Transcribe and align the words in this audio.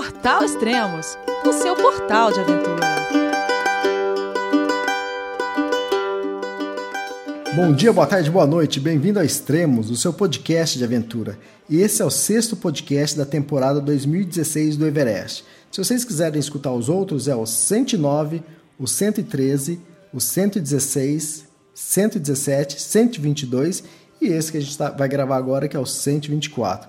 Portal 0.00 0.42
Extremos, 0.42 1.18
o 1.44 1.52
seu 1.52 1.76
portal 1.76 2.32
de 2.32 2.40
aventura. 2.40 2.86
Bom 7.54 7.74
dia, 7.74 7.92
boa 7.92 8.06
tarde, 8.06 8.30
boa 8.30 8.46
noite. 8.46 8.80
Bem-vindo 8.80 9.18
a 9.18 9.24
Extremos, 9.26 9.90
o 9.90 9.96
seu 9.98 10.10
podcast 10.10 10.78
de 10.78 10.84
aventura. 10.84 11.38
E 11.68 11.82
esse 11.82 12.00
é 12.00 12.04
o 12.06 12.08
sexto 12.08 12.56
podcast 12.56 13.14
da 13.14 13.26
temporada 13.26 13.78
2016 13.78 14.78
do 14.78 14.86
Everest. 14.86 15.44
Se 15.70 15.84
vocês 15.84 16.02
quiserem 16.02 16.40
escutar 16.40 16.72
os 16.72 16.88
outros, 16.88 17.28
é 17.28 17.36
o 17.36 17.44
109, 17.44 18.42
o 18.78 18.86
113, 18.86 19.78
o 20.14 20.18
116, 20.18 21.44
117, 21.74 22.80
122 22.80 23.84
e 24.18 24.28
esse 24.28 24.50
que 24.50 24.56
a 24.56 24.60
gente 24.62 24.78
tá, 24.78 24.88
vai 24.88 25.08
gravar 25.10 25.36
agora, 25.36 25.68
que 25.68 25.76
é 25.76 25.80
o 25.80 25.84
124. 25.84 26.88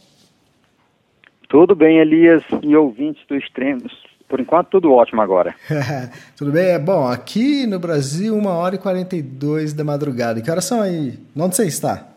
Tudo 1.51 1.75
bem, 1.75 1.97
Elias 1.97 2.41
e 2.63 2.73
ouvintes 2.77 3.21
do 3.27 3.35
Extremos. 3.35 3.91
Por 4.29 4.39
enquanto, 4.39 4.69
tudo 4.69 4.93
ótimo 4.93 5.21
agora. 5.21 5.53
tudo 6.37 6.49
bem? 6.49 6.67
É 6.67 6.79
bom, 6.79 7.05
aqui 7.05 7.67
no 7.67 7.77
Brasil, 7.77 8.33
1 8.33 8.45
hora 8.45 8.75
e 8.75 8.77
42 8.77 9.73
da 9.73 9.83
madrugada. 9.83 10.41
Que 10.41 10.49
horas 10.49 10.63
são 10.63 10.81
aí? 10.81 11.19
Onde 11.35 11.57
você 11.57 11.67
está? 11.67 12.07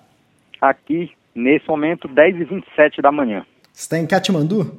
Aqui, 0.60 1.10
nesse 1.34 1.66
momento, 1.66 2.06
10 2.06 2.36
e 2.36 2.44
27 2.44 3.02
da 3.02 3.10
manhã. 3.10 3.44
Você 3.72 3.82
está 3.82 3.98
em 3.98 4.06
Katmandu? 4.06 4.72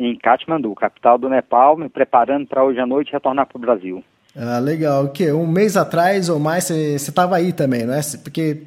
Em 0.00 0.16
Katmandu, 0.16 0.74
capital 0.74 1.18
do 1.18 1.28
Nepal, 1.28 1.76
me 1.76 1.90
preparando 1.90 2.46
para 2.46 2.64
hoje 2.64 2.80
à 2.80 2.86
noite 2.86 3.12
retornar 3.12 3.46
para 3.46 3.58
o 3.58 3.60
Brasil. 3.60 4.02
Ah, 4.34 4.58
legal. 4.58 5.04
O 5.04 5.10
quê? 5.10 5.30
Um 5.30 5.46
mês 5.46 5.76
atrás 5.76 6.30
ou 6.30 6.38
mais 6.38 6.64
você 6.64 6.94
estava 6.94 7.36
aí 7.36 7.52
também, 7.52 7.84
não 7.84 7.92
é? 7.92 8.00
Porque 8.24 8.62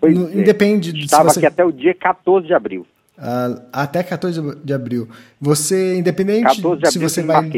pois 0.00 0.16
no, 0.16 0.30
é. 0.30 0.32
independe 0.32 0.98
Estava 0.98 1.28
você... 1.28 1.40
aqui 1.40 1.46
até 1.46 1.62
o 1.62 1.70
dia 1.70 1.92
14 1.92 2.46
de 2.46 2.54
abril. 2.54 2.86
Uh, 3.18 3.60
até 3.72 4.02
14 4.02 4.56
de 4.64 4.72
abril. 4.72 5.08
Você, 5.40 5.98
independente 5.98 6.62
14 6.62 6.62
de 6.62 6.68
abril, 6.70 6.90
se 6.92 6.98
você 6.98 7.22
vai. 7.22 7.50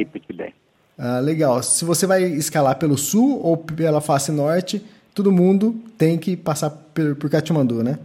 Ah, 0.98 1.18
legal. 1.20 1.62
Se 1.62 1.84
você 1.84 2.06
vai 2.06 2.22
escalar 2.24 2.78
pelo 2.78 2.96
sul 2.96 3.40
ou 3.42 3.56
pela 3.56 4.00
face 4.00 4.32
norte, 4.32 4.82
todo 5.14 5.32
mundo 5.32 5.74
tem 5.98 6.18
que 6.18 6.36
passar 6.36 6.70
por, 6.70 7.16
por 7.16 7.30
Katmandu, 7.30 7.82
né? 7.82 7.98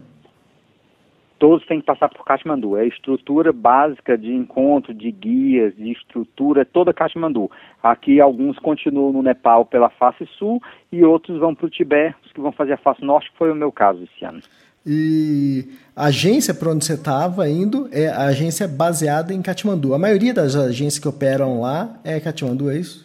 Todos 1.38 1.66
têm 1.66 1.80
que 1.80 1.86
passar 1.86 2.08
por 2.08 2.24
Katmandu. 2.24 2.78
É 2.78 2.82
a 2.82 2.86
estrutura 2.86 3.52
básica 3.52 4.18
de 4.18 4.34
encontro, 4.34 4.94
de 4.94 5.12
guias, 5.12 5.76
de 5.76 5.92
estrutura, 5.92 6.62
é 6.62 6.66
toda 6.66 6.94
Katmandu. 6.94 7.52
Aqui 7.84 8.22
alguns 8.22 8.58
continuam 8.60 9.12
no 9.12 9.22
Nepal 9.22 9.66
pela 9.66 9.90
face 9.90 10.26
sul 10.38 10.62
e 10.92 11.04
outros 11.04 11.38
vão 11.38 11.54
para 11.54 11.66
o 11.66 11.70
Tibete, 11.70 12.16
os 12.26 12.32
que 12.32 12.40
vão 12.40 12.54
fazer 12.54 12.74
a 12.74 12.78
face 12.78 13.04
norte, 13.04 13.30
que 13.30 13.38
foi 13.38 13.52
o 13.52 13.56
meu 13.56 13.72
caso 13.72 14.04
esse 14.04 14.24
ano. 14.24 14.40
E 14.86 15.66
a 15.96 16.06
agência 16.06 16.54
para 16.54 16.70
onde 16.70 16.86
você 16.86 16.94
estava 16.94 17.50
indo 17.50 17.90
é 17.92 18.08
a 18.08 18.26
agência 18.26 18.68
baseada 18.68 19.34
em 19.34 19.42
Katmandu. 19.42 19.94
A 19.94 20.00
maioria 20.00 20.34
das 20.34 20.56
agências 20.56 21.00
que 21.00 21.08
operam 21.08 21.60
lá 21.62 21.98
é 22.04 22.20
Katmandu, 22.20 22.70
é 22.70 22.78
isso? 22.78 23.04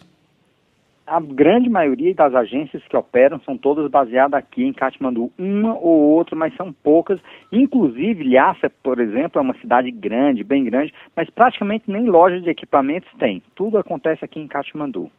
A 1.07 1.19
grande 1.19 1.69
maioria 1.69 2.13
das 2.13 2.33
agências 2.33 2.81
que 2.87 2.95
operam 2.95 3.41
são 3.41 3.57
todas 3.57 3.89
baseadas 3.89 4.37
aqui 4.37 4.63
em 4.63 4.71
Katmandu. 4.71 5.31
Uma 5.37 5.73
ou 5.73 6.11
outra, 6.11 6.35
mas 6.35 6.55
são 6.55 6.71
poucas. 6.71 7.19
Inclusive, 7.51 8.23
Lhasa, 8.23 8.71
por 8.81 8.99
exemplo, 8.99 9.39
é 9.39 9.41
uma 9.41 9.57
cidade 9.59 9.91
grande, 9.91 10.43
bem 10.43 10.63
grande, 10.63 10.93
mas 11.15 11.29
praticamente 11.29 11.91
nem 11.91 12.05
loja 12.05 12.39
de 12.39 12.49
equipamentos 12.49 13.09
tem. 13.19 13.41
Tudo 13.55 13.77
acontece 13.77 14.23
aqui 14.23 14.39
em 14.39 14.47
Katmandu. 14.47 15.11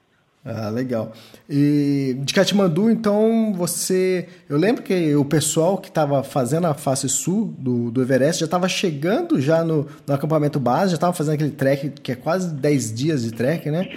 Ah, 0.44 0.70
legal. 0.70 1.12
E 1.48 2.16
de 2.18 2.34
Katmandu, 2.34 2.90
então, 2.90 3.52
você. 3.54 4.28
Eu 4.48 4.58
lembro 4.58 4.82
que 4.82 5.14
o 5.14 5.24
pessoal 5.24 5.78
que 5.78 5.88
estava 5.88 6.24
fazendo 6.24 6.66
a 6.66 6.74
face 6.74 7.08
sul 7.08 7.54
do, 7.56 7.92
do 7.92 8.02
Everest 8.02 8.40
já 8.40 8.46
estava 8.46 8.68
chegando 8.68 9.40
já 9.40 9.62
no, 9.62 9.86
no 10.06 10.14
acampamento 10.14 10.58
base, 10.58 10.90
já 10.90 10.96
estava 10.96 11.12
fazendo 11.12 11.34
aquele 11.34 11.52
trek 11.52 11.90
que 11.90 12.10
é 12.10 12.16
quase 12.16 12.52
10 12.54 12.94
dias 12.94 13.22
de 13.22 13.32
trek, 13.32 13.70
né? 13.70 13.96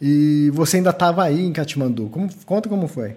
E 0.00 0.50
você 0.52 0.76
ainda 0.76 0.90
estava 0.90 1.24
aí 1.24 1.40
em 1.40 1.52
Katmandu. 1.52 2.10
Como, 2.10 2.28
conta 2.44 2.68
como 2.68 2.86
foi. 2.86 3.16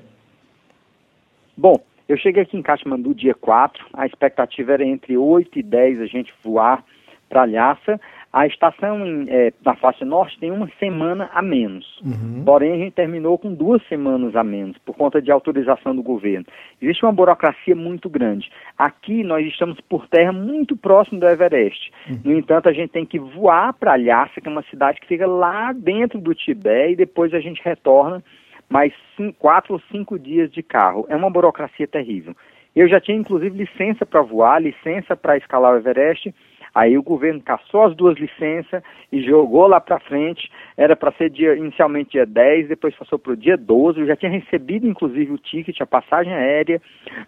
Bom, 1.57 1.81
eu 2.07 2.17
cheguei 2.17 2.43
aqui 2.43 2.55
em 2.55 2.61
Katmandu 2.61 3.13
dia 3.13 3.35
4, 3.35 3.87
a 3.93 4.05
expectativa 4.05 4.71
era 4.71 4.85
entre 4.85 5.17
8 5.17 5.59
e 5.59 5.63
10 5.63 5.99
a 5.99 6.05
gente 6.05 6.33
voar 6.41 6.85
para 7.27 7.43
Lhasa. 7.43 7.99
A 8.31 8.45
estação 8.45 9.05
em, 9.05 9.27
é, 9.27 9.51
na 9.65 9.75
faixa 9.75 10.05
norte 10.05 10.39
tem 10.39 10.51
uma 10.51 10.69
semana 10.79 11.29
a 11.33 11.41
menos. 11.41 11.99
Uhum. 12.03 12.43
Porém, 12.45 12.73
a 12.73 12.77
gente 12.77 12.93
terminou 12.93 13.39
com 13.39 13.51
duas 13.51 13.81
semanas 13.87 14.35
a 14.35 14.43
menos, 14.43 14.77
por 14.79 14.95
conta 14.95 15.19
de 15.19 15.31
autorização 15.31 15.95
do 15.95 16.03
governo. 16.03 16.45
Existe 16.79 17.03
uma 17.03 17.11
burocracia 17.11 17.75
muito 17.75 18.07
grande. 18.07 18.51
Aqui 18.77 19.23
nós 19.23 19.45
estamos 19.47 19.81
por 19.81 20.07
terra 20.07 20.31
muito 20.31 20.77
próximo 20.77 21.19
do 21.19 21.27
Everest. 21.27 21.91
Uhum. 22.07 22.21
No 22.25 22.37
entanto, 22.37 22.69
a 22.69 22.73
gente 22.73 22.91
tem 22.91 23.05
que 23.05 23.17
voar 23.17 23.73
para 23.73 23.95
Lhasa, 23.95 24.39
que 24.39 24.47
é 24.47 24.51
uma 24.51 24.63
cidade 24.63 24.99
que 24.99 25.07
fica 25.07 25.25
lá 25.25 25.73
dentro 25.73 26.21
do 26.21 26.35
Tibete, 26.35 26.93
e 26.93 26.95
depois 26.95 27.33
a 27.33 27.39
gente 27.39 27.61
retorna 27.63 28.23
mais 28.69 28.93
cinco, 29.17 29.35
quatro 29.39 29.73
ou 29.73 29.81
cinco 29.91 30.19
dias 30.19 30.51
de 30.51 30.61
carro. 30.61 31.07
É 31.09 31.15
uma 31.15 31.31
burocracia 31.31 31.87
terrível. 31.87 32.35
Eu 32.75 32.87
já 32.87 33.01
tinha, 33.01 33.17
inclusive, 33.17 33.57
licença 33.57 34.05
para 34.05 34.21
voar, 34.21 34.61
licença 34.61 35.15
para 35.15 35.35
escalar 35.35 35.73
o 35.73 35.77
Everest, 35.77 36.31
Aí 36.79 36.97
o 36.97 37.03
governo 37.03 37.41
caçou 37.41 37.83
as 37.83 37.93
duas 37.93 38.17
licenças 38.17 38.81
e 39.11 39.21
jogou 39.21 39.67
lá 39.67 39.81
para 39.81 39.99
frente. 39.99 40.49
Era 40.77 40.95
para 40.95 41.11
ser 41.11 41.29
dia, 41.29 41.53
inicialmente 41.53 42.11
dia 42.11 42.25
10, 42.25 42.69
depois 42.69 42.95
passou 42.95 43.19
para 43.19 43.33
o 43.33 43.35
dia 43.35 43.57
12. 43.57 43.99
Eu 43.99 44.07
já 44.07 44.15
tinha 44.15 44.31
recebido, 44.31 44.87
inclusive, 44.87 45.29
o 45.29 45.37
ticket, 45.37 45.81
a 45.81 45.85
passagem 45.85 46.33
aérea, 46.33 46.81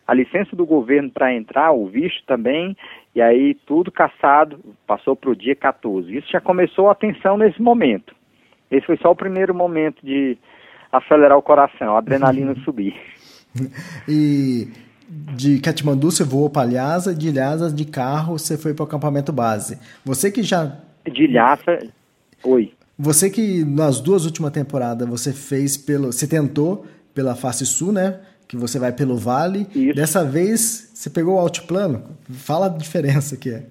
a 0.07 0.13
licença 0.13 0.56
do 0.56 0.66
governo 0.66 1.09
para 1.12 1.34
entrar, 1.34 1.73
o 1.73 1.85
visto 1.85 2.23
também. 2.25 2.78
E 3.13 3.22
aí 3.22 3.53
tudo 3.66 3.91
caçado, 3.91 4.57
passou 4.88 5.17
para 5.17 5.31
o 5.31 5.35
dia 5.35 5.53
14. 5.53 6.16
Isso 6.16 6.31
já 6.31 6.39
começou 6.39 6.89
a 6.89 6.95
tensão 6.95 7.38
nesse 7.38 7.62
momento. 7.62 8.16
Esse 8.72 8.85
foi 8.85 8.95
só 9.00 9.12
o 9.12 9.18
primeiro 9.18 9.53
momento 9.53 9.97
de 10.01 10.38
acelerar 10.89 11.38
o 11.38 11.41
coração, 11.41 11.95
a 11.95 11.97
adrenalina 11.97 12.56
subir. 12.63 12.95
E 14.07 14.69
de 15.36 15.60
Katmandu 15.60 16.10
você 16.10 16.24
voou 16.24 16.50
para 16.50 16.70
Lhasa, 16.70 17.14
de 17.14 17.32
Lhasa 17.32 17.72
de 17.72 17.84
carro 17.84 18.40
você 18.40 18.58
foi 18.58 18.74
para 18.74 18.84
o 18.84 18.88
acampamento 18.88 19.34
base. 19.34 19.78
Você 20.06 20.32
que 20.32 20.42
já 20.42 20.78
de 21.12 21.28
Lhasa, 21.28 21.80
oi. 22.44 22.72
Você 22.98 23.30
que 23.30 23.66
nas 23.66 24.00
duas 24.00 24.26
últimas 24.26 24.52
temporadas 24.52 25.08
você 25.08 25.34
fez 25.34 25.76
pelo, 25.76 26.12
você 26.14 26.28
tentou 26.28 26.86
pela 27.14 27.36
face 27.36 27.66
sul, 27.66 27.92
né? 27.92 28.20
Que 28.48 28.56
você 28.56 28.78
vai 28.78 28.92
pelo 28.92 29.18
vale. 29.18 29.68
Isso. 29.74 29.96
Dessa 29.96 30.24
vez 30.24 30.92
você 30.94 31.10
pegou 31.10 31.36
o 31.36 31.40
altiplano. 31.40 32.04
Fala 32.30 32.68
a 32.68 32.70
diferença 32.70 33.36
que 33.36 33.50
é. 33.50 33.64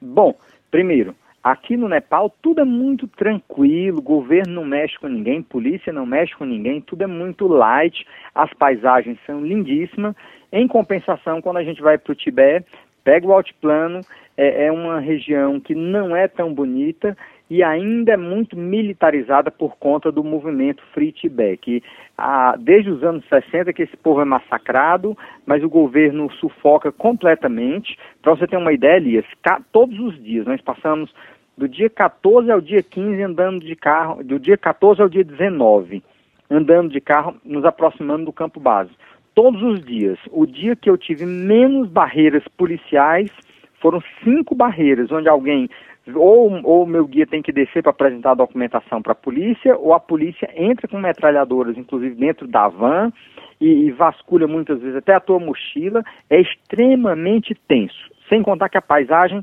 Bom, 0.00 0.34
primeiro, 0.70 1.14
Aqui 1.42 1.76
no 1.76 1.88
Nepal 1.88 2.32
tudo 2.40 2.60
é 2.60 2.64
muito 2.64 3.08
tranquilo, 3.08 4.00
governo 4.00 4.54
não 4.54 4.64
mexe 4.64 4.96
com 4.98 5.08
ninguém, 5.08 5.42
polícia 5.42 5.92
não 5.92 6.06
mexe 6.06 6.36
com 6.36 6.44
ninguém, 6.44 6.80
tudo 6.80 7.02
é 7.02 7.06
muito 7.06 7.48
light, 7.48 8.06
as 8.32 8.52
paisagens 8.54 9.18
são 9.26 9.44
lindíssimas. 9.44 10.14
Em 10.52 10.68
compensação, 10.68 11.42
quando 11.42 11.56
a 11.56 11.64
gente 11.64 11.82
vai 11.82 11.98
para 11.98 12.12
o 12.12 12.14
Tibete, 12.14 12.70
pega 13.02 13.26
o 13.26 13.32
altiplano, 13.32 14.02
é, 14.36 14.66
é 14.66 14.72
uma 14.72 15.00
região 15.00 15.58
que 15.58 15.74
não 15.74 16.14
é 16.14 16.28
tão 16.28 16.54
bonita 16.54 17.16
e 17.52 17.62
ainda 17.62 18.14
é 18.14 18.16
muito 18.16 18.56
militarizada 18.56 19.50
por 19.50 19.76
conta 19.76 20.10
do 20.10 20.24
movimento 20.24 20.82
Free 20.94 21.12
Tibet, 21.12 21.84
ah, 22.16 22.56
desde 22.58 22.90
os 22.90 23.04
anos 23.04 23.22
60 23.28 23.74
que 23.74 23.82
esse 23.82 23.94
povo 23.94 24.22
é 24.22 24.24
massacrado, 24.24 25.14
mas 25.44 25.62
o 25.62 25.68
governo 25.68 26.32
sufoca 26.40 26.90
completamente. 26.90 27.98
Para 28.22 28.34
você 28.34 28.46
ter 28.46 28.56
uma 28.56 28.72
ideia, 28.72 28.96
Elias, 28.96 29.26
todos 29.70 29.98
os 30.00 30.18
dias 30.24 30.46
nós 30.46 30.62
passamos 30.62 31.14
do 31.54 31.68
dia 31.68 31.90
14 31.90 32.50
ao 32.50 32.58
dia 32.58 32.82
15 32.82 33.20
andando 33.20 33.60
de 33.60 33.76
carro, 33.76 34.24
do 34.24 34.38
dia 34.38 34.56
14 34.56 35.02
ao 35.02 35.08
dia 35.10 35.22
19, 35.22 36.02
andando 36.50 36.88
de 36.88 37.02
carro, 37.02 37.36
nos 37.44 37.66
aproximando 37.66 38.24
do 38.24 38.32
campo 38.32 38.58
base. 38.60 38.92
Todos 39.34 39.62
os 39.62 39.84
dias. 39.84 40.18
O 40.30 40.46
dia 40.46 40.74
que 40.74 40.88
eu 40.88 40.96
tive 40.96 41.26
menos 41.26 41.90
barreiras 41.90 42.48
policiais 42.56 43.30
foram 43.78 44.02
cinco 44.24 44.54
barreiras, 44.54 45.12
onde 45.12 45.28
alguém 45.28 45.68
ou, 46.14 46.60
ou 46.64 46.82
o 46.82 46.86
meu 46.86 47.06
guia 47.06 47.26
tem 47.26 47.42
que 47.42 47.52
descer 47.52 47.82
para 47.82 47.90
apresentar 47.90 48.32
a 48.32 48.36
documentação 48.36 49.00
para 49.00 49.12
a 49.12 49.16
polícia, 49.16 49.76
ou 49.76 49.92
a 49.92 50.00
polícia 50.00 50.50
entra 50.56 50.88
com 50.88 50.98
metralhadoras, 50.98 51.76
inclusive 51.76 52.14
dentro 52.14 52.46
da 52.48 52.68
van, 52.68 53.12
e, 53.60 53.86
e 53.86 53.90
vasculha 53.92 54.48
muitas 54.48 54.80
vezes 54.80 54.96
até 54.96 55.14
a 55.14 55.20
tua 55.20 55.38
mochila. 55.38 56.02
É 56.28 56.40
extremamente 56.40 57.54
tenso. 57.68 58.10
Sem 58.28 58.42
contar 58.42 58.68
que 58.68 58.78
a 58.78 58.82
paisagem 58.82 59.42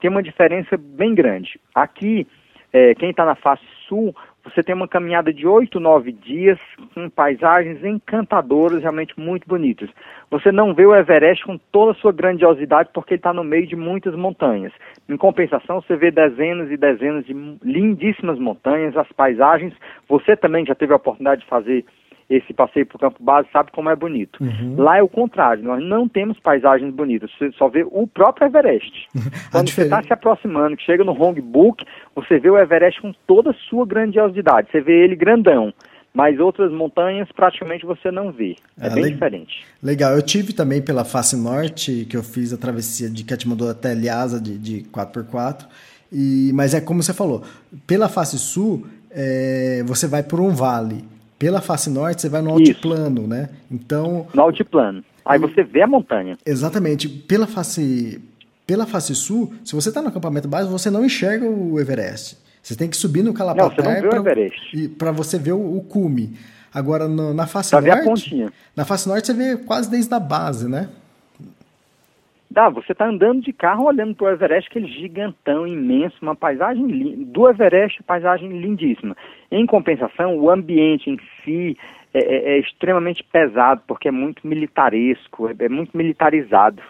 tem 0.00 0.10
uma 0.10 0.22
diferença 0.22 0.76
bem 0.76 1.14
grande. 1.14 1.58
Aqui, 1.74 2.26
é, 2.72 2.94
quem 2.94 3.10
está 3.10 3.24
na 3.24 3.34
face 3.34 3.64
sul, 3.88 4.14
você 4.46 4.62
tem 4.62 4.74
uma 4.74 4.86
caminhada 4.86 5.32
de 5.32 5.44
oito, 5.44 5.80
nove 5.80 6.12
dias 6.12 6.58
com 6.94 7.10
paisagens 7.10 7.84
encantadoras, 7.84 8.80
realmente 8.80 9.18
muito 9.18 9.46
bonitas. 9.46 9.90
Você 10.30 10.52
não 10.52 10.72
vê 10.72 10.86
o 10.86 10.94
Everest 10.94 11.44
com 11.44 11.58
toda 11.72 11.90
a 11.90 11.94
sua 11.96 12.12
grandiosidade 12.12 12.90
porque 12.94 13.14
ele 13.14 13.18
está 13.18 13.32
no 13.32 13.42
meio 13.42 13.66
de 13.66 13.74
muitas 13.74 14.14
montanhas. 14.14 14.72
Em 15.08 15.16
compensação, 15.16 15.80
você 15.80 15.96
vê 15.96 16.12
dezenas 16.12 16.70
e 16.70 16.76
dezenas 16.76 17.26
de 17.26 17.34
lindíssimas 17.62 18.38
montanhas, 18.38 18.96
as 18.96 19.10
paisagens. 19.12 19.74
Você 20.08 20.36
também 20.36 20.64
já 20.64 20.76
teve 20.76 20.92
a 20.92 20.96
oportunidade 20.96 21.40
de 21.40 21.48
fazer 21.48 21.84
esse 22.28 22.52
passeio 22.52 22.86
para 22.86 22.96
o 22.96 23.00
campo 23.00 23.22
base 23.22 23.48
sabe 23.52 23.70
como 23.70 23.88
é 23.88 23.96
bonito. 23.96 24.42
Uhum. 24.42 24.74
Lá 24.76 24.98
é 24.98 25.02
o 25.02 25.08
contrário, 25.08 25.62
nós 25.62 25.82
não 25.82 26.08
temos 26.08 26.38
paisagens 26.40 26.92
bonitas, 26.92 27.30
você 27.38 27.52
só 27.52 27.68
vê 27.68 27.86
o 27.88 28.06
próprio 28.06 28.46
Everest. 28.46 29.08
Quando 29.52 29.70
você 29.70 29.82
está 29.82 30.02
se 30.02 30.12
aproximando, 30.12 30.76
que 30.76 30.84
chega 30.84 31.04
no 31.04 31.14
Book, 31.14 31.84
você 32.14 32.38
vê 32.38 32.50
o 32.50 32.58
Everest 32.58 33.00
com 33.00 33.12
toda 33.26 33.50
a 33.50 33.54
sua 33.68 33.86
grandiosidade, 33.86 34.68
você 34.70 34.80
vê 34.80 35.04
ele 35.04 35.16
grandão. 35.16 35.72
Mas 36.12 36.40
outras 36.40 36.72
montanhas 36.72 37.30
praticamente 37.30 37.84
você 37.84 38.10
não 38.10 38.32
vê. 38.32 38.56
É, 38.80 38.86
é 38.86 38.90
bem 38.90 39.04
le 39.04 39.10
diferente. 39.10 39.66
Legal. 39.82 40.14
Eu 40.14 40.22
tive 40.22 40.54
também 40.54 40.80
pela 40.80 41.04
face 41.04 41.36
norte, 41.36 42.06
que 42.08 42.16
eu 42.16 42.22
fiz 42.22 42.54
a 42.54 42.56
travessia 42.56 43.10
de 43.10 43.22
Katmandu 43.22 43.68
até 43.68 43.92
Lhasa 43.92 44.40
de, 44.40 44.56
de 44.56 44.88
4x4. 44.90 45.66
E, 46.10 46.52
mas 46.54 46.72
é 46.72 46.80
como 46.80 47.02
você 47.02 47.12
falou, 47.12 47.42
pela 47.86 48.08
face 48.08 48.38
sul, 48.38 48.86
é, 49.10 49.82
você 49.84 50.06
vai 50.06 50.22
por 50.22 50.40
um 50.40 50.54
vale. 50.54 51.04
Pela 51.38 51.60
face 51.60 51.90
norte, 51.90 52.22
você 52.22 52.28
vai 52.28 52.40
no 52.40 52.50
altiplano, 52.50 53.20
Isso. 53.20 53.28
né? 53.28 53.50
Então. 53.70 54.26
No 54.32 54.42
altiplano. 54.42 55.04
Aí 55.24 55.38
você 55.38 55.62
vê 55.62 55.82
a 55.82 55.86
montanha. 55.86 56.38
Exatamente. 56.46 57.08
Pela 57.08 57.46
face, 57.46 58.20
pela 58.66 58.86
face 58.86 59.14
sul, 59.14 59.52
se 59.64 59.74
você 59.74 59.88
está 59.88 60.00
no 60.00 60.08
acampamento 60.08 60.48
base, 60.48 60.70
você 60.70 60.88
não 60.88 61.04
enxerga 61.04 61.46
o 61.46 61.78
Everest. 61.80 62.38
Você 62.62 62.74
tem 62.74 62.88
que 62.88 62.96
subir 62.96 63.22
no 63.22 63.32
Calapatã 63.32 63.82
para 64.98 65.12
você 65.12 65.38
ver 65.38 65.52
o, 65.52 65.76
o 65.76 65.82
cume. 65.82 66.36
Agora, 66.72 67.08
no, 67.08 67.32
na 67.32 67.46
face 67.46 67.70
pra 67.70 68.02
norte. 68.02 68.52
Na 68.74 68.84
face 68.84 69.08
norte 69.08 69.26
você 69.26 69.34
vê 69.34 69.56
quase 69.56 69.90
desde 69.90 70.12
a 70.12 70.20
base, 70.20 70.68
né? 70.68 70.88
Dá, 72.50 72.68
você 72.68 72.92
está 72.92 73.06
andando 73.06 73.42
de 73.42 73.52
carro 73.52 73.84
olhando 73.84 74.14
para 74.14 74.26
o 74.26 74.30
Everest, 74.30 74.70
aquele 74.70 74.86
gigantão, 74.86 75.66
imenso, 75.66 76.16
uma 76.22 76.36
paisagem. 76.36 76.86
Do 77.24 77.48
Everest, 77.48 78.02
paisagem 78.04 78.48
lindíssima. 78.48 79.16
Em 79.50 79.66
compensação, 79.66 80.38
o 80.38 80.50
ambiente 80.50 81.10
em 81.10 81.18
si 81.44 81.76
é, 82.14 82.18
é, 82.18 82.54
é 82.54 82.58
extremamente 82.58 83.22
pesado, 83.24 83.82
porque 83.86 84.08
é 84.08 84.12
muito 84.12 84.46
militaresco, 84.46 85.48
é, 85.48 85.54
é 85.58 85.68
muito 85.68 85.96
militarizado. 85.96 86.82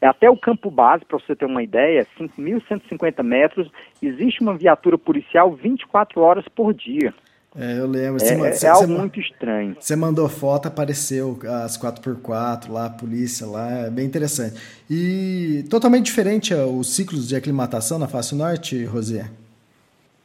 Até 0.00 0.30
o 0.30 0.36
campo 0.36 0.70
base, 0.70 1.04
para 1.04 1.18
você 1.18 1.34
ter 1.34 1.46
uma 1.46 1.62
ideia, 1.62 2.06
5.150 2.18 3.22
metros, 3.22 3.70
existe 4.00 4.40
uma 4.40 4.56
viatura 4.56 4.96
policial 4.96 5.52
24 5.52 6.20
horas 6.20 6.46
por 6.48 6.72
dia. 6.72 7.12
É, 7.56 7.78
eu 7.78 7.86
lembro. 7.86 8.22
É, 8.22 8.28
é, 8.28 8.64
é 8.64 8.68
algo 8.68 8.88
muito 8.88 9.18
estranho. 9.20 9.76
Você 9.78 9.96
mandou 9.96 10.28
foto, 10.28 10.68
apareceu 10.68 11.38
as 11.64 11.78
4x4 11.78 12.70
lá, 12.70 12.86
a 12.86 12.90
polícia 12.90 13.46
lá, 13.46 13.86
é 13.86 13.90
bem 13.90 14.04
interessante. 14.04 14.60
E 14.90 15.64
totalmente 15.70 16.06
diferente 16.06 16.52
os 16.54 16.94
ciclos 16.94 17.26
de 17.28 17.36
aclimatação 17.36 17.98
na 17.98 18.06
face 18.06 18.34
norte, 18.34 18.84
Rosé? 18.84 19.30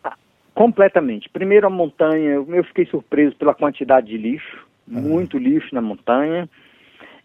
Ah, 0.03 0.15
completamente. 0.53 1.29
Primeiro 1.29 1.65
a 1.65 1.69
montanha, 1.69 2.43
eu 2.47 2.63
fiquei 2.65 2.85
surpreso 2.87 3.35
pela 3.35 3.53
quantidade 3.53 4.07
de 4.07 4.17
lixo, 4.17 4.67
muito 4.85 5.37
lixo 5.37 5.73
na 5.73 5.81
montanha. 5.81 6.49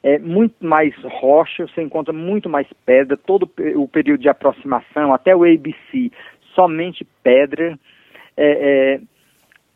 É 0.01 0.17
muito 0.17 0.65
mais 0.65 0.95
rocha, 1.03 1.67
você 1.67 1.83
encontra 1.83 2.13
muito 2.13 2.49
mais 2.49 2.69
pedra, 2.87 3.17
todo 3.17 3.51
o 3.75 3.89
período 3.89 4.21
de 4.21 4.29
aproximação, 4.29 5.13
até 5.13 5.35
o 5.35 5.43
ABC, 5.43 6.13
somente 6.55 7.05
pedra. 7.23 7.77
É, 8.37 8.95
é, 8.97 9.01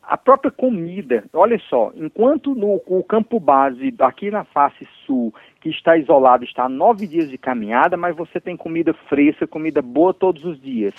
a 0.03 0.17
própria 0.17 0.51
comida, 0.51 1.25
olha 1.33 1.59
só, 1.71 1.93
enquanto 1.95 2.55
no 2.57 2.83
o 2.87 3.05
campo 3.05 3.39
base 3.39 3.95
aqui 4.01 4.31
na 4.33 4.43
face 4.45 4.87
sul, 5.07 5.33
que 5.61 5.69
está 5.69 5.97
isolado, 5.97 6.45
está 6.45 6.65
a 6.65 6.69
nove 6.69 7.07
dias 7.07 7.31
de 7.31 7.39
caminhada, 7.39 7.97
mas 7.97 8.17
você 8.17 8.41
tem 8.41 8.57
comida 8.57 8.93
fresca, 9.09 9.47
comida 9.47 9.81
boa 9.81 10.13
todos 10.13 10.45
os 10.45 10.61
dias. 10.61 10.93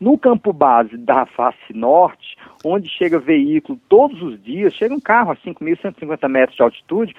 No 0.00 0.18
campo 0.18 0.52
base 0.52 0.96
da 0.96 1.24
face 1.24 1.72
norte, 1.72 2.36
onde 2.64 2.88
chega 2.88 3.18
veículo 3.20 3.78
todos 3.88 4.20
os 4.20 4.42
dias, 4.42 4.74
chega 4.74 4.92
um 4.92 5.00
carro 5.00 5.30
a 5.30 5.36
5.150 5.36 6.28
metros 6.28 6.56
de 6.56 6.62
altitude, 6.62 7.14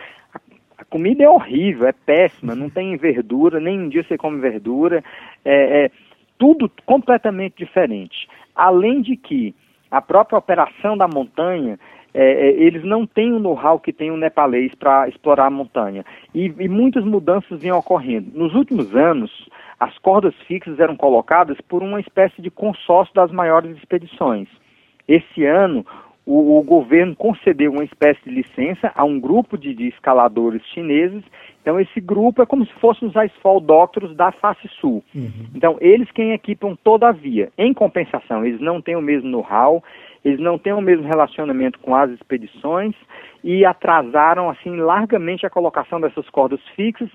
a, 0.77 0.83
comida 0.85 1.23
é 1.23 1.29
horrível, 1.29 1.87
é 1.87 1.93
péssima, 1.93 2.53
não 2.53 2.69
tem 2.69 2.97
verdura, 2.97 3.61
nem 3.61 3.79
um 3.79 3.87
dia 3.87 4.03
você 4.03 4.17
come 4.17 4.41
verdura, 4.41 5.01
é, 5.45 5.85
é 5.85 5.91
tudo 6.37 6.69
completamente 6.85 7.55
diferente. 7.57 8.27
Além 8.53 9.01
de 9.01 9.15
que 9.15 9.55
a 9.91 10.01
própria 10.01 10.37
operação 10.37 10.97
da 10.97 11.07
montanha, 11.07 11.79
é, 12.13 12.23
é, 12.23 12.49
eles 12.61 12.83
não 12.83 13.05
têm 13.05 13.31
o 13.33 13.39
know-how 13.39 13.79
que 13.79 13.93
tem 13.93 14.11
o 14.11 14.17
nepalês 14.17 14.73
para 14.75 15.07
explorar 15.07 15.45
a 15.45 15.51
montanha. 15.51 16.03
E, 16.33 16.45
e, 16.59 16.67
muitas 16.67 17.03
mudanças 17.03 17.59
vinham 17.59 17.77
ocorrendo. 17.77 18.31
Nos 18.33 18.53
últimos 18.55 18.95
anos, 18.95 19.31
as 19.79 19.97
cordas 19.99 20.33
fixas 20.47 20.79
eram 20.79 20.95
colocadas 20.95 21.59
por 21.61 21.83
uma 21.83 21.99
espécie 21.99 22.41
de 22.41 22.49
consórcio 22.49 23.13
das 23.13 23.31
maiores 23.31 23.77
expedições. 23.77 24.47
Esse 25.07 25.45
ano, 25.45 25.85
o, 26.25 26.59
o 26.59 26.63
governo 26.63 27.15
concedeu 27.15 27.71
uma 27.71 27.83
espécie 27.83 28.21
de 28.23 28.31
licença 28.31 28.91
a 28.95 29.03
um 29.03 29.19
grupo 29.19 29.57
de, 29.57 29.73
de 29.73 29.87
escaladores 29.87 30.63
chineses 30.73 31.23
então, 31.61 31.79
esse 31.79 31.99
grupo 31.99 32.41
é 32.41 32.45
como 32.45 32.65
se 32.65 32.73
fossem 32.75 33.07
os 33.07 33.15
Icefall 33.15 33.59
Doctors 33.59 34.15
da 34.15 34.31
face 34.31 34.67
sul. 34.79 35.03
Uhum. 35.13 35.47
Então, 35.53 35.77
eles 35.81 36.09
quem 36.11 36.31
equipam 36.31 36.75
toda 36.83 37.09
a 37.09 37.11
via. 37.11 37.49
Em 37.57 37.73
compensação, 37.73 38.45
eles 38.45 38.61
não 38.61 38.81
têm 38.81 38.95
o 38.95 39.01
mesmo 39.01 39.29
know-how, 39.29 39.83
eles 40.23 40.39
não 40.39 40.57
têm 40.57 40.73
o 40.73 40.81
mesmo 40.81 41.05
relacionamento 41.05 41.77
com 41.79 41.95
as 41.95 42.09
expedições 42.11 42.95
e 43.43 43.65
atrasaram, 43.65 44.49
assim, 44.49 44.77
largamente 44.77 45.45
a 45.45 45.49
colocação 45.49 45.99
dessas 45.99 46.29
cordas 46.29 46.61
fixas. 46.75 47.09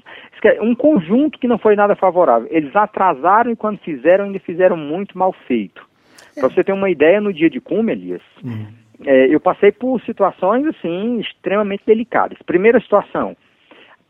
É 0.44 0.60
um 0.60 0.74
conjunto 0.74 1.38
que 1.38 1.48
não 1.48 1.58
foi 1.58 1.74
nada 1.74 1.96
favorável. 1.96 2.46
Eles 2.50 2.74
atrasaram 2.76 3.50
e, 3.50 3.56
quando 3.56 3.78
fizeram, 3.78 4.26
ainda 4.26 4.38
fizeram 4.40 4.76
muito 4.76 5.16
mal 5.18 5.32
feito. 5.46 5.86
É. 6.36 6.40
Para 6.40 6.50
você 6.50 6.62
ter 6.62 6.72
uma 6.72 6.90
ideia, 6.90 7.20
no 7.20 7.32
dia 7.32 7.48
de 7.48 7.60
cume, 7.60 7.92
Elias, 7.92 8.22
uhum. 8.42 8.66
é, 9.06 9.34
eu 9.34 9.40
passei 9.40 9.72
por 9.72 10.00
situações, 10.02 10.66
assim, 10.66 11.18
extremamente 11.18 11.82
delicadas. 11.86 12.38
Primeira 12.42 12.78
situação 12.80 13.34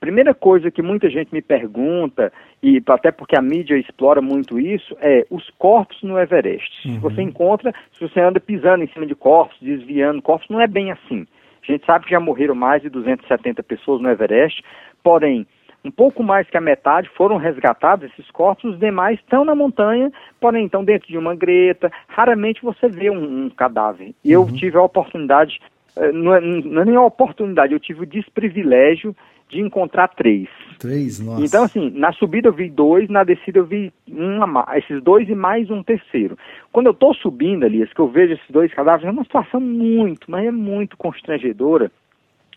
Primeira 0.05 0.35
coisa 0.35 0.71
que 0.71 0.83
muita 0.83 1.09
gente 1.09 1.33
me 1.33 1.41
pergunta, 1.41 2.31
e 2.63 2.79
até 2.89 3.11
porque 3.11 3.35
a 3.35 3.41
mídia 3.41 3.75
explora 3.75 4.21
muito 4.21 4.61
isso, 4.61 4.95
é 5.01 5.25
os 5.31 5.49
corpos 5.57 6.03
no 6.03 6.19
Everest. 6.19 6.87
Uhum. 6.87 7.01
Você 7.01 7.23
encontra, 7.23 7.73
se 7.91 8.07
você 8.07 8.21
anda 8.21 8.39
pisando 8.39 8.85
em 8.85 8.89
cima 8.89 9.07
de 9.07 9.15
corpos, 9.15 9.57
desviando 9.63 10.21
corpos, 10.21 10.47
não 10.51 10.61
é 10.61 10.67
bem 10.67 10.93
assim. 10.93 11.27
A 11.67 11.73
gente 11.73 11.87
sabe 11.87 12.05
que 12.05 12.11
já 12.11 12.21
morreram 12.21 12.55
mais 12.55 12.83
de 12.83 12.91
270 12.91 13.63
pessoas 13.63 14.03
no 14.03 14.11
Everest, 14.11 14.63
porém, 15.03 15.47
um 15.83 15.91
pouco 15.91 16.23
mais 16.23 16.47
que 16.51 16.57
a 16.59 16.61
metade 16.61 17.09
foram 17.17 17.39
resgatados 17.39 18.11
esses 18.11 18.31
corpos, 18.31 18.73
os 18.73 18.79
demais 18.79 19.19
estão 19.19 19.43
na 19.43 19.55
montanha, 19.55 20.13
porém 20.39 20.67
estão 20.67 20.85
dentro 20.85 21.09
de 21.09 21.17
uma 21.17 21.35
greta. 21.35 21.91
Raramente 22.09 22.63
você 22.63 22.89
vê 22.89 23.09
um, 23.09 23.47
um 23.47 23.49
cadáver. 23.49 24.13
E 24.23 24.37
uhum. 24.37 24.43
eu 24.43 24.53
tive 24.53 24.77
a 24.77 24.83
oportunidade, 24.83 25.59
eh, 25.97 26.13
não 26.13 26.35
é, 26.35 26.41
não 26.43 26.83
é 26.83 26.85
nem 26.85 26.97
a 26.97 27.03
oportunidade, 27.03 27.73
eu 27.73 27.81
tive 27.81 28.03
o 28.03 28.07
desprivilégio 28.07 29.17
de 29.49 29.61
encontrar 29.61 30.09
três. 30.09 30.49
Três, 30.79 31.21
nossa. 31.21 31.45
Então, 31.45 31.65
assim, 31.65 31.91
na 31.91 32.13
subida 32.13 32.49
eu 32.49 32.53
vi 32.53 32.69
dois, 32.69 33.09
na 33.09 33.25
descida 33.25 33.59
eu 33.59 33.65
vi 33.65 33.93
uma, 34.09 34.67
esses 34.77 35.03
dois 35.03 35.29
e 35.29 35.35
mais 35.35 35.71
um 35.71 35.83
terceiro. 35.83 36.37
Quando 36.73 36.87
eu 36.87 36.93
estou 36.93 37.15
subindo, 37.15 37.65
Elias, 37.65 37.93
que 37.93 38.01
eu 38.01 38.09
vejo 38.09 38.35
esses 38.35 38.51
dois 38.51 38.73
cadáveres, 38.75 39.07
é 39.07 39.11
uma 39.11 39.25
situação 39.25 39.61
muito, 39.61 40.31
mas 40.31 40.47
é 40.47 40.51
muito 40.51 40.97
constrangedora, 40.97 41.91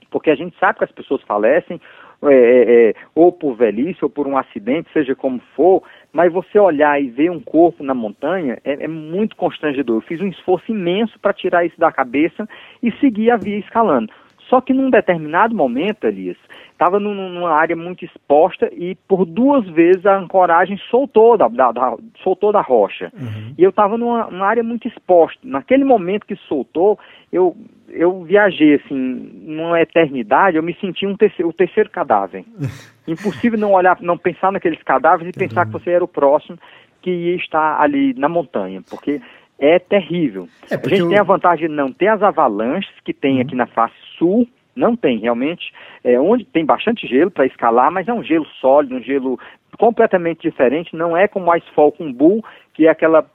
porque 0.09 0.29
a 0.29 0.35
gente 0.35 0.57
sabe 0.59 0.79
que 0.79 0.85
as 0.85 0.91
pessoas 0.91 1.21
falecem, 1.23 1.79
é, 2.23 2.33
é, 2.33 2.89
é, 2.89 2.93
ou 3.13 3.31
por 3.31 3.55
velhice, 3.55 3.99
ou 4.01 4.09
por 4.09 4.25
um 4.25 4.35
acidente, 4.35 4.89
seja 4.91 5.13
como 5.13 5.39
for, 5.55 5.83
mas 6.11 6.33
você 6.33 6.57
olhar 6.57 6.99
e 6.99 7.09
ver 7.09 7.29
um 7.29 7.39
corpo 7.39 7.83
na 7.83 7.93
montanha 7.93 8.57
é, 8.65 8.85
é 8.85 8.87
muito 8.87 9.35
constrangedor. 9.35 9.97
Eu 9.97 10.01
fiz 10.01 10.19
um 10.19 10.27
esforço 10.27 10.71
imenso 10.71 11.19
para 11.19 11.31
tirar 11.31 11.63
isso 11.63 11.79
da 11.79 11.91
cabeça 11.91 12.49
e 12.81 12.91
seguir 12.93 13.29
a 13.29 13.37
via 13.37 13.59
escalando. 13.59 14.11
Só 14.49 14.61
que 14.61 14.73
num 14.73 14.89
determinado 14.89 15.55
momento, 15.55 16.05
Elias, 16.05 16.37
estava 16.71 16.99
numa 16.99 17.49
área 17.49 17.75
muito 17.75 18.05
exposta 18.05 18.69
e 18.71 18.95
por 19.07 19.25
duas 19.25 19.67
vezes 19.69 20.05
a 20.05 20.17
ancoragem 20.17 20.77
soltou 20.89 21.37
da, 21.37 21.47
da, 21.47 21.71
da 21.71 21.97
soltou 22.23 22.51
da 22.51 22.61
rocha. 22.61 23.11
Uhum. 23.13 23.53
E 23.57 23.63
eu 23.63 23.71
estava 23.71 23.97
numa, 23.97 24.45
área 24.45 24.63
muito 24.63 24.87
exposta. 24.87 25.39
Naquele 25.43 25.83
momento 25.83 26.25
que 26.25 26.35
soltou, 26.47 26.99
eu, 27.31 27.55
eu 27.89 28.23
viajei 28.23 28.75
assim, 28.75 28.95
numa 28.95 29.81
eternidade, 29.81 30.57
eu 30.57 30.63
me 30.63 30.75
senti 30.75 31.05
um 31.05 31.15
terceiro, 31.15 31.49
o 31.49 31.53
terceiro 31.53 31.89
cadáver. 31.89 32.45
Impossível 33.07 33.57
não 33.57 33.71
olhar, 33.71 33.97
não 34.01 34.17
pensar 34.17 34.51
naqueles 34.51 34.81
cadáveres 34.83 35.35
e 35.35 35.39
pensar 35.39 35.65
que 35.65 35.71
você 35.71 35.91
era 35.91 36.03
o 36.03 36.07
próximo 36.07 36.57
que 37.01 37.09
ia 37.09 37.35
estar 37.35 37.79
ali 37.79 38.13
na 38.15 38.27
montanha, 38.27 38.81
porque 38.89 39.21
é 39.59 39.79
terrível. 39.79 40.47
É 40.69 40.75
a 40.75 40.77
gente 40.77 41.09
tem 41.09 41.17
a 41.17 41.23
vantagem 41.23 41.67
de 41.67 41.73
não 41.73 41.91
ter 41.91 42.07
as 42.07 42.21
avalanches 42.21 42.93
que 43.03 43.13
tem 43.13 43.35
uhum. 43.35 43.41
aqui 43.41 43.55
na 43.55 43.67
face 43.67 43.95
sul, 44.17 44.47
não 44.75 44.95
tem 44.95 45.17
realmente, 45.17 45.73
é, 46.03 46.19
onde 46.19 46.45
tem 46.45 46.63
bastante 46.63 47.07
gelo 47.07 47.31
para 47.31 47.47
escalar, 47.47 47.91
mas 47.91 48.07
é 48.07 48.13
um 48.13 48.23
gelo 48.23 48.45
sólido, 48.61 48.95
um 48.95 49.01
gelo 49.01 49.39
completamente 49.77 50.41
diferente, 50.41 50.95
não 50.95 51.17
é 51.17 51.27
como 51.27 51.51
a 51.51 51.59
Falcon 51.75 52.11
Bull, 52.11 52.43
que 52.73 52.87
é 52.87 52.89
aquela 52.89 53.25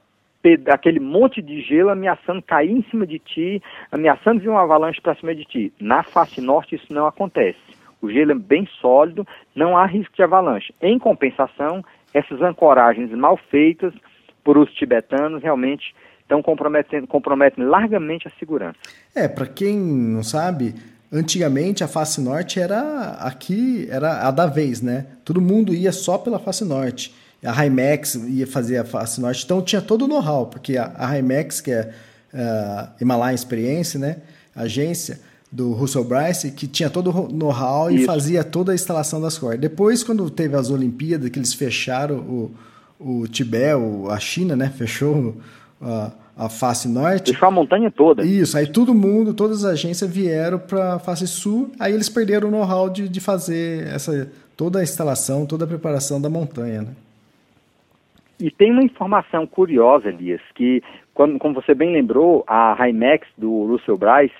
aquele 0.67 0.99
monte 0.99 1.41
de 1.41 1.61
gelo 1.61 1.89
ameaçando 1.89 2.41
cair 2.41 2.69
em 2.69 2.83
cima 2.91 3.07
de 3.07 3.17
ti, 3.17 3.63
ameaçando 3.89 4.41
vir 4.41 4.49
uma 4.49 4.63
avalanche 4.63 4.99
para 4.99 5.15
cima 5.15 5.33
de 5.33 5.45
ti. 5.45 5.73
Na 5.79 6.03
face 6.03 6.41
norte 6.41 6.75
isso 6.75 6.93
não 6.93 7.07
acontece. 7.07 7.59
O 8.01 8.11
gelo 8.11 8.33
é 8.33 8.35
bem 8.35 8.67
sólido, 8.81 9.25
não 9.55 9.77
há 9.77 9.85
risco 9.85 10.13
de 10.13 10.21
avalanche. 10.21 10.73
Em 10.81 10.99
compensação, 10.99 11.81
essas 12.13 12.41
ancoragens 12.41 13.09
mal 13.11 13.37
feitas 13.37 13.93
por 14.43 14.57
os 14.57 14.69
tibetanos 14.73 15.41
realmente 15.41 15.95
estão 16.23 16.41
comprometendo, 16.41 17.05
comprometem 17.07 17.63
largamente 17.63 18.27
a 18.27 18.31
segurança. 18.39 18.77
É, 19.13 19.27
para 19.27 19.45
quem 19.45 19.77
não 19.77 20.23
sabe, 20.23 20.73
antigamente 21.11 21.83
a 21.83 21.87
face 21.87 22.19
norte 22.19 22.59
era 22.59 23.11
aqui, 23.19 23.87
era 23.89 24.27
a 24.27 24.31
da 24.31 24.47
vez, 24.47 24.81
né? 24.81 25.05
Todo 25.23 25.39
mundo 25.39 25.73
ia 25.73 25.91
só 25.91 26.17
pela 26.17 26.39
face 26.39 26.65
norte. 26.65 27.13
A 27.45 27.65
Himax 27.65 28.15
ia 28.15 28.47
fazer 28.47 28.77
a 28.77 28.85
face 28.85 29.19
norte, 29.19 29.43
então 29.43 29.61
tinha 29.61 29.81
todo 29.81 30.05
o 30.05 30.07
know-how, 30.07 30.47
porque 30.47 30.77
a, 30.77 30.93
a 30.97 31.17
Himax, 31.17 31.59
que 31.59 31.71
é 31.71 31.93
a 32.33 32.89
uh, 32.89 33.03
Himalaia 33.03 33.35
Experiência, 33.35 33.99
né? 33.99 34.17
Agência 34.55 35.19
do 35.51 35.71
Russell 35.73 36.03
Bryce, 36.03 36.51
que 36.51 36.65
tinha 36.65 36.89
todo 36.89 37.11
o 37.11 37.31
know-how 37.31 37.91
e 37.91 38.05
fazia 38.05 38.43
toda 38.43 38.71
a 38.71 38.75
instalação 38.75 39.21
das 39.21 39.37
cordas. 39.37 39.59
Depois, 39.59 40.03
quando 40.03 40.27
teve 40.29 40.55
as 40.55 40.71
Olimpíadas, 40.71 41.29
que 41.29 41.37
eles 41.37 41.53
fecharam 41.53 42.17
o, 42.17 42.51
o 42.99 43.27
Tibete, 43.27 43.77
a 44.09 44.19
China, 44.19 44.55
né? 44.55 44.71
Fechou 44.75 45.35
a, 45.83 46.11
a 46.45 46.49
face 46.49 46.87
norte. 46.87 47.33
Fechou 47.33 47.47
a 47.47 47.51
montanha 47.51 47.91
toda. 47.91 48.25
Isso, 48.25 48.57
aí 48.57 48.67
todo 48.67 48.93
mundo, 48.93 49.33
todas 49.33 49.63
as 49.63 49.73
agências 49.73 50.09
vieram 50.09 50.59
para 50.59 50.95
a 50.95 50.99
face 50.99 51.27
sul, 51.27 51.71
aí 51.79 51.93
eles 51.93 52.09
perderam 52.09 52.47
o 52.47 52.51
know-how 52.51 52.89
de, 52.89 53.07
de 53.07 53.19
fazer 53.19 53.87
essa, 53.87 54.31
toda 54.57 54.79
a 54.79 54.83
instalação, 54.83 55.45
toda 55.45 55.65
a 55.65 55.67
preparação 55.67 56.21
da 56.21 56.29
montanha, 56.29 56.81
né? 56.81 56.89
E 58.39 58.51
tem 58.51 58.71
uma 58.71 58.83
informação 58.83 59.45
curiosa, 59.45 60.09
Elias, 60.09 60.41
que, 60.55 60.81
quando, 61.13 61.37
como 61.37 61.53
você 61.53 61.73
bem 61.73 61.93
lembrou, 61.93 62.43
a 62.47 62.75
Himax 62.87 63.27
do 63.37 63.65
Russell 63.67 63.97
Bryce, 63.97 64.33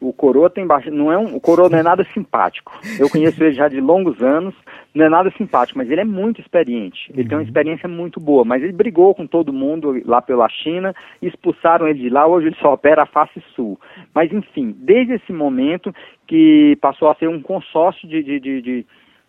o 0.00 0.12
Coroa 0.12 0.50
tem 0.50 0.66
baixo, 0.66 0.90
não 0.90 1.10
é 1.10 1.16
um, 1.16 1.36
o 1.36 1.40
Coroa 1.40 1.68
não 1.68 1.78
é 1.78 1.82
nada 1.82 2.06
simpático. 2.12 2.78
Eu 2.98 3.08
conheço 3.08 3.42
ele 3.42 3.54
já 3.54 3.68
de 3.68 3.80
longos 3.80 4.22
anos, 4.22 4.54
não 4.94 5.06
é 5.06 5.08
nada 5.08 5.30
simpático, 5.36 5.78
mas 5.78 5.90
ele 5.90 6.02
é 6.02 6.04
muito 6.04 6.40
experiente. 6.40 7.10
Ele 7.10 7.22
uhum. 7.22 7.28
tem 7.28 7.36
uma 7.36 7.42
uhum. 7.42 7.46
experiência 7.48 7.88
muito 7.88 8.20
boa, 8.20 8.44
mas 8.44 8.62
ele 8.62 8.72
brigou 8.72 9.14
com 9.14 9.26
todo 9.26 9.52
mundo 9.52 10.00
lá 10.04 10.20
pela 10.20 10.48
China, 10.48 10.94
expulsaram 11.22 11.88
ele 11.88 12.00
de 12.00 12.10
lá, 12.10 12.26
hoje 12.26 12.48
ele 12.48 12.56
só 12.60 12.74
opera 12.74 13.02
a 13.02 13.06
face 13.06 13.42
sul. 13.54 13.80
Mas 14.14 14.32
enfim, 14.32 14.74
desde 14.78 15.14
esse 15.14 15.32
momento 15.32 15.94
que 16.26 16.76
passou 16.80 17.08
a 17.08 17.14
ser 17.14 17.28
um 17.28 17.40
consórcio 17.40 18.08
de, 18.08 18.22
de, 18.22 18.40
de, 18.40 18.62
de 18.62 18.86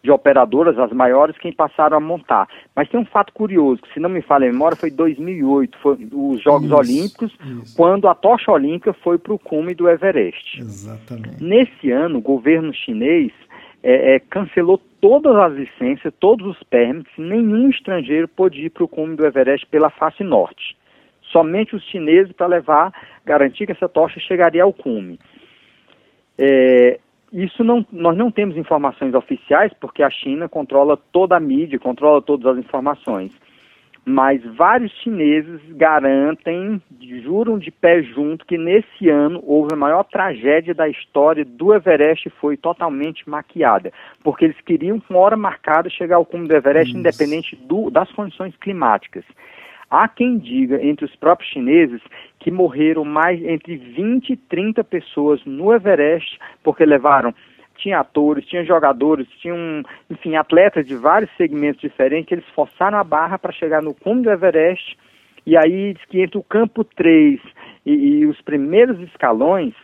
de 0.07 0.11
operadoras, 0.11 0.79
as 0.79 0.91
maiores, 0.93 1.37
quem 1.37 1.51
passaram 1.51 1.97
a 1.97 1.99
montar. 1.99 2.47
Mas 2.73 2.87
tem 2.87 2.97
um 2.97 3.05
fato 3.05 3.33
curioso, 3.33 3.81
que 3.81 3.93
se 3.93 3.99
não 3.99 4.09
me 4.09 4.21
falha 4.21 4.47
a 4.47 4.51
memória, 4.51 4.77
foi 4.77 4.89
2008, 4.89 5.77
foi 5.79 5.97
os 6.13 6.41
Jogos 6.41 6.67
isso, 6.67 6.75
Olímpicos, 6.75 7.37
isso. 7.39 7.75
quando 7.75 8.07
a 8.07 8.15
tocha 8.15 8.49
olímpica 8.49 8.93
foi 8.93 9.17
para 9.17 9.33
o 9.33 9.39
cume 9.39 9.75
do 9.75 9.89
Everest. 9.89 10.61
Exatamente. 10.61 11.43
Nesse 11.43 11.91
ano, 11.91 12.19
o 12.19 12.21
governo 12.21 12.73
chinês 12.73 13.33
é, 13.83 14.15
é, 14.15 14.19
cancelou 14.19 14.81
todas 15.01 15.35
as 15.35 15.53
licenças, 15.53 16.13
todos 16.21 16.47
os 16.47 16.63
permits, 16.63 17.11
nenhum 17.17 17.69
estrangeiro 17.69 18.29
pôde 18.29 18.61
ir 18.61 18.69
para 18.69 18.85
o 18.85 18.87
cume 18.87 19.17
do 19.17 19.25
Everest 19.25 19.65
pela 19.67 19.89
face 19.89 20.23
norte. 20.23 20.77
Somente 21.33 21.75
os 21.75 21.83
chineses 21.83 22.31
para 22.31 22.47
levar, 22.47 22.93
garantir 23.25 23.65
que 23.65 23.73
essa 23.73 23.89
tocha 23.89 24.21
chegaria 24.21 24.63
ao 24.63 24.71
cume. 24.71 25.19
É, 26.39 26.99
isso 27.31 27.63
não, 27.63 27.86
nós 27.91 28.17
não 28.17 28.31
temos 28.31 28.55
informações 28.55 29.13
oficiais, 29.13 29.72
porque 29.79 30.01
a 30.01 30.10
China 30.10 30.48
controla 30.48 30.98
toda 31.12 31.36
a 31.36 31.39
mídia, 31.39 31.79
controla 31.79 32.22
todas 32.22 32.46
as 32.46 32.57
informações. 32.57 33.31
Mas 34.10 34.41
vários 34.55 34.89
chineses 35.03 35.60
garantem, 35.72 36.81
juram 37.22 37.60
de 37.60 37.69
pé 37.69 38.01
junto, 38.01 38.46
que 38.46 38.57
nesse 38.57 39.10
ano 39.10 39.43
houve 39.46 39.74
a 39.74 39.77
maior 39.77 40.05
tragédia 40.05 40.74
da 40.74 40.88
história 40.88 41.43
do 41.43 41.74
Everest 41.74 42.29
foi 42.39 42.55
totalmente 42.55 43.29
maquiada. 43.29 43.91
Porque 44.24 44.46
eles 44.46 44.62
queriam, 44.62 44.98
com 44.98 45.15
hora 45.15 45.36
marcada, 45.36 45.89
chegar 45.89 46.15
ao 46.15 46.25
cume 46.25 46.48
do 46.48 46.55
Everest, 46.55 46.91
Isso. 46.91 46.98
independente 46.98 47.55
do, 47.57 47.89
das 47.89 48.10
condições 48.13 48.55
climáticas. 48.55 49.25
Há 49.89 50.08
quem 50.08 50.38
diga, 50.38 50.84
entre 50.84 51.06
os 51.06 51.15
próprios 51.15 51.50
chineses, 51.50 52.01
que 52.39 52.51
morreram 52.51 53.06
mais 53.06 53.41
entre 53.44 53.77
20 53.77 54.32
e 54.32 54.36
30 54.38 54.84
pessoas 54.84 55.44
no 55.46 55.74
Everest, 55.74 56.38
porque 56.63 56.86
levaram 56.86 57.34
tinha 57.77 58.00
atores, 58.00 58.46
tinha 58.46 58.65
jogadores, 58.65 59.27
tinham, 59.39 59.84
enfim, 60.10 60.36
atletas 60.36 60.86
de 60.86 60.96
vários 60.96 61.29
segmentos 61.38 61.79
diferentes, 61.79 62.32
eles 62.32 62.46
forçaram 62.56 62.98
a 62.98 63.03
barra 63.03 63.38
para 63.38 63.53
chegar 63.53 63.84
no 63.84 63.94
cume 63.94 64.24
do 64.24 64.32
Everest, 64.32 64.98
e 65.46 65.56
aí 65.56 65.94
diz 65.94 66.03
que 66.06 66.20
entre 66.20 66.39
o 66.39 66.44
campo 66.44 66.84
3 66.84 67.39
e, 67.86 67.94
e 67.94 68.25
os 68.25 68.41
primeiros 68.41 69.00
escalões, 69.00 69.75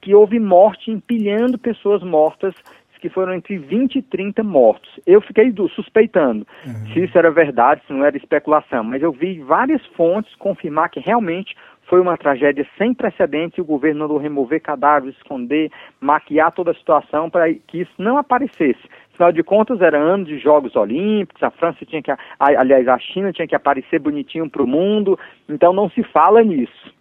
que 0.00 0.14
houve 0.14 0.38
morte 0.38 0.90
empilhando 0.90 1.58
pessoas 1.58 2.02
mortas 2.02 2.54
que 2.98 3.08
foram 3.08 3.34
entre 3.34 3.58
20 3.58 3.96
e 3.96 4.02
30 4.02 4.42
mortos. 4.42 4.88
Eu 5.06 5.20
fiquei 5.20 5.50
do, 5.50 5.68
suspeitando 5.70 6.46
uhum. 6.66 6.92
se 6.92 7.04
isso 7.04 7.16
era 7.16 7.30
verdade, 7.30 7.82
se 7.86 7.92
não 7.92 8.04
era 8.04 8.16
especulação, 8.16 8.84
mas 8.84 9.02
eu 9.02 9.12
vi 9.12 9.40
várias 9.40 9.84
fontes 9.88 10.34
confirmar 10.36 10.90
que 10.90 11.00
realmente 11.00 11.54
foi 11.88 12.00
uma 12.00 12.16
tragédia 12.16 12.66
sem 12.76 12.92
precedentes 12.92 13.56
e 13.56 13.60
o 13.62 13.64
governo 13.64 14.00
mandou 14.00 14.18
remover 14.18 14.60
cadáveres, 14.60 15.16
esconder, 15.16 15.70
maquiar 16.00 16.52
toda 16.52 16.70
a 16.70 16.74
situação 16.74 17.30
para 17.30 17.52
que 17.52 17.80
isso 17.80 17.92
não 17.98 18.18
aparecesse. 18.18 18.80
Afinal 19.14 19.32
de 19.32 19.42
contas, 19.42 19.80
era 19.80 19.98
ano 19.98 20.24
de 20.24 20.38
Jogos 20.38 20.76
Olímpicos, 20.76 21.42
a 21.42 21.50
França 21.50 21.84
tinha 21.84 22.02
que, 22.02 22.12
aliás, 22.38 22.86
a 22.86 22.98
China 22.98 23.32
tinha 23.32 23.48
que 23.48 23.54
aparecer 23.54 23.98
bonitinho 23.98 24.48
para 24.48 24.62
o 24.62 24.66
mundo, 24.66 25.18
então 25.48 25.72
não 25.72 25.90
se 25.90 26.02
fala 26.04 26.42
nisso. 26.42 26.97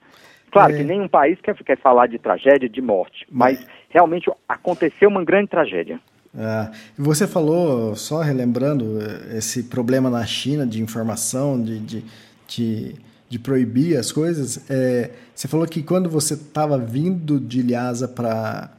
Claro 0.52 0.74
é. 0.74 0.78
que 0.78 0.84
nenhum 0.84 1.08
país 1.08 1.40
quer, 1.42 1.56
quer 1.56 1.78
falar 1.78 2.08
de 2.08 2.18
tragédia, 2.18 2.70
de 2.70 2.82
morte, 2.82 3.26
mas 3.30 3.66
realmente 3.90 4.32
aconteceu 4.48 5.10
uma 5.10 5.24
grande 5.24 5.50
tragédia. 5.50 6.00
É, 6.38 6.70
você 6.98 7.26
falou, 7.26 7.96
só 7.96 8.22
relembrando, 8.22 9.00
esse 9.36 9.64
problema 9.64 10.10
na 10.10 10.26
China 10.26 10.66
de 10.68 10.82
informação, 10.82 11.62
de, 11.62 11.80
de, 11.80 12.06
de, 12.48 12.96
de 13.28 13.40
proibir 13.40 13.98
as 13.98 14.12
coisas. 14.12 14.70
É, 14.70 15.12
você 15.34 15.48
falou 15.48 15.66
que 15.66 15.82
quando 15.82 16.10
você 16.10 16.36
estava 16.36 16.78
vindo 16.78 17.40
de 17.40 17.62
Lhasa 17.64 18.08
para 18.08 18.70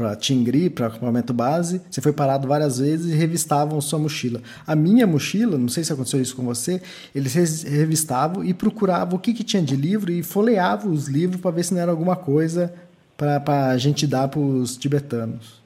para 0.00 0.16
Tingri, 0.16 0.70
para 0.70 0.86
acampamento 0.86 1.34
base, 1.34 1.82
você 1.90 2.00
foi 2.00 2.10
parado 2.10 2.48
várias 2.48 2.78
vezes 2.78 3.12
e 3.12 3.14
revistavam 3.14 3.78
sua 3.82 3.98
mochila. 3.98 4.40
A 4.66 4.74
minha 4.74 5.06
mochila, 5.06 5.58
não 5.58 5.68
sei 5.68 5.84
se 5.84 5.92
aconteceu 5.92 6.22
isso 6.22 6.34
com 6.34 6.42
você, 6.42 6.80
eles 7.14 7.34
revistavam 7.64 8.42
e 8.42 8.54
procuravam 8.54 9.18
o 9.18 9.20
que, 9.20 9.34
que 9.34 9.44
tinha 9.44 9.62
de 9.62 9.76
livro 9.76 10.10
e 10.10 10.22
folheavam 10.22 10.90
os 10.90 11.06
livros 11.06 11.38
para 11.38 11.50
ver 11.50 11.64
se 11.64 11.74
não 11.74 11.82
era 11.82 11.90
alguma 11.90 12.16
coisa 12.16 12.72
para 13.14 13.68
a 13.68 13.76
gente 13.76 14.06
dar 14.06 14.28
para 14.28 14.40
os 14.40 14.74
tibetanos. 14.78 15.62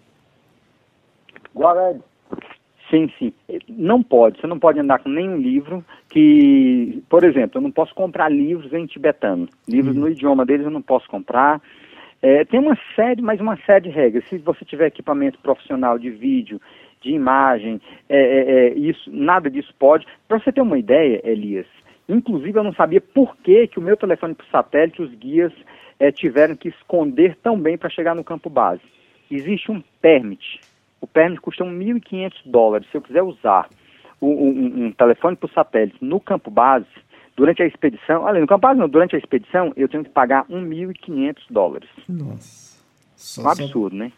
Agora, 1.55 1.97
sim, 2.91 3.09
sim. 3.17 3.33
Não 3.69 4.03
pode, 4.03 4.41
você 4.41 4.49
não 4.49 4.59
pode 4.59 4.81
andar 4.81 4.99
com 4.99 5.09
nenhum 5.09 5.37
livro 5.37 5.85
que, 6.11 7.05
por 7.09 7.23
exemplo, 7.23 7.59
eu 7.59 7.63
não 7.63 7.71
posso 7.71 7.95
comprar 7.95 8.29
livros 8.29 8.73
em 8.73 8.85
tibetano. 8.85 9.49
Livros 9.69 9.97
hum. 9.97 10.01
no 10.01 10.09
idioma 10.09 10.45
deles 10.45 10.65
eu 10.65 10.73
não 10.73 10.83
posso 10.83 11.09
comprar. 11.09 11.63
É, 12.27 12.43
tem 12.43 12.59
uma 12.59 12.75
série, 12.97 13.21
mais 13.21 13.39
uma 13.39 13.55
série 13.67 13.91
de 13.91 13.91
regras. 13.91 14.25
Se 14.31 14.39
você 14.39 14.65
tiver 14.65 14.87
equipamento 14.87 15.39
profissional 15.41 15.99
de 15.99 16.09
vídeo, 16.09 16.59
de 17.03 17.11
imagem, 17.11 17.79
é, 18.09 18.17
é, 18.17 18.69
é 18.69 18.75
isso, 18.79 19.11
nada 19.13 19.51
disso 19.51 19.75
pode. 19.79 20.07
Para 20.27 20.41
você 20.41 20.51
ter 20.51 20.63
uma 20.63 20.79
ideia, 20.79 21.21
Elias, 21.23 21.67
inclusive 22.09 22.59
eu 22.59 22.65
não 22.65 22.73
sabia 22.73 22.99
por 22.99 23.37
que, 23.37 23.67
que 23.67 23.79
o 23.79 23.83
meu 23.83 23.95
telefone 23.95 24.35
por 24.35 24.47
satélite, 24.47 25.03
os 25.03 25.15
guias 25.17 25.53
é, 26.01 26.11
tiveram 26.11 26.57
que 26.57 26.69
esconder 26.69 27.37
tão 27.43 27.61
bem 27.61 27.77
para 27.77 27.91
chegar 27.91 28.15
no 28.15 28.25
campo 28.25 28.49
base. 28.49 28.81
Existe 29.31 29.71
um 29.71 29.83
permit. 30.01 30.63
O 31.03 31.07
permit 31.07 31.43
custa 31.43 31.63
1.500 31.63 32.33
dólares. 32.47 32.89
Se 32.91 32.97
eu 32.97 33.03
quiser 33.03 33.23
usar 33.23 33.69
um, 34.19 34.29
um, 34.29 34.85
um 34.87 34.93
telefone 34.93 35.37
por 35.37 35.51
satélite 35.51 35.99
no 36.01 36.19
campo 36.19 36.51
base, 36.51 36.87
durante 37.37 37.63
a 37.63 37.67
expedição, 37.67 38.23
olha, 38.23 38.41
no 38.41 38.47
campo 38.47 38.63
base 38.63 38.79
não, 38.79 38.89
durante 38.89 39.17
a 39.17 39.19
expedição, 39.19 39.73
eu 39.77 39.89
tenho 39.89 40.05
que 40.05 40.11
pagar 40.11 40.47
1.500 40.47 41.37
dólares. 41.51 41.89
Nossa. 42.09 42.75
Só, 43.17 43.43
um 43.43 43.49
absurdo, 43.49 43.97
só... 43.97 44.05
né? 44.05 44.13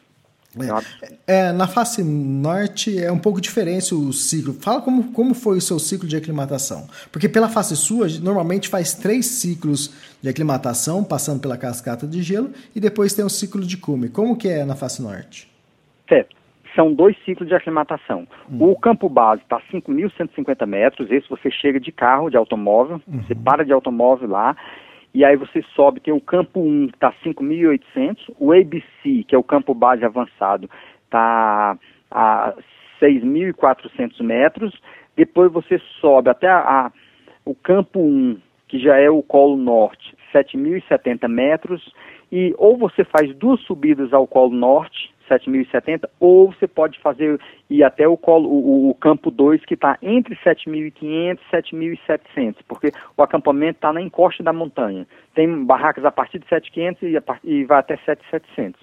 É, 1.26 1.52
na 1.52 1.66
face 1.66 2.02
norte 2.02 2.98
é 2.98 3.12
um 3.12 3.18
pouco 3.18 3.40
diferente 3.42 3.94
o 3.94 4.10
ciclo. 4.12 4.54
Fala 4.54 4.80
como, 4.80 5.12
como 5.12 5.34
foi 5.34 5.58
o 5.58 5.60
seu 5.60 5.78
ciclo 5.78 6.08
de 6.08 6.16
aclimatação. 6.16 6.88
Porque 7.12 7.28
pela 7.28 7.48
face 7.48 7.76
sul, 7.76 8.06
normalmente 8.22 8.68
faz 8.68 8.94
três 8.94 9.26
ciclos 9.26 9.92
de 10.22 10.28
aclimatação, 10.28 11.04
passando 11.04 11.40
pela 11.40 11.58
cascata 11.58 12.06
de 12.06 12.22
gelo, 12.22 12.52
e 12.74 12.80
depois 12.80 13.12
tem 13.12 13.24
o 13.24 13.28
ciclo 13.28 13.62
de 13.62 13.76
cume. 13.76 14.08
Como 14.08 14.36
que 14.36 14.48
é 14.48 14.64
na 14.64 14.74
face 14.74 15.02
norte? 15.02 15.50
Certo. 16.08 16.34
São 16.76 16.92
dois 16.92 17.16
ciclos 17.24 17.48
de 17.48 17.54
aclimatação. 17.54 18.28
Hum. 18.48 18.70
O 18.70 18.76
campo 18.78 19.08
base 19.08 19.42
está 19.42 19.56
a 19.56 19.62
5.150 19.72 20.66
metros, 20.66 21.10
esse 21.10 21.28
você 21.28 21.50
chega 21.50 21.80
de 21.80 21.90
carro, 21.90 22.30
de 22.30 22.36
automóvel, 22.36 23.00
uhum. 23.08 23.22
você 23.22 23.34
para 23.34 23.64
de 23.64 23.72
automóvel 23.72 24.28
lá, 24.28 24.54
e 25.14 25.24
aí 25.24 25.34
você 25.34 25.62
sobe, 25.74 26.00
tem 26.00 26.12
o 26.12 26.20
campo 26.20 26.60
1 26.60 26.88
que 26.88 26.94
está 26.96 27.10
5.800, 27.24 28.34
o 28.38 28.52
ABC, 28.52 29.24
que 29.26 29.34
é 29.34 29.38
o 29.38 29.42
campo 29.42 29.72
base 29.72 30.04
avançado, 30.04 30.68
está 31.04 31.78
a 32.10 32.54
6.400 33.00 34.22
metros, 34.22 34.78
depois 35.16 35.50
você 35.50 35.80
sobe 36.00 36.28
até 36.28 36.46
a, 36.46 36.58
a, 36.58 36.92
o 37.46 37.54
campo 37.54 37.98
1, 37.98 38.38
que 38.68 38.78
já 38.78 38.98
é 38.98 39.08
o 39.08 39.22
colo 39.22 39.56
norte, 39.56 40.14
7.070 40.34 41.26
metros, 41.28 41.90
e 42.30 42.54
ou 42.58 42.76
você 42.76 43.02
faz 43.02 43.34
duas 43.36 43.60
subidas 43.62 44.12
ao 44.12 44.26
colo 44.26 44.54
norte, 44.54 45.14
7.070, 45.28 46.08
ou 46.20 46.52
você 46.52 46.66
pode 46.66 46.98
fazer 47.00 47.40
ir 47.68 47.82
até 47.82 48.06
o, 48.06 48.16
colo, 48.16 48.48
o, 48.48 48.90
o 48.90 48.94
campo 48.94 49.30
2, 49.30 49.64
que 49.64 49.74
está 49.74 49.98
entre 50.02 50.36
7.500 50.36 50.92
e 51.02 51.56
7.700, 51.56 52.56
porque 52.66 52.92
o 53.16 53.22
acampamento 53.22 53.78
está 53.78 53.92
na 53.92 54.00
encosta 54.00 54.42
da 54.42 54.52
montanha. 54.52 55.06
Tem 55.34 55.64
barracas 55.64 56.04
a 56.04 56.10
partir 56.10 56.38
de 56.38 56.46
7.500 56.46 56.96
e, 57.44 57.50
e 57.50 57.64
vai 57.64 57.78
até 57.78 57.96
7.700. 57.96 58.74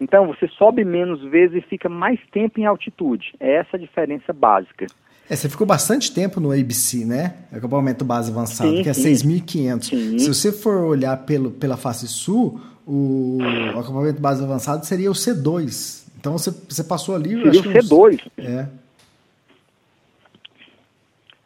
Então, 0.00 0.26
você 0.26 0.48
sobe 0.48 0.84
menos 0.84 1.22
vezes 1.22 1.58
e 1.58 1.68
fica 1.68 1.88
mais 1.88 2.18
tempo 2.32 2.58
em 2.58 2.66
altitude. 2.66 3.34
É 3.38 3.56
essa 3.56 3.76
a 3.76 3.80
diferença 3.80 4.32
básica. 4.32 4.86
É, 5.30 5.36
você 5.36 5.48
ficou 5.48 5.66
bastante 5.66 6.12
tempo 6.12 6.40
no 6.40 6.50
ABC, 6.50 7.04
né? 7.04 7.36
Acampamento 7.52 8.04
base 8.04 8.30
avançado, 8.30 8.70
sim, 8.70 8.82
que 8.82 8.88
é 8.88 8.92
6.500. 8.92 10.18
Se 10.18 10.28
você 10.28 10.52
for 10.52 10.84
olhar 10.84 11.16
pelo, 11.18 11.52
pela 11.52 11.76
face 11.76 12.08
sul, 12.08 12.60
o 12.86 13.38
acampamento 13.78 14.20
base 14.20 14.42
avançado 14.42 14.84
seria 14.84 15.10
o 15.10 15.14
C2. 15.14 16.06
Então 16.18 16.38
você, 16.38 16.50
você 16.50 16.84
passou 16.84 17.14
ali. 17.14 17.30
Seria 17.42 17.60
o 17.60 17.64
C2. 17.64 18.14
Uns... 18.14 18.44
É. 18.44 18.68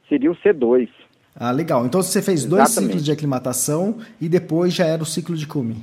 Seria 0.08 0.30
o 0.30 0.36
C2. 0.36 0.88
Ah, 1.34 1.50
legal. 1.50 1.84
Então 1.84 2.02
você 2.02 2.22
fez 2.22 2.44
Exatamente. 2.44 2.64
dois 2.64 2.70
ciclos 2.70 3.04
de 3.04 3.12
aclimatação 3.12 3.98
e 4.20 4.28
depois 4.28 4.72
já 4.72 4.86
era 4.86 5.02
o 5.02 5.06
ciclo 5.06 5.36
de 5.36 5.46
cume. 5.46 5.76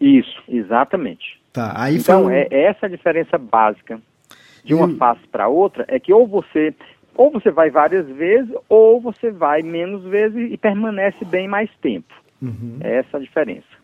Isso, 0.00 0.42
exatamente. 0.48 1.40
Tá, 1.52 1.74
aí 1.76 1.98
então, 1.98 2.24
foi... 2.24 2.34
é, 2.34 2.48
é 2.50 2.62
essa 2.64 2.86
a 2.86 2.88
diferença 2.88 3.36
básica 3.36 4.00
de 4.64 4.74
uma 4.74 4.88
e... 4.88 4.96
face 4.96 5.26
para 5.30 5.48
outra, 5.48 5.84
é 5.88 6.00
que 6.00 6.12
ou 6.12 6.26
você 6.26 6.74
ou 7.14 7.30
você 7.30 7.50
vai 7.50 7.70
várias 7.70 8.06
vezes, 8.08 8.50
ou 8.68 8.98
você 9.00 9.30
vai 9.30 9.60
menos 9.62 10.02
vezes 10.04 10.50
e 10.50 10.56
permanece 10.56 11.24
bem 11.26 11.46
mais 11.46 11.70
tempo. 11.82 12.12
Uhum. 12.40 12.78
É 12.80 12.96
essa 12.96 13.18
a 13.18 13.20
diferença. 13.20 13.81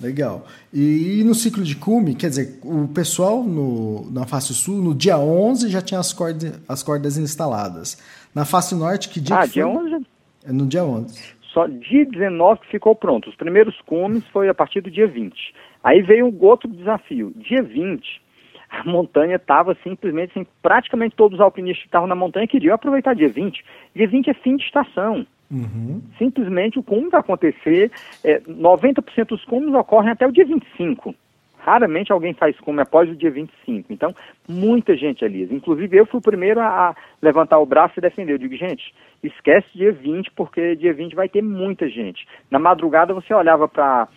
Legal. 0.00 0.46
E, 0.72 1.22
no 1.24 1.34
ciclo 1.34 1.64
de 1.64 1.74
cume, 1.74 2.14
quer 2.14 2.28
dizer, 2.28 2.60
o 2.62 2.86
pessoal 2.86 3.42
no, 3.42 4.08
na 4.12 4.26
face 4.26 4.54
sul, 4.54 4.80
no 4.80 4.94
dia 4.94 5.18
11 5.18 5.68
já 5.68 5.82
tinha 5.82 5.98
as 5.98 6.12
cordas, 6.12 6.60
as 6.68 6.82
cordas 6.82 7.18
instaladas. 7.18 8.00
Na 8.32 8.44
face 8.44 8.74
norte, 8.76 9.08
que 9.08 9.20
dia 9.20 9.36
ah, 9.36 9.46
que 9.46 9.54
dia 9.54 9.66
11? 9.66 10.06
É 10.46 10.52
no 10.52 10.66
dia 10.66 10.84
11. 10.84 11.36
Só 11.52 11.66
dia 11.66 12.06
19 12.06 12.60
que 12.60 12.68
ficou 12.68 12.94
pronto. 12.94 13.28
Os 13.28 13.34
primeiros 13.34 13.80
cumes 13.82 14.22
foi 14.32 14.48
a 14.48 14.54
partir 14.54 14.80
do 14.80 14.90
dia 14.90 15.08
20. 15.08 15.34
Aí 15.82 16.00
veio 16.02 16.26
um 16.26 16.44
outro 16.44 16.68
desafio. 16.68 17.32
Dia 17.36 17.62
20, 17.62 18.22
a 18.70 18.84
montanha 18.84 19.36
estava 19.36 19.76
simplesmente 19.82 20.30
assim, 20.30 20.46
praticamente 20.62 21.16
todos 21.16 21.38
os 21.38 21.44
alpinistas 21.44 21.82
que 21.82 21.88
estavam 21.88 22.06
na 22.06 22.14
montanha 22.14 22.46
queriam 22.46 22.74
aproveitar 22.74 23.14
dia 23.14 23.28
20. 23.28 23.64
Dia 23.96 24.06
20 24.06 24.30
é 24.30 24.34
fim 24.34 24.56
de 24.56 24.64
estação. 24.64 25.26
Uhum. 25.50 26.02
Simplesmente 26.18 26.78
o 26.78 26.82
cume 26.82 27.08
vai 27.08 27.20
acontecer, 27.20 27.90
é, 28.22 28.40
90% 28.40 29.28
dos 29.28 29.44
cumes 29.44 29.74
ocorrem 29.74 30.10
até 30.10 30.26
o 30.26 30.32
dia 30.32 30.44
25. 30.44 31.14
Raramente 31.58 32.12
alguém 32.12 32.32
faz 32.34 32.58
cume 32.60 32.80
após 32.80 33.10
o 33.10 33.16
dia 33.16 33.30
25. 33.30 33.92
Então, 33.92 34.14
muita 34.48 34.96
gente 34.96 35.24
ali. 35.24 35.42
Inclusive, 35.50 35.96
eu 35.96 36.06
fui 36.06 36.18
o 36.18 36.22
primeiro 36.22 36.60
a 36.60 36.94
levantar 37.20 37.58
o 37.58 37.66
braço 37.66 37.94
e 37.98 38.00
defender. 38.00 38.32
Eu 38.32 38.38
digo, 38.38 38.56
gente, 38.56 38.94
esquece 39.22 39.66
dia 39.74 39.92
20, 39.92 40.30
porque 40.32 40.76
dia 40.76 40.94
20 40.94 41.14
vai 41.14 41.28
ter 41.28 41.42
muita 41.42 41.88
gente. 41.88 42.26
Na 42.50 42.58
madrugada, 42.58 43.12
você 43.12 43.34
olhava 43.34 43.68
para 43.68 44.08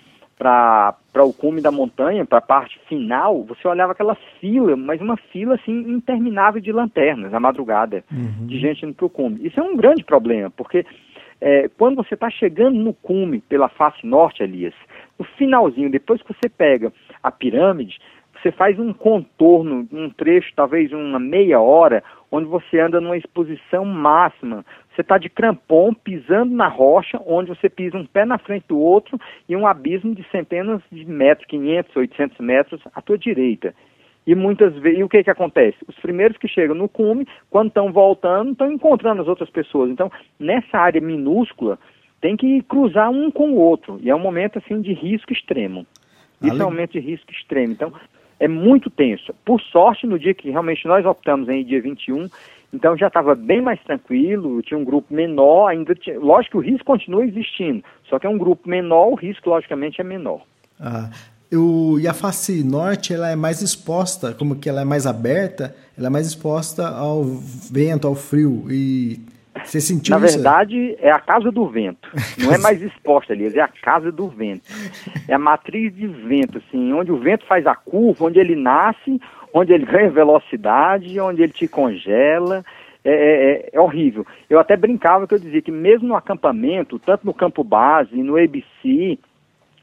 para 0.41 1.23
o 1.23 1.31
cume 1.31 1.61
da 1.61 1.69
montanha, 1.69 2.25
para 2.25 2.39
a 2.39 2.41
parte 2.41 2.79
final, 2.89 3.43
você 3.43 3.67
olhava 3.67 3.91
aquela 3.91 4.15
fila, 4.39 4.75
mas 4.75 4.99
uma 4.99 5.15
fila 5.15 5.53
assim 5.53 5.71
interminável 5.71 6.59
de 6.59 6.71
lanternas 6.71 7.31
na 7.31 7.39
madrugada, 7.39 8.03
uhum. 8.11 8.47
de 8.47 8.59
gente 8.59 8.83
indo 8.83 8.95
para 8.95 9.05
o 9.05 9.09
cume. 9.09 9.45
Isso 9.45 9.59
é 9.59 9.63
um 9.63 9.75
grande 9.75 10.03
problema, 10.03 10.49
porque 10.49 10.83
é, 11.41 11.67
quando 11.77 11.95
você 11.95 12.13
está 12.13 12.29
chegando 12.29 12.77
no 12.77 12.93
cume 12.93 13.41
pela 13.41 13.67
face 13.67 14.05
norte, 14.05 14.43
Elias, 14.43 14.75
no 15.17 15.25
finalzinho, 15.25 15.89
depois 15.89 16.21
que 16.21 16.33
você 16.33 16.47
pega 16.47 16.93
a 17.23 17.31
pirâmide, 17.31 17.99
você 18.41 18.51
faz 18.51 18.79
um 18.79 18.93
contorno, 18.93 19.87
um 19.91 20.09
trecho, 20.09 20.51
talvez 20.55 20.91
uma 20.91 21.19
meia 21.19 21.59
hora, 21.59 22.03
onde 22.31 22.47
você 22.47 22.79
anda 22.79 22.99
numa 22.99 23.17
exposição 23.17 23.85
máxima. 23.85 24.65
Você 24.93 25.01
está 25.01 25.17
de 25.17 25.29
crampon, 25.29 25.93
pisando 25.93 26.53
na 26.53 26.67
rocha, 26.67 27.21
onde 27.25 27.49
você 27.49 27.69
pisa 27.69 27.97
um 27.97 28.05
pé 28.05 28.25
na 28.25 28.37
frente 28.37 28.65
do 28.67 28.79
outro 28.79 29.19
e 29.47 29.55
um 29.55 29.67
abismo 29.67 30.15
de 30.15 30.23
centenas 30.31 30.81
de 30.91 31.05
metros, 31.05 31.47
500, 31.47 31.95
800 31.95 32.39
metros 32.39 32.81
à 32.95 33.01
tua 33.01 33.17
direita. 33.17 33.75
E 34.25 34.35
muitas 34.35 34.73
vezes, 34.75 34.99
e 34.99 35.03
o 35.03 35.09
que 35.09 35.23
que 35.23 35.31
acontece? 35.31 35.77
Os 35.87 35.95
primeiros 35.95 36.37
que 36.37 36.47
chegam 36.47 36.75
no 36.75 36.87
cume, 36.87 37.27
quando 37.49 37.69
estão 37.69 37.91
voltando, 37.91 38.51
estão 38.51 38.71
encontrando 38.71 39.21
as 39.21 39.27
outras 39.27 39.49
pessoas. 39.49 39.89
Então, 39.89 40.11
nessa 40.39 40.77
área 40.77 41.01
minúscula, 41.01 41.79
tem 42.19 42.37
que 42.37 42.61
cruzar 42.63 43.09
um 43.09 43.31
com 43.31 43.51
o 43.51 43.55
outro. 43.55 43.99
E 44.01 44.09
é 44.09 44.15
um 44.15 44.19
momento 44.19 44.59
assim 44.59 44.79
de 44.79 44.93
risco 44.93 45.33
extremo. 45.33 45.87
Isso 46.41 46.53
Ale... 46.53 46.61
é 46.61 46.65
um 46.65 46.69
momento 46.69 46.91
de 46.91 46.99
risco 46.99 47.31
extremo. 47.31 47.73
Então, 47.73 47.91
é 48.39 48.47
muito 48.47 48.89
tenso. 48.89 49.33
Por 49.45 49.61
sorte, 49.61 50.07
no 50.07 50.17
dia 50.17 50.33
que 50.33 50.49
realmente 50.49 50.87
nós 50.87 51.05
optamos 51.05 51.47
em 51.49 51.63
dia 51.63 51.81
21, 51.81 52.27
então 52.73 52.97
já 52.97 53.07
estava 53.07 53.35
bem 53.35 53.61
mais 53.61 53.79
tranquilo, 53.83 54.61
tinha 54.63 54.79
um 54.79 54.83
grupo 54.83 55.13
menor, 55.13 55.67
ainda 55.67 55.93
tinha, 55.93 56.19
lógico 56.19 56.59
que 56.59 56.67
o 56.67 56.71
risco 56.71 56.85
continua 56.85 57.23
existindo, 57.23 57.83
só 58.09 58.17
que 58.17 58.25
é 58.25 58.29
um 58.29 58.37
grupo 58.37 58.67
menor, 58.67 59.09
o 59.09 59.15
risco 59.15 59.49
logicamente 59.49 60.01
é 60.01 60.03
menor. 60.03 60.41
Ah, 60.79 61.11
o, 61.57 61.99
e 61.99 62.07
a 62.07 62.13
face 62.13 62.63
norte 62.63 63.13
ela 63.13 63.29
é 63.29 63.35
mais 63.35 63.61
exposta, 63.61 64.33
como 64.33 64.55
que 64.55 64.69
ela 64.69 64.81
é 64.81 64.85
mais 64.85 65.05
aberta, 65.05 65.75
ela 65.97 66.07
é 66.07 66.09
mais 66.09 66.27
exposta 66.27 66.87
ao 66.87 67.23
vento, 67.23 68.07
ao 68.07 68.15
frio. 68.15 68.65
E 68.69 69.19
você 69.63 69.81
sentiu 69.81 70.13
Na 70.13 70.19
verdade, 70.19 70.95
é 70.99 71.11
a 71.11 71.19
casa 71.19 71.51
do 71.51 71.67
vento. 71.67 72.09
Não 72.37 72.53
é 72.53 72.57
mais 72.59 72.81
exposta, 72.81 73.33
ali, 73.33 73.47
é 73.47 73.61
a 73.61 73.67
casa 73.67 74.11
do 74.11 74.27
vento. 74.27 74.63
É 75.27 75.33
a 75.33 75.39
matriz 75.39 75.93
de 75.93 76.07
vento, 76.07 76.57
assim, 76.57 76.93
onde 76.93 77.11
o 77.11 77.17
vento 77.17 77.45
faz 77.45 77.67
a 77.67 77.75
curva, 77.75 78.25
onde 78.25 78.39
ele 78.39 78.55
nasce, 78.55 79.19
onde 79.53 79.73
ele 79.73 79.85
ganha 79.85 80.09
velocidade, 80.09 81.19
onde 81.19 81.43
ele 81.43 81.51
te 81.51 81.67
congela. 81.67 82.63
É, 83.03 83.09
é, 83.09 83.51
é, 83.51 83.69
é, 83.73 83.81
horrível. 83.81 84.25
Eu 84.47 84.59
até 84.59 84.77
brincava 84.77 85.25
que 85.25 85.33
eu 85.33 85.39
dizia 85.39 85.59
que 85.59 85.71
mesmo 85.71 86.07
no 86.07 86.15
acampamento, 86.15 86.99
tanto 86.99 87.25
no 87.25 87.33
campo 87.33 87.63
base, 87.63 88.15
no 88.21 88.37
ABC, 88.37 89.17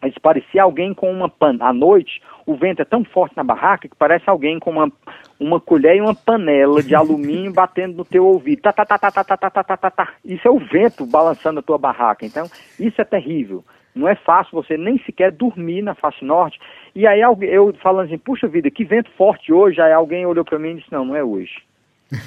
mas 0.00 0.14
parecia 0.18 0.62
alguém 0.62 0.94
com 0.94 1.10
uma 1.10 1.28
pan... 1.28 1.56
à 1.60 1.72
noite, 1.72 2.22
o 2.46 2.56
vento 2.56 2.82
é 2.82 2.84
tão 2.84 3.04
forte 3.04 3.36
na 3.36 3.44
barraca 3.44 3.88
que 3.88 3.96
parece 3.96 4.28
alguém 4.28 4.58
com 4.58 4.70
uma, 4.70 4.90
uma 5.38 5.60
colher 5.60 5.96
e 5.96 6.00
uma 6.00 6.14
panela 6.14 6.82
de 6.82 6.94
alumínio 6.94 7.52
batendo 7.54 7.96
no 7.96 8.04
teu 8.04 8.24
ouvido. 8.26 8.62
Tá, 8.62 8.72
tá, 8.72 8.86
tá, 8.86 8.98
tá, 8.98 9.10
tá, 9.10 9.24
tá, 9.24 9.36
tá, 9.36 9.50
tá, 9.50 9.76
tá, 9.76 9.90
tá. 9.90 10.08
Isso 10.24 10.46
é 10.46 10.50
o 10.50 10.58
vento 10.58 11.04
balançando 11.04 11.60
a 11.60 11.62
tua 11.62 11.78
barraca. 11.78 12.24
Então, 12.24 12.46
isso 12.78 13.00
é 13.00 13.04
terrível. 13.04 13.64
Não 13.94 14.06
é 14.06 14.14
fácil 14.14 14.52
você 14.52 14.76
nem 14.76 14.98
sequer 15.04 15.32
dormir 15.32 15.82
na 15.82 15.94
face 15.94 16.24
norte. 16.24 16.58
E 16.94 17.06
aí 17.06 17.20
eu 17.20 17.74
falando 17.82 18.06
assim, 18.06 18.18
puxa 18.18 18.46
vida, 18.46 18.70
que 18.70 18.84
vento 18.84 19.10
forte 19.12 19.52
hoje. 19.52 19.80
Aí 19.80 19.92
alguém 19.92 20.24
olhou 20.24 20.44
para 20.44 20.58
mim 20.58 20.70
e 20.70 20.74
disse, 20.76 20.92
não, 20.92 21.04
não 21.04 21.16
é 21.16 21.24
hoje. 21.24 21.62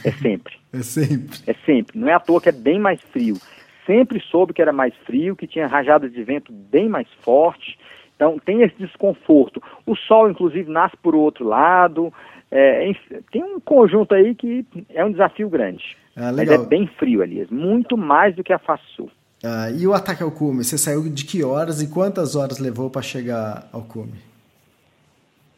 É 0.06 0.12
sempre. 0.12 0.54
é 0.74 0.84
sempre. 0.84 1.38
É 1.48 1.54
sempre. 1.66 1.98
Não 1.98 2.10
é 2.10 2.14
à 2.14 2.20
toa 2.20 2.42
que 2.42 2.50
é 2.50 2.52
bem 2.52 2.78
mais 2.78 3.02
frio 3.02 3.38
sempre 3.86 4.20
soube 4.20 4.54
que 4.54 4.62
era 4.62 4.72
mais 4.72 4.94
frio, 5.06 5.36
que 5.36 5.48
tinha 5.48 5.68
rajadas 5.68 6.12
de 6.12 6.24
vento 6.24 6.52
bem 6.52 6.90
mais 6.90 7.08
fortes. 7.22 7.76
Então 8.16 8.38
tem 8.38 8.62
esse 8.62 8.76
desconforto. 8.78 9.62
O 9.86 9.96
sol, 9.96 10.30
inclusive, 10.30 10.70
nasce 10.70 10.96
por 10.98 11.16
outro 11.16 11.48
lado. 11.48 12.14
É, 12.52 12.92
tem 13.32 13.44
um 13.44 13.60
conjunto 13.60 14.14
aí 14.14 14.36
que 14.36 14.66
é 14.90 15.04
um 15.04 15.12
desafio 15.12 15.50
grande. 15.50 15.98
Ah, 16.16 16.32
Mas 16.32 16.50
é 16.50 16.58
bem 16.58 16.86
frio, 16.86 17.24
Elias. 17.24 17.50
Muito 17.50 17.98
mais 17.98 18.36
do 18.36 18.44
que 18.44 18.54
a 18.54 18.60
face 18.60 18.84
sul. 18.96 19.10
Ah, 19.44 19.72
e 19.72 19.88
o 19.88 19.94
ataque 19.94 20.22
ao 20.22 20.32
cume? 20.32 20.64
Você 20.64 20.78
saiu 20.78 21.10
de 21.10 21.26
que 21.26 21.44
horas 21.44 21.82
e 21.82 21.90
quantas 21.90 22.36
horas 22.36 22.60
levou 22.60 22.90
para 22.90 23.02
chegar 23.02 23.68
ao 23.72 23.82
cume? 23.82 24.20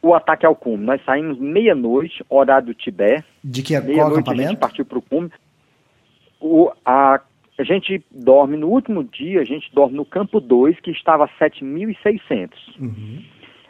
O 0.02 0.14
ataque 0.14 0.46
ao 0.46 0.56
cume. 0.56 0.86
Nós 0.86 1.04
saímos 1.04 1.38
meia-noite, 1.40 2.24
horário 2.30 2.68
do 2.68 2.74
Tibete. 2.74 3.26
De 3.44 3.62
que 3.62 3.78
meia 3.80 3.96
qual 3.96 4.12
acampamento? 4.12 4.48
A 4.48 4.52
gente 4.52 4.60
partiu 4.60 4.86
para 4.86 4.98
o 4.98 5.02
cume. 5.02 5.32
O, 6.40 6.72
a 6.86 7.20
a 7.58 7.64
gente 7.64 8.04
dorme 8.12 8.58
no 8.58 8.68
último 8.68 9.04
dia, 9.04 9.42
a 9.42 9.46
gente 9.46 9.74
dorme 9.74 9.96
no 9.96 10.06
campo 10.06 10.40
2, 10.40 10.80
que 10.80 10.92
estava 10.92 11.26
a 11.26 11.30
7.600. 11.30 12.50
Uhum. 12.80 13.24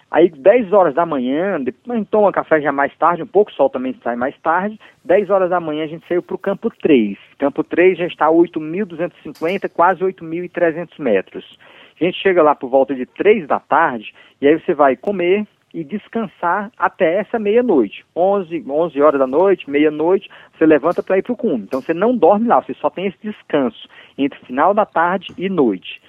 Aí 0.09 0.29
10 0.29 0.71
horas 0.73 0.93
da 0.93 1.07
manhã, 1.07 1.59
depois 1.59 1.95
a 1.95 1.97
gente 1.97 2.09
toma 2.09 2.31
café 2.31 2.61
já 2.61 2.71
mais 2.71 2.95
tarde, 2.97 3.23
um 3.23 3.27
pouco, 3.27 3.49
o 3.49 3.53
sol 3.53 3.69
também 3.69 3.95
sai 4.03 4.15
mais 4.15 4.37
tarde. 4.41 4.79
10 5.03 5.29
horas 5.31 5.49
da 5.49 5.59
manhã 5.59 5.83
a 5.83 5.87
gente 5.87 6.07
saiu 6.07 6.21
para 6.21 6.35
o 6.35 6.39
campo 6.39 6.69
3. 6.69 7.17
Campo 7.39 7.63
3 7.63 7.97
já 7.97 8.05
está 8.05 8.27
a 8.27 8.31
8.250, 8.31 9.69
quase 9.73 10.01
8.300 10.01 10.99
metros. 10.99 11.57
A 11.99 12.03
gente 12.03 12.21
chega 12.21 12.43
lá 12.43 12.53
por 12.53 12.69
volta 12.69 12.93
de 12.93 13.07
3 13.07 13.47
da 13.47 13.59
tarde 13.59 14.13
e 14.39 14.47
aí 14.47 14.59
você 14.59 14.73
vai 14.73 14.95
comer 14.95 15.47
e 15.73 15.83
descansar 15.83 16.71
até 16.77 17.19
essa 17.19 17.39
meia-noite. 17.39 18.05
11, 18.15 18.63
11 18.69 19.01
horas 19.01 19.19
da 19.19 19.25
noite, 19.25 19.69
meia-noite, 19.69 20.29
você 20.55 20.65
levanta 20.65 21.01
para 21.01 21.17
ir 21.17 21.23
para 21.23 21.33
o 21.33 21.37
cume. 21.37 21.63
Então 21.63 21.81
você 21.81 21.93
não 21.93 22.15
dorme 22.15 22.47
lá, 22.47 22.61
você 22.61 22.73
só 22.75 22.89
tem 22.89 23.07
esse 23.07 23.17
descanso 23.23 23.89
entre 24.17 24.39
final 24.45 24.73
da 24.73 24.85
tarde 24.85 25.33
e 25.37 25.49
noite. 25.49 26.01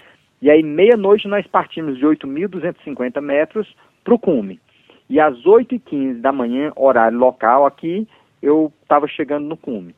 E 0.42 0.50
aí, 0.50 0.62
meia-noite, 0.62 1.26
nós 1.26 1.46
partimos 1.46 1.96
de 1.96 2.04
8.250 2.04 3.20
metros 3.22 3.74
para 4.04 4.12
o 4.12 4.18
cume. 4.18 4.60
E 5.08 5.18
às 5.18 5.34
8h15 5.42 6.20
da 6.20 6.32
manhã, 6.32 6.70
horário 6.76 7.16
local 7.16 7.64
aqui, 7.64 8.06
eu 8.42 8.70
estava 8.82 9.08
chegando 9.08 9.46
no 9.46 9.56
cume. 9.56 9.94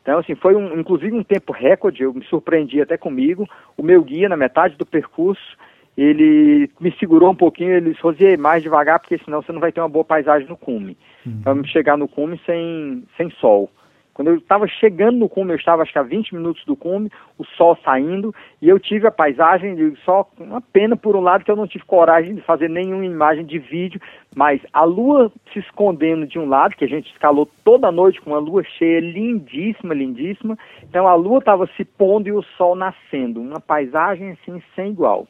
Então, 0.00 0.18
assim, 0.18 0.34
foi 0.34 0.56
um, 0.56 0.78
inclusive 0.78 1.14
um 1.14 1.22
tempo 1.22 1.52
recorde, 1.52 2.02
eu 2.02 2.14
me 2.14 2.24
surpreendi 2.24 2.80
até 2.80 2.96
comigo. 2.96 3.46
O 3.76 3.82
meu 3.82 4.02
guia, 4.02 4.28
na 4.28 4.36
metade 4.36 4.76
do 4.76 4.86
percurso, 4.86 5.56
ele 6.02 6.70
me 6.80 6.90
segurou 6.98 7.30
um 7.30 7.34
pouquinho, 7.34 7.72
ele 7.72 7.90
disse, 7.90 8.02
Rosier, 8.02 8.38
mais 8.38 8.62
devagar, 8.62 8.98
porque 8.98 9.18
senão 9.18 9.42
você 9.42 9.52
não 9.52 9.60
vai 9.60 9.70
ter 9.70 9.80
uma 9.80 9.88
boa 9.88 10.04
paisagem 10.04 10.48
no 10.48 10.56
cume. 10.56 10.96
Uhum. 11.26 11.40
Vamos 11.42 11.68
chegar 11.70 11.98
no 11.98 12.08
cume 12.08 12.40
sem, 12.46 13.04
sem 13.16 13.30
sol. 13.32 13.70
Quando 14.14 14.28
eu 14.28 14.36
estava 14.36 14.66
chegando 14.66 15.18
no 15.18 15.28
cume, 15.28 15.52
eu 15.52 15.56
estava 15.56 15.82
acho 15.82 15.92
que 15.92 15.98
a 15.98 16.02
20 16.02 16.34
minutos 16.34 16.64
do 16.64 16.74
cume, 16.74 17.10
o 17.38 17.44
sol 17.44 17.76
saindo, 17.84 18.34
e 18.60 18.68
eu 18.68 18.78
tive 18.78 19.06
a 19.06 19.10
paisagem, 19.10 19.74
de 19.74 19.94
só 20.04 20.26
uma 20.38 20.60
pena 20.60 20.96
por 20.96 21.16
um 21.16 21.20
lado 21.20 21.44
que 21.44 21.50
eu 21.50 21.56
não 21.56 21.66
tive 21.66 21.84
coragem 21.84 22.34
de 22.34 22.40
fazer 22.42 22.68
nenhuma 22.68 23.04
imagem 23.04 23.44
de 23.44 23.58
vídeo, 23.58 24.00
mas 24.34 24.60
a 24.72 24.84
lua 24.84 25.30
se 25.52 25.58
escondendo 25.58 26.26
de 26.26 26.38
um 26.38 26.48
lado, 26.48 26.76
que 26.76 26.84
a 26.84 26.88
gente 26.88 27.10
escalou 27.12 27.48
toda 27.64 27.92
noite 27.92 28.20
com 28.20 28.30
uma 28.30 28.38
lua 28.38 28.62
cheia, 28.62 29.00
lindíssima, 29.00 29.94
lindíssima, 29.94 30.58
então 30.82 31.06
a 31.06 31.14
lua 31.14 31.38
estava 31.38 31.66
se 31.76 31.84
pondo 31.84 32.26
e 32.26 32.32
o 32.32 32.42
sol 32.56 32.74
nascendo, 32.74 33.40
uma 33.40 33.60
paisagem 33.60 34.30
assim 34.30 34.62
sem 34.74 34.90
igual. 34.90 35.26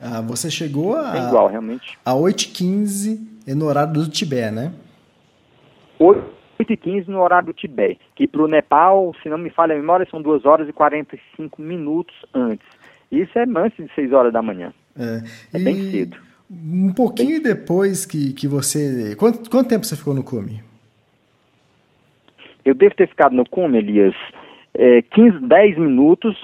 Ah, 0.00 0.20
você 0.20 0.50
chegou 0.50 0.96
a, 0.96 1.12
sem 1.12 1.22
igual, 1.26 1.48
realmente. 1.48 1.98
a 2.04 2.12
8h15 2.12 3.54
no 3.54 3.66
horário 3.66 3.92
do 3.92 4.08
Tibete, 4.08 4.54
né? 4.54 4.72
8 5.98 6.38
8h15 6.58 7.06
no 7.06 7.20
horário 7.20 7.46
do 7.46 7.52
Tibete, 7.52 8.00
que 8.16 8.26
para 8.26 8.42
o 8.42 8.48
Nepal, 8.48 9.14
se 9.22 9.28
não 9.28 9.38
me 9.38 9.50
falha 9.50 9.74
a 9.74 9.78
memória, 9.78 10.06
são 10.10 10.20
2 10.20 10.44
horas 10.44 10.68
e 10.68 10.72
45 10.72 11.62
minutos 11.62 12.14
antes. 12.34 12.66
Isso 13.10 13.38
é 13.38 13.44
antes 13.56 13.84
de 13.84 13.94
6 13.94 14.12
horas 14.12 14.32
da 14.32 14.42
manhã. 14.42 14.72
É, 14.98 15.56
é 15.56 15.58
bem 15.62 15.90
cedo. 15.90 16.16
Um 16.50 16.92
pouquinho 16.92 17.40
bem... 17.40 17.54
depois 17.54 18.04
que, 18.04 18.32
que 18.32 18.48
você. 18.48 19.14
Quanto, 19.16 19.48
quanto 19.48 19.68
tempo 19.68 19.86
você 19.86 19.96
ficou 19.96 20.14
no 20.14 20.24
cume? 20.24 20.62
Eu 22.64 22.74
devo 22.74 22.94
ter 22.94 23.08
ficado 23.08 23.34
no 23.34 23.48
cume, 23.48 23.78
Elias, 23.78 24.14
é, 24.74 25.00
15, 25.02 25.46
10 25.46 25.78
minutos 25.78 26.36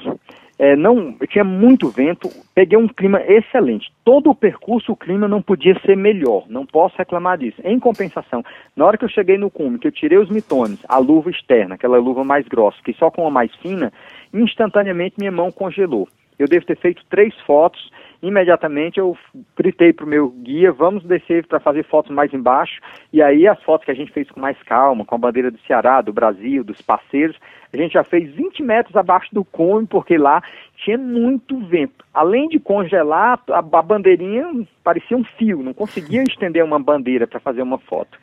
é, 0.58 0.76
não 0.76 1.12
tinha 1.28 1.44
muito 1.44 1.88
vento, 1.88 2.30
peguei 2.54 2.78
um 2.78 2.88
clima 2.88 3.20
excelente. 3.22 3.92
Todo 4.04 4.30
o 4.30 4.34
percurso, 4.34 4.92
o 4.92 4.96
clima 4.96 5.26
não 5.26 5.42
podia 5.42 5.78
ser 5.80 5.96
melhor, 5.96 6.44
não 6.48 6.64
posso 6.64 6.96
reclamar 6.96 7.38
disso. 7.38 7.60
Em 7.64 7.78
compensação, 7.78 8.44
na 8.76 8.84
hora 8.84 8.96
que 8.96 9.04
eu 9.04 9.08
cheguei 9.08 9.36
no 9.36 9.50
cume, 9.50 9.78
que 9.78 9.88
eu 9.88 9.92
tirei 9.92 10.18
os 10.18 10.30
mitones, 10.30 10.78
a 10.88 10.98
luva 10.98 11.30
externa, 11.30 11.74
aquela 11.74 11.98
luva 11.98 12.24
mais 12.24 12.46
grossa, 12.46 12.78
que 12.84 12.92
só 12.94 13.10
com 13.10 13.26
a 13.26 13.30
mais 13.30 13.54
fina, 13.56 13.92
instantaneamente 14.32 15.16
minha 15.18 15.32
mão 15.32 15.50
congelou. 15.50 16.08
Eu 16.38 16.48
devo 16.48 16.66
ter 16.66 16.76
feito 16.76 17.04
três 17.08 17.34
fotos 17.40 17.90
imediatamente 18.26 18.98
eu 18.98 19.16
gritei 19.56 19.92
para 19.92 20.04
o 20.04 20.08
meu 20.08 20.30
guia, 20.30 20.72
vamos 20.72 21.04
descer 21.04 21.46
para 21.46 21.60
fazer 21.60 21.84
fotos 21.84 22.14
mais 22.14 22.32
embaixo, 22.32 22.80
e 23.12 23.22
aí 23.22 23.46
as 23.46 23.62
fotos 23.62 23.84
que 23.84 23.90
a 23.90 23.94
gente 23.94 24.12
fez 24.12 24.30
com 24.30 24.40
mais 24.40 24.60
calma, 24.62 25.04
com 25.04 25.14
a 25.14 25.18
bandeira 25.18 25.50
do 25.50 25.58
Ceará, 25.66 26.00
do 26.00 26.12
Brasil, 26.12 26.64
dos 26.64 26.80
parceiros, 26.80 27.36
a 27.72 27.76
gente 27.76 27.92
já 27.92 28.04
fez 28.04 28.32
20 28.34 28.62
metros 28.62 28.96
abaixo 28.96 29.34
do 29.34 29.44
cume, 29.44 29.86
porque 29.86 30.16
lá 30.16 30.42
tinha 30.76 30.96
muito 30.96 31.58
vento. 31.66 32.04
Além 32.12 32.48
de 32.48 32.58
congelar, 32.58 33.40
a, 33.50 33.58
a 33.58 33.82
bandeirinha 33.82 34.66
parecia 34.82 35.16
um 35.16 35.24
fio, 35.24 35.62
não 35.62 35.74
conseguia 35.74 36.22
estender 36.28 36.64
uma 36.64 36.78
bandeira 36.78 37.26
para 37.26 37.40
fazer 37.40 37.62
uma 37.62 37.78
foto. 37.78 38.18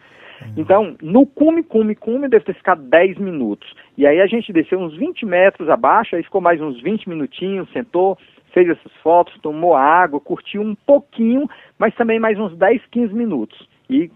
Então, 0.58 0.96
no 1.02 1.26
cume, 1.26 1.64
cume, 1.64 1.96
cume, 1.96 2.28
deve 2.28 2.46
ter 2.46 2.56
ficado 2.56 2.82
10 2.82 3.18
minutos. 3.18 3.72
E 3.98 4.08
aí 4.08 4.20
a 4.20 4.26
gente 4.26 4.52
desceu 4.52 4.80
uns 4.80 4.96
20 4.98 5.26
metros 5.26 5.70
abaixo, 5.70 6.16
aí 6.16 6.24
ficou 6.24 6.42
mais 6.42 6.60
uns 6.60 6.82
20 6.82 7.08
minutinhos, 7.08 7.72
sentou, 7.72 8.18
fez 8.54 8.70
essas 8.70 8.92
fotos, 9.04 9.40
tomou 9.42 9.76
água, 9.76 10.20
curtiu 10.20 10.62
um 10.62 10.76
pouquinho, 10.76 11.50
mas 11.78 11.96
também 11.96 12.20
mais 12.20 12.40
uns 12.40 12.56
10, 12.58 12.82
15 12.92 13.14
minutos. 13.14 13.68
E 13.90 14.12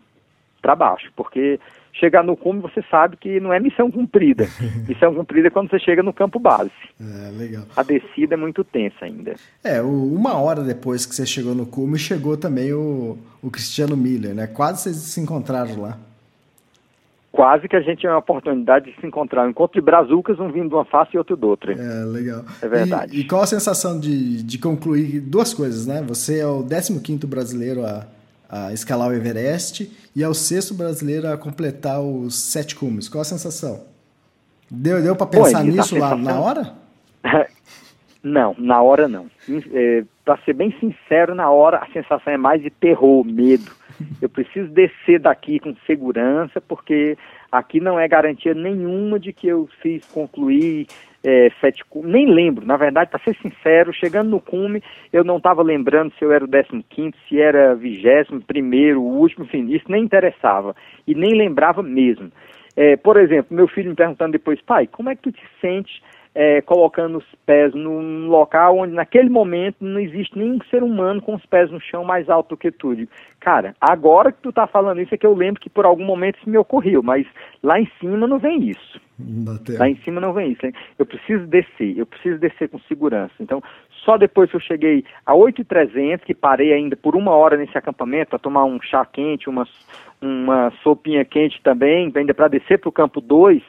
para 0.62 0.76
baixo, 0.76 1.12
porque 1.16 1.60
chegar 1.94 2.24
no 2.24 2.36
cume 2.36 2.60
você 2.60 2.84
sabe 2.90 3.18
que 3.18 3.40
não 3.40 3.54
é 3.54 3.60
missão 3.60 3.90
cumprida. 3.90 4.48
missão 4.88 5.14
cumprida 5.14 5.48
é 5.48 5.52
quando 5.52 5.70
você 5.70 5.80
chega 5.80 6.02
no 6.02 6.14
campo 6.14 6.40
base. 6.40 6.72
É, 7.00 7.32
legal. 7.32 7.66
A 7.76 7.84
descida 7.84 8.34
é 8.34 8.38
muito 8.38 8.64
tensa 8.64 9.06
ainda. 9.06 9.36
É, 9.64 9.82
uma 9.82 10.36
hora 10.36 10.62
depois 10.64 11.06
que 11.06 11.16
você 11.16 11.26
chegou 11.26 11.56
no 11.56 11.66
cume, 11.66 11.98
chegou 11.98 12.36
também 12.36 12.74
o, 12.74 13.18
o 13.42 13.50
Cristiano 13.50 13.96
Miller, 13.96 14.34
né? 14.34 14.48
Quase 14.48 14.84
vocês 14.84 14.96
se 14.96 15.22
encontraram 15.22 15.82
lá 15.82 15.98
quase 17.36 17.68
que 17.68 17.76
a 17.76 17.82
gente 17.82 18.00
tinha 18.00 18.14
uma 18.14 18.20
oportunidade 18.20 18.90
de 18.90 18.98
se 18.98 19.06
encontrar. 19.06 19.46
Um 19.46 19.50
encontro 19.50 19.78
de 19.78 19.86
brazucas, 19.86 20.40
um 20.40 20.50
vindo 20.50 20.70
de 20.70 20.74
uma 20.74 20.86
face 20.86 21.12
e 21.14 21.18
outro 21.18 21.36
de 21.36 21.46
outra. 21.46 21.74
É, 21.74 22.06
legal. 22.06 22.46
É 22.62 22.68
verdade. 22.68 23.18
E, 23.18 23.20
e 23.20 23.28
qual 23.28 23.42
a 23.42 23.46
sensação 23.46 24.00
de, 24.00 24.42
de 24.42 24.58
concluir 24.58 25.20
duas 25.20 25.54
coisas, 25.54 25.86
né? 25.86 26.02
Você 26.08 26.40
é 26.40 26.48
o 26.48 26.64
15º 26.64 27.28
brasileiro 27.28 27.86
a, 27.86 28.08
a 28.50 28.72
escalar 28.72 29.10
o 29.10 29.14
Everest 29.14 29.92
e 30.16 30.24
é 30.24 30.30
o 30.30 30.34
sexto 30.34 30.74
brasileiro 30.74 31.28
a 31.28 31.38
completar 31.38 32.02
os 32.02 32.36
sete 32.36 32.74
cumes. 32.74 33.10
Qual 33.10 33.22
a 33.22 33.26
sensação? 33.26 33.84
Deu, 34.72 35.04
deu 35.04 35.16
para 35.16 35.28
pensar 35.28 35.60
Bom, 35.60 35.72
nisso 35.72 35.98
lá 35.98 36.16
na 36.16 36.40
hora? 36.40 36.74
Não, 38.24 38.56
na 38.58 38.82
hora 38.82 39.08
não. 39.08 39.28
É, 39.72 40.04
para 40.26 40.38
ser 40.38 40.54
bem 40.54 40.72
sincero, 40.80 41.36
na 41.36 41.50
hora 41.52 41.78
a 41.78 41.88
sensação 41.94 42.34
é 42.34 42.38
mais 42.38 42.62
de 42.62 42.72
terror, 42.72 43.24
medo. 43.24 43.72
Eu 44.22 44.28
preciso 44.28 44.68
descer 44.70 45.20
daqui 45.20 45.60
com 45.60 45.74
segurança, 45.86 46.60
porque 46.60 47.16
aqui 47.52 47.80
não 47.80 47.98
é 47.98 48.08
garantia 48.08 48.54
nenhuma 48.54 49.18
de 49.20 49.32
que 49.32 49.48
eu 49.48 49.70
fiz 49.82 50.06
concluir 50.08 50.88
é, 51.24 51.50
sete 51.62 51.84
nem 52.04 52.30
lembro, 52.30 52.66
na 52.66 52.78
verdade, 52.78 53.10
para 53.10 53.24
ser 53.24 53.36
sincero, 53.42 53.94
chegando 53.94 54.30
no 54.30 54.40
cume, 54.40 54.84
eu 55.12 55.24
não 55.24 55.38
estava 55.38 55.64
lembrando 55.64 56.14
se 56.20 56.24
eu 56.24 56.32
era 56.32 56.46
o 56.46 56.48
15 56.48 57.16
se 57.28 57.40
era 57.40 57.74
vigésimo, 57.74 58.42
primeiro, 58.42 59.02
o 59.02 59.18
último, 59.18 59.46
enfim, 59.46 59.66
isso 59.74 59.86
nem 59.90 60.04
interessava, 60.04 60.76
e 61.08 61.16
nem 61.16 61.34
lembrava 61.34 61.82
mesmo. 61.82 62.32
É, 62.76 62.98
por 62.98 63.18
exemplo, 63.18 63.56
meu 63.56 63.68
filho 63.68 63.90
me 63.90 63.96
perguntando 63.96 64.34
depois, 64.34 64.62
pai, 64.62 64.86
como 64.86 65.10
é 65.10 65.16
que 65.16 65.24
tu 65.24 65.32
te 65.32 65.44
sente 65.62 66.04
é, 66.36 66.62
colocando 66.62 67.18
os 67.20 67.26
pés 67.46 67.74
num 67.74 68.28
local 68.28 68.78
onde 68.80 68.94
naquele 68.94 69.30
momento 69.30 69.78
não 69.80 70.02
existe 70.02 70.38
nenhum 70.38 70.60
ser 70.70 70.84
humano 70.84 71.22
com 71.22 71.34
os 71.34 71.46
pés 71.46 71.72
no 71.72 71.80
chão 71.80 72.04
mais 72.04 72.30
alto 72.30 72.50
do 72.50 72.58
que 72.58 72.70
tu. 72.72 72.94
Digo, 72.94 73.10
cara, 73.40 73.74
agora 73.80 74.34
que 74.34 74.42
tu 74.42 74.52
tá 74.52 74.68
falando 74.68 75.00
isso 75.00 75.16
é 75.16 75.18
que 75.18 75.26
eu 75.26 75.34
lembro 75.34 75.62
que 75.62 75.70
por 75.70 75.86
algum 75.86 76.04
momento 76.04 76.38
isso 76.38 76.50
me 76.50 76.58
ocorreu, 76.58 77.02
mas 77.02 77.26
lá 77.64 77.80
em 77.80 77.90
cima 78.00 78.28
não 78.28 78.38
vem 78.38 78.70
isso. 78.70 79.00
Lá 79.80 79.88
em 79.88 79.96
cima 80.04 80.20
não 80.20 80.34
vem 80.34 80.52
isso. 80.52 80.62
Eu 81.00 81.06
preciso 81.06 81.48
descer, 81.48 81.98
eu 81.98 82.06
preciso 82.06 82.38
descer 82.38 82.68
com 82.68 82.78
segurança. 82.80 83.34
Então, 83.40 83.64
só 84.04 84.18
depois 84.18 84.50
que 84.50 84.58
eu 84.58 84.62
cheguei 84.62 85.06
a 85.26 85.34
8,300, 85.34 86.26
que 86.26 86.34
parei 86.34 86.74
ainda 86.74 86.98
por 86.98 87.16
uma 87.16 87.32
hora 87.32 87.56
nesse 87.56 87.78
acampamento 87.78 88.32
para 88.32 88.40
tomar 88.40 88.66
um 88.66 88.82
chá 88.82 89.06
quente, 89.06 89.50
uma, 89.50 89.66
uma 90.22 90.72
sopinha 90.84 91.24
quente 91.24 91.62
também, 91.64 92.12
ainda 92.14 92.34
para 92.34 92.50
descer 92.50 92.78
para 92.78 92.90
o 92.90 92.92
campo 92.92 93.22
2, 93.22 93.64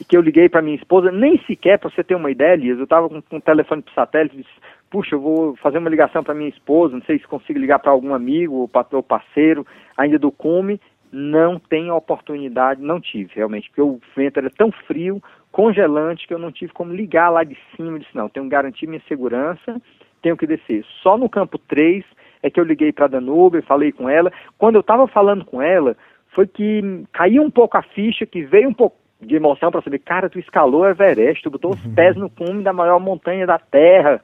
e 0.00 0.04
que 0.04 0.16
eu 0.16 0.20
liguei 0.20 0.48
para 0.48 0.62
minha 0.62 0.76
esposa, 0.76 1.10
nem 1.12 1.38
sequer, 1.44 1.78
para 1.78 1.90
você 1.90 2.02
ter 2.02 2.14
uma 2.14 2.30
ideia, 2.30 2.54
Elias, 2.54 2.78
eu 2.78 2.84
estava 2.84 3.08
com, 3.08 3.22
com 3.22 3.36
um 3.36 3.40
telefone 3.40 3.82
para 3.82 3.94
satélite, 3.94 4.36
disse, 4.36 4.50
puxa, 4.90 5.14
eu 5.14 5.20
vou 5.20 5.56
fazer 5.56 5.78
uma 5.78 5.90
ligação 5.90 6.22
para 6.22 6.34
minha 6.34 6.48
esposa, 6.48 6.94
não 6.94 7.02
sei 7.02 7.18
se 7.18 7.26
consigo 7.26 7.58
ligar 7.58 7.78
para 7.78 7.92
algum 7.92 8.14
amigo 8.14 8.54
ou, 8.56 9.02
parceiro 9.02 9.66
ainda 9.96 10.18
do 10.18 10.32
cume, 10.32 10.80
não 11.12 11.60
tenho 11.60 11.94
oportunidade, 11.94 12.82
não 12.82 13.00
tive 13.00 13.30
realmente, 13.34 13.68
porque 13.68 13.82
o 13.82 14.00
vento 14.16 14.38
era 14.38 14.50
tão 14.50 14.72
frio, 14.72 15.22
congelante, 15.52 16.26
que 16.26 16.34
eu 16.34 16.38
não 16.38 16.50
tive 16.50 16.72
como 16.72 16.92
ligar 16.92 17.30
lá 17.30 17.44
de 17.44 17.56
cima, 17.76 17.92
eu 17.92 17.98
disse, 17.98 18.16
não, 18.16 18.28
tenho 18.28 18.46
que 18.46 18.50
garantir 18.50 18.88
minha 18.88 19.02
segurança, 19.06 19.80
tenho 20.20 20.36
que 20.36 20.46
descer. 20.46 20.84
Só 21.02 21.16
no 21.16 21.28
campo 21.28 21.56
3 21.58 22.04
é 22.42 22.50
que 22.50 22.58
eu 22.58 22.64
liguei 22.64 22.92
para 22.92 23.04
a 23.04 23.08
Danube, 23.08 23.62
falei 23.62 23.92
com 23.92 24.08
ela, 24.08 24.32
quando 24.58 24.74
eu 24.74 24.80
estava 24.80 25.06
falando 25.06 25.44
com 25.44 25.62
ela, 25.62 25.96
foi 26.30 26.48
que 26.48 27.04
caiu 27.12 27.42
um 27.42 27.50
pouco 27.50 27.78
a 27.78 27.82
ficha, 27.82 28.26
que 28.26 28.42
veio 28.42 28.68
um 28.68 28.74
pouco 28.74 28.96
de 29.20 29.36
emoção 29.36 29.70
para 29.70 29.82
saber, 29.82 29.98
cara, 30.00 30.28
tu 30.28 30.38
escalou 30.38 30.82
o 30.82 30.88
Everest, 30.88 31.42
tu 31.42 31.50
botou 31.50 31.72
os 31.72 31.84
uhum. 31.84 31.94
pés 31.94 32.16
no 32.16 32.28
cume 32.28 32.62
da 32.62 32.72
maior 32.72 33.00
montanha 33.00 33.46
da 33.46 33.58
Terra. 33.58 34.20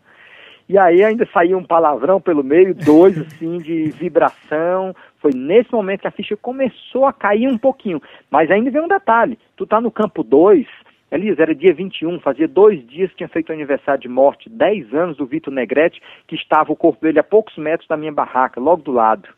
E 0.68 0.78
aí 0.78 1.02
ainda 1.02 1.26
saiu 1.32 1.58
um 1.58 1.64
palavrão 1.64 2.20
pelo 2.20 2.44
meio, 2.44 2.74
dois 2.74 3.18
assim 3.20 3.58
de 3.58 3.90
vibração. 3.90 4.94
Foi 5.18 5.32
nesse 5.34 5.72
momento 5.72 6.02
que 6.02 6.08
a 6.08 6.12
ficha 6.12 6.36
começou 6.36 7.06
a 7.06 7.12
cair 7.12 7.48
um 7.48 7.58
pouquinho. 7.58 8.00
Mas 8.30 8.50
ainda 8.50 8.70
vem 8.70 8.82
um 8.82 8.88
detalhe, 8.88 9.38
tu 9.56 9.66
tá 9.66 9.80
no 9.80 9.90
campo 9.90 10.22
2, 10.22 10.66
Elisa, 11.10 11.42
era 11.42 11.54
dia 11.54 11.74
21, 11.74 12.20
fazia 12.20 12.46
dois 12.46 12.86
dias 12.86 13.10
que 13.10 13.16
tinha 13.16 13.28
feito 13.28 13.50
o 13.50 13.52
aniversário 13.52 14.00
de 14.00 14.08
morte, 14.08 14.48
10 14.48 14.94
anos 14.94 15.16
do 15.16 15.26
Vitor 15.26 15.52
Negrete, 15.52 16.00
que 16.28 16.36
estava 16.36 16.72
o 16.72 16.76
corpo 16.76 17.02
dele 17.02 17.18
a 17.18 17.24
poucos 17.24 17.56
metros 17.56 17.88
da 17.88 17.96
minha 17.96 18.12
barraca, 18.12 18.60
logo 18.60 18.82
do 18.82 18.92
lado. 18.92 19.28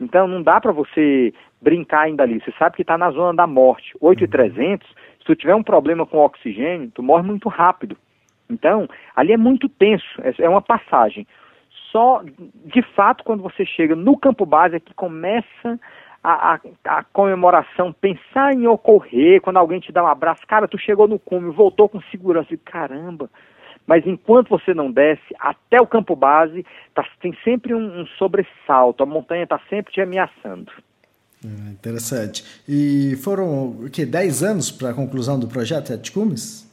Então 0.00 0.26
não 0.26 0.42
dá 0.42 0.60
para 0.60 0.72
você 0.72 1.32
brincar 1.60 2.02
ainda 2.02 2.22
ali. 2.22 2.40
Você 2.40 2.52
sabe 2.58 2.76
que 2.76 2.82
está 2.82 2.96
na 2.96 3.10
zona 3.10 3.34
da 3.34 3.46
morte. 3.46 3.94
8,300, 4.00 4.86
se 4.88 5.24
tu 5.24 5.34
tiver 5.34 5.54
um 5.54 5.62
problema 5.62 6.06
com 6.06 6.18
oxigênio, 6.18 6.90
tu 6.94 7.02
morre 7.02 7.22
muito 7.22 7.48
rápido. 7.48 7.96
Então, 8.50 8.88
ali 9.14 9.32
é 9.32 9.36
muito 9.36 9.68
tenso, 9.68 10.06
é, 10.22 10.32
é 10.38 10.48
uma 10.48 10.62
passagem. 10.62 11.26
Só, 11.92 12.22
de 12.64 12.82
fato, 12.94 13.24
quando 13.24 13.42
você 13.42 13.64
chega 13.64 13.94
no 13.94 14.16
campo 14.16 14.46
base 14.46 14.76
é 14.76 14.80
que 14.80 14.94
começa 14.94 15.78
a, 16.22 16.54
a, 16.54 16.60
a, 16.84 17.04
comemoração, 17.04 17.92
pensar 17.92 18.52
em 18.54 18.66
ocorrer, 18.66 19.40
quando 19.40 19.58
alguém 19.58 19.80
te 19.80 19.92
dá 19.92 20.02
um 20.02 20.06
abraço, 20.06 20.46
cara, 20.46 20.68
tu 20.68 20.78
chegou 20.78 21.06
no 21.06 21.18
cume, 21.18 21.50
voltou 21.50 21.88
com 21.88 22.00
segurança, 22.10 22.52
e 22.52 22.58
caramba. 22.58 23.30
Mas 23.88 24.06
enquanto 24.06 24.50
você 24.50 24.74
não 24.74 24.92
desce, 24.92 25.34
até 25.40 25.80
o 25.80 25.86
campo 25.86 26.14
base, 26.14 26.64
tá, 26.94 27.02
tem 27.22 27.34
sempre 27.42 27.74
um, 27.74 28.02
um 28.02 28.06
sobressalto, 28.18 29.02
a 29.02 29.06
montanha 29.06 29.44
está 29.44 29.58
sempre 29.70 29.94
te 29.94 30.00
ameaçando. 30.02 30.70
É, 31.42 31.70
interessante. 31.70 32.44
E 32.68 33.16
foram 33.24 33.68
o 33.70 33.90
que 33.90 34.04
10 34.04 34.42
anos 34.42 34.70
para 34.70 34.90
a 34.90 34.94
conclusão 34.94 35.40
do 35.40 35.48
projeto 35.48 35.86
Sete 35.86 36.12
Cumes? 36.12 36.68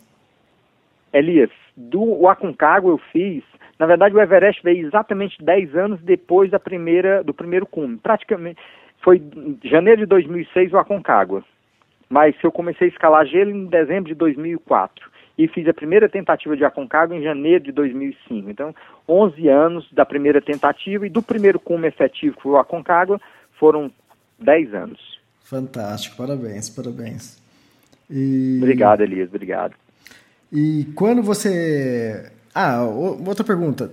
Elias, 1.14 1.52
do 1.78 2.28
Aconcagua 2.28 2.92
eu 2.92 2.98
fiz, 3.14 3.46
na 3.80 3.86
verdade 3.86 4.14
o 4.14 4.20
Everest 4.20 4.62
veio 4.62 4.86
exatamente 4.86 5.42
10 5.42 5.74
anos 5.74 6.02
depois 6.02 6.52
da 6.52 6.60
primeira, 6.60 7.24
do 7.24 7.34
primeiro 7.34 7.66
cume. 7.66 7.96
Praticamente 7.96 8.60
foi 9.02 9.20
em 9.20 9.58
janeiro 9.64 10.02
de 10.02 10.08
2006 10.08 10.74
o 10.74 10.78
Aconcagua. 10.78 11.46
Mas 12.10 12.36
eu 12.44 12.52
comecei 12.52 12.90
a 12.90 12.92
escalar 12.92 13.26
gelo 13.26 13.52
em 13.52 13.68
dezembro 13.68 14.10
de 14.10 14.16
2004 14.16 15.15
e 15.38 15.48
fiz 15.48 15.68
a 15.68 15.74
primeira 15.74 16.08
tentativa 16.08 16.56
de 16.56 16.64
Aconcagua 16.64 17.16
em 17.16 17.24
janeiro 17.24 17.66
de 17.66 17.72
2005. 17.72 18.50
Então, 18.50 18.74
11 19.08 19.48
anos 19.48 19.88
da 19.92 20.06
primeira 20.06 20.42
tentativa 20.42 21.06
e 21.06 21.10
do 21.10 21.22
primeiro 21.22 21.60
cume 21.60 21.88
efetivo 21.88 22.36
que 22.38 22.44
foi 22.44 22.54
o 22.54 22.58
Aconcagua 22.58 23.20
foram 23.60 23.92
10 24.40 24.74
anos. 24.74 25.20
Fantástico, 25.44 26.18
parabéns, 26.18 26.70
parabéns. 26.70 27.42
E... 28.10 28.58
Obrigado, 28.58 29.02
Elias, 29.02 29.30
obrigado. 29.30 29.74
E 30.52 30.86
quando 30.96 31.22
você. 31.22 32.32
Ah, 32.54 32.84
outra 32.84 33.44
pergunta. 33.44 33.92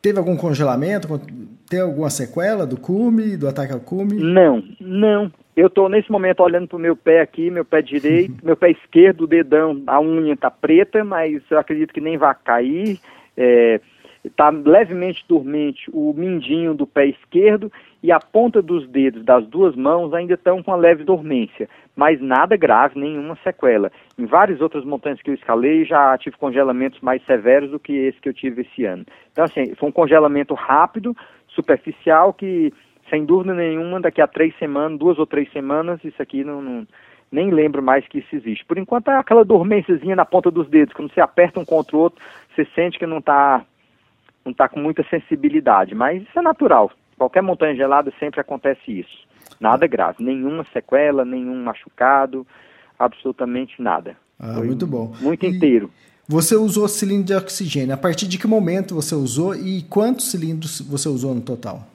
Teve 0.00 0.18
algum 0.18 0.36
congelamento? 0.36 1.20
Tem 1.68 1.80
alguma 1.80 2.08
sequela 2.08 2.64
do 2.64 2.76
cume, 2.76 3.36
do 3.36 3.48
ataque 3.48 3.72
ao 3.72 3.80
cume? 3.80 4.14
Não, 4.14 4.62
não. 4.80 5.32
Eu 5.58 5.66
estou 5.66 5.88
nesse 5.88 6.08
momento 6.08 6.40
olhando 6.40 6.68
para 6.68 6.76
o 6.76 6.80
meu 6.80 6.94
pé 6.94 7.20
aqui, 7.20 7.50
meu 7.50 7.64
pé 7.64 7.82
direito, 7.82 8.32
meu 8.46 8.56
pé 8.56 8.70
esquerdo, 8.70 9.22
o 9.22 9.26
dedão, 9.26 9.82
a 9.88 10.00
unha 10.00 10.34
está 10.34 10.48
preta, 10.48 11.02
mas 11.02 11.42
eu 11.50 11.58
acredito 11.58 11.92
que 11.92 12.00
nem 12.00 12.16
vai 12.16 12.32
cair. 12.44 13.00
É, 13.36 13.80
está 14.24 14.50
levemente 14.50 15.24
dormente 15.28 15.90
o 15.92 16.12
mindinho 16.12 16.74
do 16.74 16.86
pé 16.86 17.06
esquerdo 17.06 17.72
e 18.00 18.12
a 18.12 18.20
ponta 18.20 18.62
dos 18.62 18.88
dedos 18.88 19.24
das 19.24 19.44
duas 19.48 19.74
mãos 19.74 20.14
ainda 20.14 20.34
estão 20.34 20.62
com 20.62 20.70
uma 20.70 20.76
leve 20.76 21.02
dormência, 21.02 21.68
mas 21.96 22.20
nada 22.20 22.56
grave, 22.56 23.00
nenhuma 23.00 23.36
sequela. 23.42 23.90
Em 24.16 24.26
várias 24.26 24.60
outras 24.60 24.84
montanhas 24.84 25.20
que 25.20 25.30
eu 25.30 25.34
escalei 25.34 25.84
já 25.84 26.16
tive 26.18 26.36
congelamentos 26.36 27.00
mais 27.00 27.20
severos 27.24 27.72
do 27.72 27.80
que 27.80 27.92
esse 27.92 28.20
que 28.20 28.28
eu 28.28 28.34
tive 28.34 28.62
esse 28.62 28.84
ano. 28.84 29.04
Então, 29.32 29.44
assim, 29.44 29.74
foi 29.74 29.88
um 29.88 29.92
congelamento 29.92 30.54
rápido, 30.54 31.16
superficial, 31.48 32.32
que 32.32 32.72
sem 33.10 33.24
dúvida 33.24 33.54
nenhuma, 33.54 34.00
daqui 34.00 34.20
a 34.20 34.26
três 34.26 34.56
semanas, 34.58 34.98
duas 34.98 35.18
ou 35.18 35.26
três 35.26 35.50
semanas, 35.52 36.02
isso 36.04 36.20
aqui 36.20 36.44
não, 36.44 36.60
não 36.62 36.86
nem 37.30 37.50
lembro 37.50 37.82
mais 37.82 38.06
que 38.08 38.18
isso 38.18 38.34
existe. 38.34 38.64
Por 38.64 38.78
enquanto 38.78 39.10
é 39.10 39.16
aquela 39.16 39.44
dormênciazinha 39.44 40.16
na 40.16 40.24
ponta 40.24 40.50
dos 40.50 40.68
dedos, 40.68 40.94
quando 40.94 41.12
você 41.12 41.20
aperta 41.20 41.60
um 41.60 41.64
contra 41.64 41.96
o 41.96 42.00
outro, 42.00 42.22
você 42.54 42.66
sente 42.74 42.98
que 42.98 43.06
não 43.06 43.18
está 43.18 43.64
não 44.44 44.52
está 44.52 44.66
com 44.68 44.80
muita 44.80 45.04
sensibilidade, 45.10 45.94
mas 45.94 46.22
isso 46.22 46.38
é 46.38 46.42
natural. 46.42 46.90
Qualquer 47.18 47.42
montanha 47.42 47.74
gelada 47.74 48.10
sempre 48.18 48.40
acontece 48.40 48.80
isso. 48.90 49.28
Nada 49.60 49.86
grave, 49.86 50.24
nenhuma 50.24 50.64
sequela, 50.72 51.24
nenhum 51.24 51.62
machucado, 51.62 52.46
absolutamente 52.98 53.82
nada. 53.82 54.16
Ah, 54.38 54.54
Foi 54.54 54.66
muito 54.66 54.86
bom. 54.86 55.12
Muito 55.20 55.44
e 55.44 55.48
inteiro. 55.50 55.90
Você 56.26 56.54
usou 56.54 56.86
cilindro 56.88 57.24
de 57.24 57.34
oxigênio. 57.34 57.94
A 57.94 57.96
partir 57.96 58.26
de 58.26 58.38
que 58.38 58.46
momento 58.46 58.94
você 58.94 59.14
usou 59.14 59.54
e 59.54 59.82
quantos 59.82 60.30
cilindros 60.30 60.80
você 60.80 61.08
usou 61.08 61.34
no 61.34 61.40
total? 61.40 61.86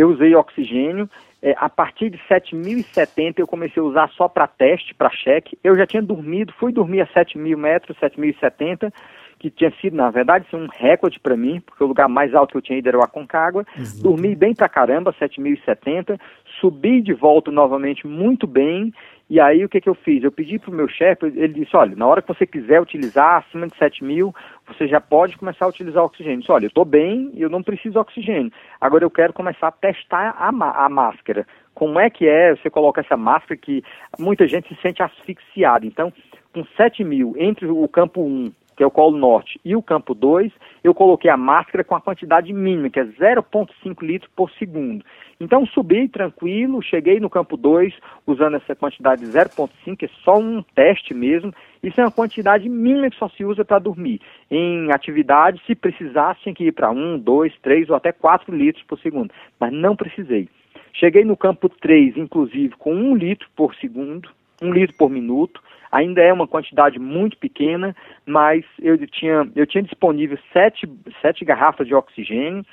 Eu 0.00 0.08
usei 0.08 0.34
oxigênio. 0.34 1.08
É, 1.42 1.54
a 1.58 1.68
partir 1.68 2.10
de 2.10 2.18
7.070 2.18 3.38
eu 3.38 3.46
comecei 3.46 3.82
a 3.82 3.86
usar 3.86 4.08
só 4.10 4.28
para 4.28 4.46
teste, 4.46 4.94
para 4.94 5.10
cheque. 5.10 5.58
Eu 5.64 5.76
já 5.76 5.86
tinha 5.86 6.02
dormido, 6.02 6.52
fui 6.58 6.72
dormir 6.72 7.00
a 7.00 7.06
7.000 7.06 7.56
metros, 7.56 7.96
7.070 7.98 8.92
que 9.38 9.50
tinha 9.50 9.72
sido, 9.80 9.96
na 9.96 10.10
verdade, 10.10 10.44
um 10.52 10.66
recorde 10.70 11.18
para 11.18 11.34
mim, 11.34 11.62
porque 11.64 11.82
o 11.82 11.86
lugar 11.86 12.06
mais 12.10 12.34
alto 12.34 12.50
que 12.52 12.58
eu 12.58 12.62
tinha 12.62 12.78
ido 12.78 12.90
era 12.90 12.98
o 12.98 13.02
Aconcagua. 13.02 13.64
Exato. 13.74 14.02
Dormi 14.02 14.36
bem 14.36 14.54
pra 14.54 14.68
caramba, 14.68 15.14
7.070, 15.14 16.20
subi 16.60 17.00
de 17.00 17.14
volta 17.14 17.50
novamente 17.50 18.06
muito 18.06 18.46
bem, 18.46 18.92
e 19.30 19.38
aí 19.38 19.64
o 19.64 19.68
que, 19.68 19.80
que 19.80 19.88
eu 19.88 19.94
fiz? 19.94 20.24
Eu 20.24 20.32
pedi 20.32 20.58
para 20.58 20.72
o 20.72 20.74
meu 20.74 20.88
chefe, 20.88 21.26
ele 21.26 21.54
disse, 21.54 21.76
olha, 21.76 21.94
na 21.94 22.04
hora 22.04 22.20
que 22.20 22.26
você 22.26 22.44
quiser 22.44 22.80
utilizar 22.80 23.36
acima 23.36 23.68
de 23.68 23.76
7 23.76 24.02
mil, 24.02 24.34
você 24.66 24.88
já 24.88 25.00
pode 25.00 25.38
começar 25.38 25.66
a 25.66 25.68
utilizar 25.68 26.02
oxigênio. 26.02 26.38
Eu 26.38 26.40
disse, 26.40 26.52
olha, 26.52 26.64
eu 26.64 26.68
estou 26.68 26.84
bem 26.84 27.30
eu 27.36 27.48
não 27.48 27.62
preciso 27.62 27.92
de 27.92 27.98
oxigênio. 27.98 28.52
Agora 28.80 29.04
eu 29.04 29.10
quero 29.10 29.32
começar 29.32 29.68
a 29.68 29.72
testar 29.72 30.34
a, 30.36 30.48
a 30.84 30.88
máscara. 30.88 31.46
Como 31.74 32.00
é 32.00 32.10
que 32.10 32.26
é 32.26 32.56
você 32.56 32.68
coloca 32.68 33.02
essa 33.02 33.16
máscara 33.16 33.56
que 33.56 33.84
muita 34.18 34.48
gente 34.48 34.68
se 34.74 34.82
sente 34.82 35.00
asfixiada. 35.00 35.86
Então, 35.86 36.12
com 36.52 36.64
7 36.76 37.04
mil 37.04 37.34
entre 37.38 37.66
o 37.66 37.86
campo 37.86 38.20
1 38.22 38.52
que 38.80 38.84
é 38.84 38.86
o 38.86 38.90
colo 38.90 39.18
norte, 39.18 39.60
e 39.62 39.76
o 39.76 39.82
campo 39.82 40.14
2, 40.14 40.50
eu 40.82 40.94
coloquei 40.94 41.30
a 41.30 41.36
máscara 41.36 41.84
com 41.84 41.94
a 41.94 42.00
quantidade 42.00 42.50
mínima, 42.50 42.88
que 42.88 42.98
é 42.98 43.04
0,5 43.04 44.02
litros 44.02 44.32
por 44.34 44.50
segundo. 44.52 45.04
Então 45.38 45.66
subi 45.66 46.08
tranquilo, 46.08 46.80
cheguei 46.80 47.20
no 47.20 47.28
campo 47.28 47.58
2 47.58 47.92
usando 48.26 48.56
essa 48.56 48.74
quantidade 48.74 49.20
de 49.20 49.30
0,5, 49.30 49.98
que 49.98 50.06
é 50.06 50.10
só 50.24 50.38
um 50.38 50.62
teste 50.74 51.12
mesmo. 51.12 51.52
Isso 51.82 52.00
é 52.00 52.04
uma 52.04 52.10
quantidade 52.10 52.70
mínima 52.70 53.10
que 53.10 53.18
só 53.18 53.28
se 53.28 53.44
usa 53.44 53.66
para 53.66 53.78
dormir. 53.78 54.18
Em 54.50 54.90
atividade, 54.90 55.60
se 55.66 55.74
precisasse, 55.74 56.40
tinha 56.40 56.54
que 56.54 56.64
ir 56.64 56.72
para 56.72 56.90
1, 56.90 57.18
2, 57.18 57.52
3 57.60 57.90
ou 57.90 57.96
até 57.96 58.12
4 58.12 58.56
litros 58.56 58.82
por 58.84 58.98
segundo. 59.00 59.30
Mas 59.60 59.70
não 59.74 59.94
precisei. 59.94 60.48
Cheguei 60.94 61.22
no 61.22 61.36
campo 61.36 61.68
3, 61.68 62.16
inclusive, 62.16 62.74
com 62.78 62.94
1 62.94 63.14
litro 63.14 63.46
por 63.54 63.74
segundo, 63.74 64.30
1 64.62 64.72
litro 64.72 64.96
por 64.96 65.10
minuto. 65.10 65.60
Ainda 65.90 66.22
é 66.22 66.32
uma 66.32 66.46
quantidade 66.46 66.98
muito 66.98 67.36
pequena, 67.36 67.94
mas 68.24 68.64
eu 68.80 68.96
tinha, 69.06 69.48
eu 69.56 69.66
tinha 69.66 69.82
disponível 69.82 70.38
sete, 70.52 70.88
sete 71.20 71.44
garrafas 71.44 71.86
de 71.86 71.94
oxigênio. 71.94 72.64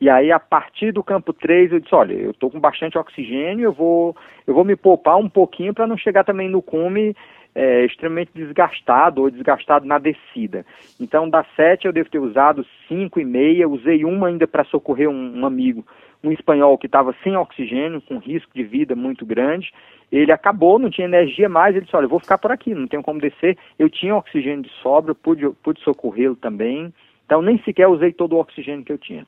E 0.00 0.10
aí, 0.10 0.30
a 0.30 0.38
partir 0.38 0.92
do 0.92 1.02
campo 1.02 1.32
3, 1.32 1.72
eu 1.72 1.80
disse, 1.80 1.94
olha, 1.94 2.12
eu 2.12 2.30
estou 2.30 2.50
com 2.50 2.60
bastante 2.60 2.98
oxigênio, 2.98 3.64
eu 3.64 3.72
vou, 3.72 4.14
eu 4.46 4.52
vou 4.52 4.62
me 4.62 4.76
poupar 4.76 5.16
um 5.16 5.28
pouquinho 5.28 5.72
para 5.72 5.86
não 5.86 5.96
chegar 5.96 6.22
também 6.22 6.50
no 6.50 6.60
cume 6.60 7.16
é, 7.56 7.86
extremamente 7.86 8.30
desgastado 8.34 9.22
ou 9.22 9.30
desgastado 9.30 9.86
na 9.86 9.98
descida. 9.98 10.66
Então, 11.00 11.28
das 11.28 11.46
7 11.56 11.86
eu 11.86 11.92
devo 11.92 12.10
ter 12.10 12.18
usado 12.18 12.66
cinco 12.86 13.18
e 13.18 13.24
meia, 13.24 13.66
usei 13.66 14.04
uma 14.04 14.28
ainda 14.28 14.46
para 14.46 14.64
socorrer 14.64 15.08
um, 15.08 15.40
um 15.40 15.46
amigo 15.46 15.84
um 16.26 16.32
espanhol 16.32 16.76
que 16.76 16.86
estava 16.86 17.14
sem 17.22 17.36
oxigênio, 17.36 18.00
com 18.00 18.18
risco 18.18 18.50
de 18.54 18.64
vida 18.64 18.94
muito 18.94 19.24
grande. 19.24 19.72
Ele 20.10 20.32
acabou, 20.32 20.78
não 20.78 20.90
tinha 20.90 21.06
energia 21.06 21.48
mais. 21.48 21.74
Ele 21.74 21.84
disse: 21.84 21.96
Olha, 21.96 22.04
eu 22.04 22.10
vou 22.10 22.20
ficar 22.20 22.38
por 22.38 22.52
aqui, 22.52 22.74
não 22.74 22.86
tenho 22.86 23.02
como 23.02 23.20
descer. 23.20 23.56
Eu 23.78 23.88
tinha 23.88 24.14
oxigênio 24.14 24.62
de 24.62 24.70
sobra, 24.82 25.14
pude, 25.14 25.48
pude 25.62 25.80
socorrê-lo 25.82 26.36
também. 26.36 26.92
Então, 27.24 27.42
nem 27.42 27.58
sequer 27.62 27.88
usei 27.88 28.12
todo 28.12 28.34
o 28.34 28.38
oxigênio 28.38 28.84
que 28.84 28.92
eu 28.92 28.98
tinha. 28.98 29.26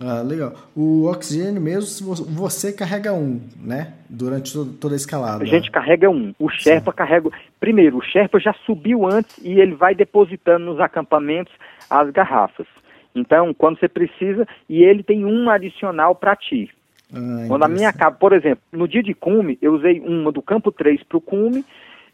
Ah, 0.00 0.22
legal. 0.22 0.54
O 0.74 1.04
oxigênio 1.06 1.60
mesmo, 1.60 2.14
você 2.14 2.72
carrega 2.72 3.12
um, 3.12 3.40
né? 3.60 3.92
Durante 4.08 4.52
toda 4.80 4.94
a 4.94 4.96
escalada. 4.96 5.44
A 5.44 5.46
gente 5.46 5.70
carrega 5.70 6.08
um. 6.08 6.34
O 6.38 6.48
Sherpa 6.48 6.90
Sim. 6.90 6.96
carrega. 6.96 7.30
Primeiro, 7.60 7.98
o 7.98 8.02
Sherpa 8.02 8.40
já 8.40 8.54
subiu 8.64 9.06
antes 9.06 9.36
e 9.38 9.60
ele 9.60 9.74
vai 9.74 9.94
depositando 9.94 10.64
nos 10.64 10.80
acampamentos 10.80 11.52
as 11.90 12.10
garrafas. 12.10 12.66
Então, 13.14 13.52
quando 13.52 13.78
você 13.78 13.88
precisa, 13.88 14.46
e 14.68 14.82
ele 14.82 15.02
tem 15.02 15.24
um 15.24 15.50
adicional 15.50 16.14
para 16.14 16.36
ti. 16.36 16.70
Ah, 17.12 17.44
quando 17.46 17.64
a 17.64 17.68
minha 17.68 17.88
acaba, 17.88 18.16
por 18.16 18.32
exemplo, 18.32 18.62
no 18.72 18.88
dia 18.88 19.02
de 19.02 19.14
cume, 19.14 19.58
eu 19.60 19.74
usei 19.74 20.00
uma 20.00 20.32
do 20.32 20.40
campo 20.40 20.72
3 20.72 21.02
para 21.02 21.18
o 21.18 21.20
cume, 21.20 21.64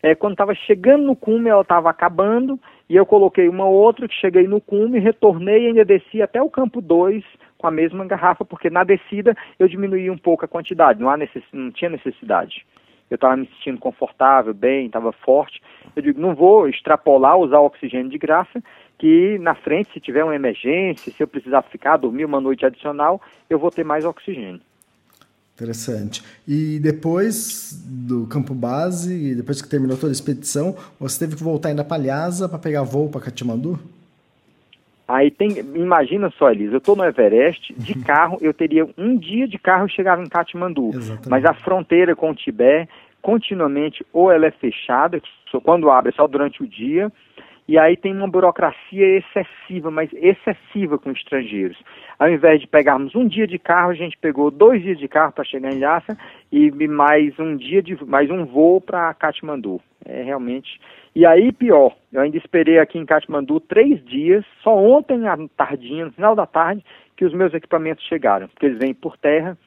é, 0.02 0.14
quando 0.14 0.32
estava 0.32 0.54
chegando 0.54 1.04
no 1.04 1.16
cume, 1.16 1.48
ela 1.48 1.62
estava 1.62 1.90
acabando, 1.90 2.58
e 2.88 2.96
eu 2.96 3.04
coloquei 3.04 3.48
uma 3.48 3.66
outra 3.66 4.08
que 4.08 4.14
cheguei 4.14 4.46
no 4.46 4.60
cume, 4.60 4.98
retornei 4.98 5.64
e 5.64 5.66
ainda 5.68 5.84
desci 5.84 6.22
até 6.22 6.40
o 6.40 6.50
campo 6.50 6.80
2 6.80 7.24
com 7.56 7.66
a 7.66 7.70
mesma 7.70 8.04
garrafa, 8.04 8.44
porque 8.44 8.70
na 8.70 8.84
descida 8.84 9.36
eu 9.58 9.68
diminuí 9.68 10.08
um 10.08 10.16
pouco 10.16 10.44
a 10.44 10.48
quantidade, 10.48 11.00
não, 11.00 11.10
há 11.10 11.16
necess... 11.16 11.42
não 11.52 11.72
tinha 11.72 11.90
necessidade. 11.90 12.64
Eu 13.10 13.14
estava 13.14 13.36
me 13.36 13.46
sentindo 13.46 13.78
confortável, 13.78 14.52
bem, 14.52 14.86
estava 14.86 15.12
forte. 15.12 15.62
Eu 15.96 16.02
digo, 16.02 16.20
não 16.20 16.34
vou 16.34 16.68
extrapolar, 16.68 17.38
usar 17.38 17.58
oxigênio 17.58 18.10
de 18.10 18.18
graça, 18.18 18.62
que 18.98 19.38
na 19.38 19.54
frente, 19.54 19.92
se 19.92 20.00
tiver 20.00 20.24
uma 20.24 20.34
emergência, 20.34 21.12
se 21.12 21.22
eu 21.22 21.28
precisar 21.28 21.62
ficar, 21.62 21.96
dormir 21.96 22.24
uma 22.24 22.40
noite 22.40 22.66
adicional, 22.66 23.20
eu 23.48 23.58
vou 23.58 23.70
ter 23.70 23.84
mais 23.84 24.04
oxigênio. 24.04 24.60
Interessante. 25.54 26.22
E 26.46 26.78
depois 26.78 27.82
do 27.84 28.26
campo 28.26 28.54
base, 28.54 29.34
depois 29.34 29.60
que 29.60 29.68
terminou 29.68 29.96
toda 29.96 30.10
a 30.10 30.12
expedição, 30.12 30.76
você 31.00 31.18
teve 31.18 31.36
que 31.36 31.42
voltar 31.42 31.70
ainda 31.70 31.84
para 31.84 32.02
Lhasa 32.02 32.48
para 32.48 32.58
pegar 32.58 32.82
voo 32.82 33.08
para 33.08 33.22
Katmandu? 33.22 33.78
Aí 35.08 35.30
tem, 35.30 35.58
imagina 35.74 36.30
só, 36.38 36.50
Elisa, 36.50 36.74
eu 36.74 36.78
estou 36.78 36.94
no 36.94 37.02
Everest, 37.02 37.72
de 37.72 37.94
carro, 38.04 38.36
eu 38.42 38.52
teria 38.52 38.86
um 38.96 39.16
dia 39.16 39.48
de 39.48 39.58
carro 39.58 39.86
e 39.86 39.90
chegava 39.90 40.22
em 40.22 40.28
Katmandu. 40.28 40.90
Exatamente. 40.94 41.28
Mas 41.28 41.44
a 41.44 41.54
fronteira 41.54 42.14
com 42.14 42.30
o 42.30 42.34
Tibete, 42.34 42.90
continuamente, 43.22 44.04
ou 44.12 44.30
ela 44.30 44.46
é 44.46 44.50
fechada, 44.50 45.20
só 45.50 45.60
quando 45.60 45.90
abre 45.90 46.10
é 46.10 46.14
só 46.14 46.26
durante 46.26 46.62
o 46.62 46.68
dia, 46.68 47.10
e 47.68 47.78
aí 47.78 47.98
tem 47.98 48.16
uma 48.16 48.26
burocracia 48.26 49.18
excessiva, 49.18 49.90
mas 49.90 50.10
excessiva 50.14 50.98
com 50.98 51.10
estrangeiros. 51.10 51.76
Ao 52.18 52.30
invés 52.30 52.62
de 52.62 52.66
pegarmos 52.66 53.14
um 53.14 53.28
dia 53.28 53.46
de 53.46 53.58
carro, 53.58 53.90
a 53.90 53.94
gente 53.94 54.16
pegou 54.16 54.50
dois 54.50 54.82
dias 54.82 54.98
de 54.98 55.06
carro 55.06 55.32
para 55.32 55.44
chegar 55.44 55.70
em 55.70 55.78
Lhasa 55.78 56.16
e 56.50 56.70
mais 56.88 57.38
um 57.38 57.54
dia 57.56 57.82
de 57.82 58.02
mais 58.06 58.30
um 58.30 58.46
voo 58.46 58.80
para 58.80 59.12
Katmandu. 59.12 59.82
É 60.06 60.22
realmente. 60.22 60.80
E 61.14 61.26
aí 61.26 61.52
pior, 61.52 61.94
eu 62.10 62.22
ainda 62.22 62.38
esperei 62.38 62.78
aqui 62.78 62.98
em 62.98 63.04
Katmandu 63.04 63.60
três 63.60 64.02
dias, 64.06 64.46
só 64.62 64.74
ontem 64.74 65.28
à 65.28 65.36
tardinha, 65.54 66.06
no 66.06 66.12
final 66.12 66.34
da 66.34 66.46
tarde, 66.46 66.82
que 67.18 67.24
os 67.26 67.34
meus 67.34 67.52
equipamentos 67.52 68.04
chegaram, 68.06 68.48
porque 68.48 68.64
eles 68.64 68.78
vêm 68.78 68.94
por 68.94 69.18
terra. 69.18 69.58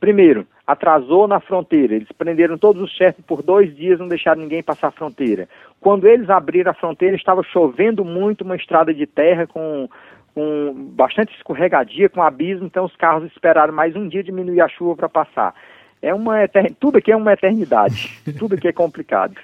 Primeiro, 0.00 0.46
atrasou 0.66 1.26
na 1.26 1.40
fronteira. 1.40 1.94
Eles 1.94 2.10
prenderam 2.16 2.56
todos 2.56 2.82
os 2.82 2.90
chefes 2.90 3.24
por 3.24 3.42
dois 3.42 3.74
dias, 3.74 3.98
não 3.98 4.08
deixaram 4.08 4.40
ninguém 4.40 4.62
passar 4.62 4.88
a 4.88 4.92
fronteira. 4.92 5.48
Quando 5.80 6.06
eles 6.06 6.30
abriram 6.30 6.70
a 6.70 6.74
fronteira, 6.74 7.16
estava 7.16 7.42
chovendo 7.42 8.04
muito, 8.04 8.44
uma 8.44 8.56
estrada 8.56 8.94
de 8.94 9.06
terra 9.06 9.46
com, 9.46 9.88
com 10.34 10.72
bastante 10.94 11.34
escorregadia, 11.36 12.08
com 12.08 12.22
abismo, 12.22 12.66
então 12.66 12.84
os 12.84 12.96
carros 12.96 13.30
esperaram 13.30 13.72
mais 13.72 13.96
um 13.96 14.08
dia 14.08 14.22
diminuir 14.22 14.60
a 14.60 14.68
chuva 14.68 14.96
para 14.96 15.08
passar. 15.08 15.54
É 16.00 16.14
uma 16.14 16.42
etern... 16.42 16.74
Tudo 16.78 16.98
aqui 16.98 17.12
é 17.12 17.16
uma 17.16 17.32
eternidade, 17.32 18.20
tudo 18.38 18.54
aqui 18.54 18.68
é 18.68 18.72
complicado. 18.72 19.34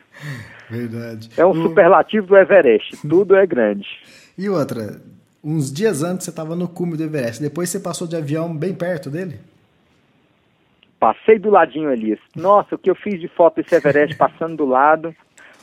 Verdade. 0.70 1.30
É 1.36 1.44
um 1.46 1.54
superlativo 1.54 2.26
do 2.26 2.36
Everest, 2.36 2.96
tudo 3.08 3.34
é 3.34 3.46
grande. 3.46 3.88
E 4.36 4.48
outra, 4.48 5.00
uns 5.42 5.72
dias 5.72 6.02
antes 6.02 6.24
você 6.24 6.30
estava 6.30 6.54
no 6.54 6.68
cume 6.68 6.96
do 6.96 7.02
Everest, 7.02 7.42
depois 7.42 7.70
você 7.70 7.80
passou 7.80 8.06
de 8.06 8.16
avião 8.16 8.54
bem 8.54 8.74
perto 8.74 9.10
dele? 9.10 9.40
Passei 10.98 11.38
do 11.38 11.50
ladinho 11.50 11.90
ali. 11.90 12.18
Nossa, 12.34 12.74
o 12.74 12.78
que 12.78 12.90
eu 12.90 12.94
fiz 12.94 13.20
de 13.20 13.28
foto 13.28 13.56
desse 13.62 13.74
Everest 13.74 14.16
passando 14.18 14.56
do 14.56 14.64
lado 14.66 15.14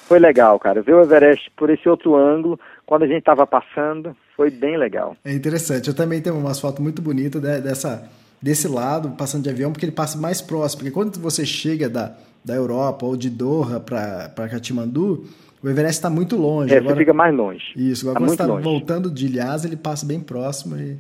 foi 0.08 0.19
legal, 0.19 0.58
cara. 0.60 0.82
Ver 0.82 0.93
o 0.95 1.02
Everest 1.02 1.52
por 1.58 1.69
esse 1.69 1.88
outro 1.89 2.15
ângulo, 2.15 2.60
quando 2.86 3.04
a 3.04 3.08
gente 3.08 3.19
estava 3.19 3.45
passando, 3.45 4.15
foi 4.36 4.50
bem 4.50 4.78
legal. 4.78 5.15
É 5.26 5.34
interessante. 5.34 5.88
Eu 5.88 5.93
também 5.95 6.21
tenho 6.21 6.38
umas 6.38 6.60
fotos 6.60 6.80
muito 6.82 7.02
bonitas 7.02 7.41
dessa, 7.41 8.08
desse 8.41 8.67
lado, 8.67 9.10
passando 9.12 9.43
de 9.43 9.50
avião, 9.50 9.71
porque 9.71 9.86
ele 9.86 9.91
passa 9.91 10.17
mais 10.17 10.41
próximo. 10.41 10.82
Porque 10.82 10.91
quando 10.93 11.19
você 11.19 11.45
chega 11.45 11.89
da, 11.89 12.15
da 12.43 12.54
Europa 12.56 13.06
ou 13.06 13.17
de 13.17 13.30
Doha 13.30 13.80
para 13.80 14.48
Katmandu, 14.50 15.26
o 15.63 15.67
Everest 15.67 15.98
está 15.98 16.10
muito 16.10 16.38
longe. 16.38 16.74
É, 16.74 16.78
agora, 16.78 16.93
você 16.93 17.00
fica 17.00 17.13
mais 17.13 17.36
longe. 17.36 17.63
Isso, 17.76 18.08
agora 18.10 18.13
tá 18.13 18.19
quando 18.19 18.38
você 18.38 18.60
está 18.62 18.69
voltando 18.69 19.12
de 19.12 19.28
Lhasa, 19.28 19.67
ele 19.67 19.76
passa 19.76 20.06
bem 20.06 20.19
próximo. 20.19 20.78
E, 20.78 20.98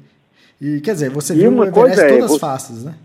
e 0.59 0.81
quer 0.81 0.93
dizer, 0.93 1.09
você 1.11 1.33
E 1.35 1.37
viu 1.37 1.53
o 1.55 1.63
Everest 1.63 2.01
é, 2.01 2.07
todas 2.07 2.23
as 2.25 2.31
você- 2.31 2.39
faces, 2.39 2.83
né? 2.83 2.95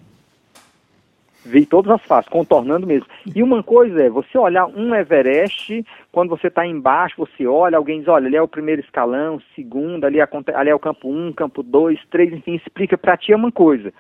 Vi 1.45 1.65
todas 1.65 1.91
as 1.91 2.03
faces, 2.03 2.29
contornando 2.29 2.87
mesmo. 2.87 3.07
E 3.35 3.43
uma 3.43 3.63
coisa 3.63 4.03
é, 4.03 4.11
você 4.11 4.37
olhar 4.37 4.67
um 4.67 4.95
Everest, 4.95 5.85
quando 6.13 6.29
você 6.29 6.49
está 6.49 6.67
embaixo, 6.67 7.15
você 7.17 7.47
olha, 7.47 7.77
alguém 7.79 8.01
diz, 8.01 8.09
olha, 8.09 8.27
ali 8.27 8.37
é 8.37 8.43
o 8.43 8.49
primeiro 8.49 8.81
escalão, 8.83 9.41
segundo, 9.55 10.05
ali, 10.05 10.21
aconte- 10.21 10.53
ali 10.53 10.69
é 10.71 10.75
o 10.75 10.79
campo 10.79 11.09
1, 11.09 11.29
um, 11.29 11.33
campo 11.33 11.63
2, 11.63 11.99
3, 12.11 12.33
enfim, 12.35 12.55
explica 12.57 12.99
pra 12.99 13.17
ti 13.17 13.33
é 13.33 13.37
uma 13.37 13.51
coisa. 13.51 13.93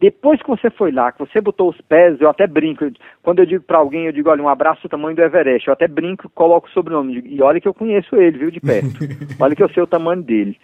Depois 0.00 0.40
que 0.40 0.48
você 0.48 0.70
foi 0.70 0.92
lá, 0.92 1.10
que 1.10 1.18
você 1.18 1.40
botou 1.40 1.68
os 1.70 1.80
pés, 1.82 2.20
eu 2.20 2.30
até 2.30 2.46
brinco, 2.46 2.84
eu- 2.84 2.92
quando 3.22 3.40
eu 3.40 3.46
digo 3.46 3.64
pra 3.64 3.78
alguém, 3.78 4.06
eu 4.06 4.12
digo, 4.12 4.30
olha, 4.30 4.42
um 4.42 4.48
abraço 4.48 4.82
do 4.82 4.88
tamanho 4.88 5.16
do 5.16 5.22
Everest, 5.22 5.66
eu 5.66 5.72
até 5.74 5.88
brinco, 5.88 6.28
coloco 6.30 6.68
o 6.68 6.70
sobrenome, 6.70 7.14
digo, 7.20 7.26
e 7.28 7.42
olha 7.42 7.60
que 7.60 7.66
eu 7.68 7.74
conheço 7.74 8.14
ele, 8.16 8.38
viu, 8.38 8.50
de 8.50 8.60
perto. 8.60 8.86
olha 9.42 9.54
que 9.56 9.62
eu 9.62 9.68
sei 9.70 9.82
o 9.82 9.86
tamanho 9.88 10.22
dele. 10.22 10.56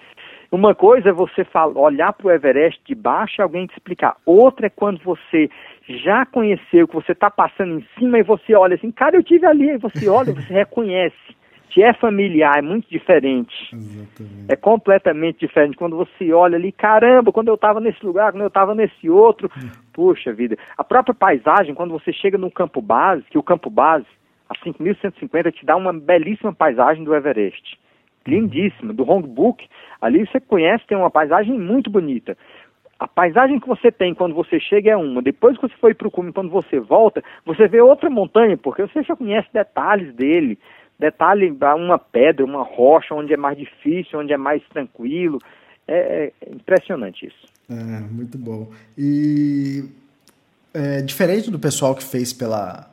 Uma 0.52 0.72
coisa 0.72 1.08
é 1.08 1.12
você 1.12 1.42
fala, 1.42 1.76
olhar 1.76 2.12
para 2.12 2.28
o 2.28 2.30
Everest 2.30 2.80
de 2.86 2.94
baixo 2.94 3.40
e 3.40 3.42
alguém 3.42 3.66
te 3.66 3.72
explicar. 3.72 4.16
Outra 4.24 4.66
é 4.66 4.70
quando 4.70 5.00
você 5.02 5.50
já 5.88 6.24
conheceu, 6.24 6.88
que 6.88 6.94
você 6.94 7.12
está 7.12 7.30
passando 7.30 7.78
em 7.78 7.86
cima 7.98 8.18
e 8.18 8.22
você 8.22 8.54
olha 8.54 8.74
assim, 8.74 8.90
cara, 8.90 9.16
eu 9.16 9.22
tive 9.22 9.46
ali, 9.46 9.70
e 9.70 9.78
você 9.78 10.08
olha, 10.08 10.32
você 10.32 10.52
reconhece. 10.54 11.34
Te 11.68 11.82
é 11.82 11.92
familiar, 11.92 12.58
é 12.58 12.62
muito 12.62 12.88
diferente. 12.88 13.52
Exatamente. 13.72 14.46
É 14.48 14.54
completamente 14.54 15.40
diferente. 15.40 15.76
Quando 15.76 15.96
você 15.96 16.32
olha 16.32 16.56
ali, 16.56 16.70
caramba, 16.70 17.32
quando 17.32 17.48
eu 17.48 17.56
estava 17.56 17.80
nesse 17.80 18.04
lugar, 18.06 18.30
quando 18.30 18.42
eu 18.42 18.48
estava 18.48 18.74
nesse 18.76 19.10
outro, 19.10 19.50
puxa 19.92 20.32
vida. 20.32 20.56
A 20.78 20.84
própria 20.84 21.12
paisagem, 21.14 21.74
quando 21.74 21.90
você 21.90 22.12
chega 22.12 22.38
no 22.38 22.50
campo 22.50 22.80
base, 22.80 23.24
que 23.28 23.36
o 23.36 23.42
campo 23.42 23.68
base, 23.68 24.06
a 24.48 24.54
5.150, 24.54 25.52
te 25.52 25.66
dá 25.66 25.74
uma 25.74 25.92
belíssima 25.92 26.54
paisagem 26.54 27.02
do 27.02 27.14
Everest. 27.14 27.76
Lindíssima. 28.24 28.92
Do 28.92 29.10
Hongbook, 29.10 29.66
ali 30.00 30.24
você 30.24 30.38
conhece, 30.38 30.86
tem 30.86 30.96
uma 30.96 31.10
paisagem 31.10 31.58
muito 31.58 31.90
bonita. 31.90 32.38
A 32.98 33.08
paisagem 33.08 33.58
que 33.58 33.66
você 33.66 33.90
tem 33.90 34.14
quando 34.14 34.34
você 34.34 34.60
chega 34.60 34.92
é 34.92 34.96
uma. 34.96 35.20
Depois 35.20 35.56
que 35.56 35.62
você 35.62 35.74
foi 35.80 35.94
para 35.94 36.06
o 36.06 36.10
cume, 36.10 36.32
quando 36.32 36.50
você 36.50 36.78
volta, 36.78 37.22
você 37.44 37.66
vê 37.66 37.80
outra 37.80 38.08
montanha, 38.08 38.56
porque 38.56 38.82
você 38.82 39.02
já 39.02 39.16
conhece 39.16 39.48
detalhes 39.52 40.14
dele. 40.14 40.58
Detalhe, 40.98 41.56
uma 41.76 41.98
pedra, 41.98 42.44
uma 42.44 42.62
rocha, 42.62 43.14
onde 43.14 43.34
é 43.34 43.36
mais 43.36 43.58
difícil, 43.58 44.20
onde 44.20 44.32
é 44.32 44.36
mais 44.36 44.62
tranquilo. 44.68 45.38
É, 45.88 46.32
é 46.40 46.50
impressionante 46.50 47.26
isso. 47.26 47.46
É, 47.68 47.74
muito 48.10 48.38
bom. 48.38 48.70
E 48.96 49.84
é, 50.72 51.02
diferente 51.02 51.50
do 51.50 51.58
pessoal 51.58 51.94
que 51.94 52.04
fez 52.04 52.32
pela, 52.32 52.88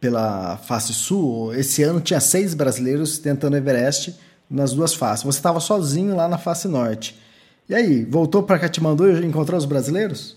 pela 0.00 0.56
face 0.56 0.94
sul, 0.94 1.54
esse 1.54 1.82
ano 1.82 2.00
tinha 2.00 2.20
seis 2.20 2.54
brasileiros 2.54 3.18
tentando 3.18 3.56
Everest 3.56 4.18
nas 4.50 4.72
duas 4.72 4.94
faces. 4.94 5.24
Você 5.24 5.38
estava 5.38 5.60
sozinho 5.60 6.16
lá 6.16 6.28
na 6.28 6.38
face 6.38 6.68
norte. 6.68 7.18
E 7.68 7.74
aí, 7.74 8.04
voltou 8.04 8.42
para 8.42 8.58
Katmandu 8.58 9.10
e 9.10 9.24
encontrou 9.24 9.56
os 9.56 9.64
brasileiros? 9.64 10.36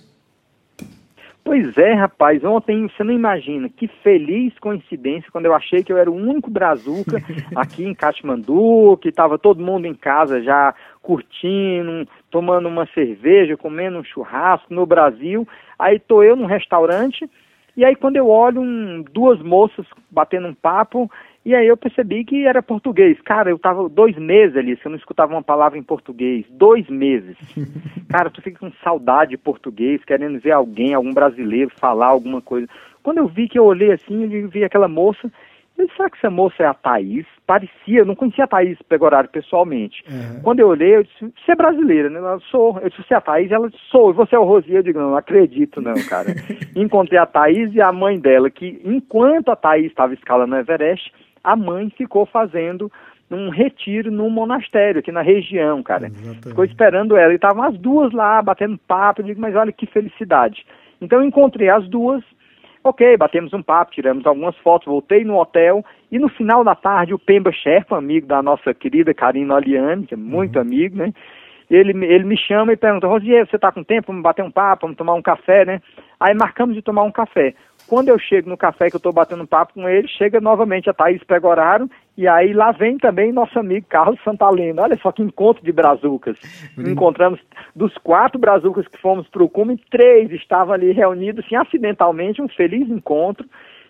Pois 1.43 1.77
é, 1.77 1.93
rapaz, 1.93 2.43
ontem 2.43 2.89
você 2.89 3.03
não 3.03 3.13
imagina 3.13 3.69
que 3.69 3.87
feliz 4.03 4.57
coincidência 4.59 5.29
quando 5.31 5.45
eu 5.45 5.53
achei 5.53 5.81
que 5.81 5.91
eu 5.91 5.97
era 5.97 6.11
o 6.11 6.15
único 6.15 6.49
brazuca 6.49 7.23
aqui 7.55 7.85
em 7.85 7.93
Katmandu, 7.93 8.97
que 9.01 9.09
estava 9.09 9.37
todo 9.37 9.63
mundo 9.63 9.85
em 9.85 9.93
casa 9.93 10.41
já 10.41 10.75
curtindo, 11.01 12.07
tomando 12.29 12.67
uma 12.67 12.85
cerveja, 12.87 13.55
comendo 13.55 13.97
um 13.97 14.03
churrasco 14.03 14.73
no 14.73 14.85
Brasil. 14.85 15.47
Aí 15.79 15.99
tô 15.99 16.21
eu 16.21 16.35
num 16.35 16.45
restaurante 16.45 17.29
e 17.77 17.85
aí 17.85 17.95
quando 17.95 18.17
eu 18.17 18.27
olho 18.27 18.61
um, 18.61 19.05
duas 19.13 19.41
moças 19.41 19.85
batendo 20.11 20.47
um 20.47 20.53
papo 20.53 21.09
e 21.47 21.55
aí 21.55 21.65
eu 21.65 21.77
percebi 21.77 22.25
que 22.25 22.45
era 22.45 22.61
português. 22.61 23.17
Cara, 23.21 23.49
eu 23.49 23.57
tava 23.57 23.87
dois 23.87 24.17
meses 24.17 24.57
ali, 24.57 24.75
se 24.75 24.85
eu 24.85 24.89
não 24.89 24.97
escutava 24.97 25.31
uma 25.31 25.41
palavra 25.41 25.79
em 25.79 25.81
português. 25.81 26.45
Dois 26.49 26.85
meses. 26.89 27.37
Cara, 28.11 28.29
tu 28.29 28.41
fica 28.41 28.59
com 28.59 28.69
saudade 28.83 29.31
de 29.31 29.37
português, 29.37 30.03
querendo 30.03 30.41
ver 30.41 30.51
alguém, 30.51 30.93
algum 30.93 31.13
brasileiro 31.13 31.71
falar 31.79 32.07
alguma 32.07 32.41
coisa. 32.41 32.67
Quando 33.01 33.19
eu 33.19 33.27
vi 33.27 33.47
que 33.47 33.57
eu 33.57 33.63
olhei 33.63 33.93
assim, 33.93 34.29
eu 34.29 34.49
vi 34.49 34.65
aquela 34.65 34.89
moça, 34.89 35.31
eu 35.77 35.85
disse, 35.85 35.95
será 35.95 36.09
que 36.09 36.17
essa 36.17 36.29
moça 36.29 36.63
é 36.63 36.65
a 36.65 36.73
Thaís? 36.73 37.25
Parecia, 37.45 37.99
eu 37.99 38.05
não 38.05 38.13
conhecia 38.13 38.43
a 38.43 38.47
Thaís 38.47 38.77
Pegoraro 38.81 39.29
pessoalmente. 39.29 40.03
Uhum. 40.09 40.41
Quando 40.41 40.59
eu 40.59 40.67
olhei, 40.67 40.97
eu 40.97 41.03
disse, 41.03 41.33
você 41.45 41.53
é 41.53 41.55
brasileira, 41.55 42.09
né? 42.09 42.19
Ela, 42.19 42.41
sou. 42.51 42.77
Eu 42.81 42.89
disse, 42.89 43.03
você 43.03 43.13
é 43.13 43.17
a 43.17 43.21
Thaís? 43.21 43.49
Ela 43.51 43.69
disse, 43.69 43.81
sou. 43.89 44.09
E 44.09 44.13
você 44.13 44.35
é 44.35 44.39
o 44.39 44.43
Rosier? 44.43 44.79
Eu 44.79 44.83
digo, 44.83 44.99
não, 44.99 45.11
não 45.11 45.17
acredito 45.17 45.79
não, 45.79 45.93
cara. 46.09 46.35
Encontrei 46.75 47.17
a 47.17 47.25
Thaís 47.25 47.73
e 47.73 47.79
a 47.79 47.93
mãe 47.93 48.19
dela, 48.19 48.49
que 48.49 48.81
enquanto 48.83 49.47
a 49.47 49.55
Thaís 49.55 49.85
estava 49.85 50.13
escalando 50.13 50.55
o 50.55 50.57
Everest, 50.57 51.09
a 51.47 51.55
mãe 51.55 51.89
ficou 51.89 52.25
fazendo 52.25 52.91
um 53.31 53.49
retiro 53.49 54.11
num 54.11 54.29
monastério 54.29 54.99
aqui 54.99 55.11
na 55.11 55.21
região, 55.21 55.81
cara. 55.81 56.07
Exatamente. 56.07 56.49
Ficou 56.49 56.65
esperando 56.65 57.15
ela. 57.15 57.31
E 57.31 57.35
estavam 57.35 57.63
as 57.63 57.77
duas 57.77 58.11
lá, 58.11 58.41
batendo 58.41 58.77
papo. 58.77 59.21
Eu 59.21 59.25
digo, 59.25 59.39
mas 59.39 59.55
olha 59.55 59.71
que 59.71 59.85
felicidade. 59.85 60.65
Então 61.01 61.19
eu 61.19 61.25
encontrei 61.25 61.69
as 61.69 61.87
duas, 61.87 62.21
ok, 62.83 63.15
batemos 63.15 63.53
um 63.53 63.61
papo, 63.61 63.91
tiramos 63.91 64.25
algumas 64.25 64.57
fotos, 64.57 64.87
voltei 64.87 65.23
no 65.23 65.39
hotel. 65.39 65.85
E 66.11 66.19
no 66.19 66.27
final 66.27 66.63
da 66.63 66.75
tarde, 66.75 67.13
o 67.13 67.19
Pemba 67.19 67.51
Sherpa, 67.51 67.97
amigo 67.97 68.27
da 68.27 68.41
nossa 68.41 68.73
querida 68.73 69.13
Karina 69.13 69.55
Oliane, 69.55 70.05
que 70.05 70.15
é 70.15 70.17
muito 70.17 70.59
amigo, 70.59 70.97
né? 70.97 71.13
Ele, 71.69 71.91
ele 72.05 72.23
me 72.23 72.37
chama 72.37 72.71
e 72.71 72.77
pergunta, 72.77 73.07
Rosier, 73.07 73.45
você 73.45 73.57
está 73.57 73.71
com 73.71 73.83
tempo? 73.83 74.07
Vamos 74.07 74.23
bater 74.23 74.43
um 74.43 74.51
papo, 74.51 74.83
vamos 74.83 74.97
tomar 74.97 75.13
um 75.13 75.21
café, 75.21 75.65
né? 75.65 75.81
Aí 76.17 76.33
marcamos 76.33 76.75
de 76.75 76.81
tomar 76.81 77.03
um 77.03 77.11
café. 77.11 77.53
Quando 77.87 78.09
eu 78.09 78.19
chego 78.19 78.49
no 78.49 78.57
café 78.57 78.89
que 78.89 78.95
eu 78.95 78.99
estou 78.99 79.13
batendo 79.13 79.47
papo 79.47 79.73
com 79.73 79.87
ele, 79.87 80.07
chega 80.07 80.41
novamente 80.41 80.89
a 80.89 80.93
Thaís 80.93 81.23
Pegoraro, 81.23 81.89
e 82.17 82.27
aí 82.27 82.51
lá 82.51 82.71
vem 82.71 82.97
também 82.97 83.31
nosso 83.31 83.57
amigo 83.57 83.85
Carlos 83.87 84.19
Santalena. 84.23 84.81
Olha 84.81 84.97
só 84.97 85.11
que 85.11 85.21
encontro 85.21 85.63
de 85.63 85.71
brazucas. 85.71 86.37
Encontramos 86.77 87.39
dos 87.75 87.97
quatro 87.99 88.37
brazucas 88.37 88.87
que 88.87 88.97
fomos 88.97 89.27
para 89.29 89.43
o 89.43 89.49
cume, 89.49 89.81
três 89.89 90.31
estavam 90.31 90.73
ali 90.73 90.91
reunidos, 90.91 91.45
assim, 91.45 91.55
acidentalmente, 91.55 92.41
um 92.41 92.49
feliz 92.49 92.89
encontro. 92.89 93.47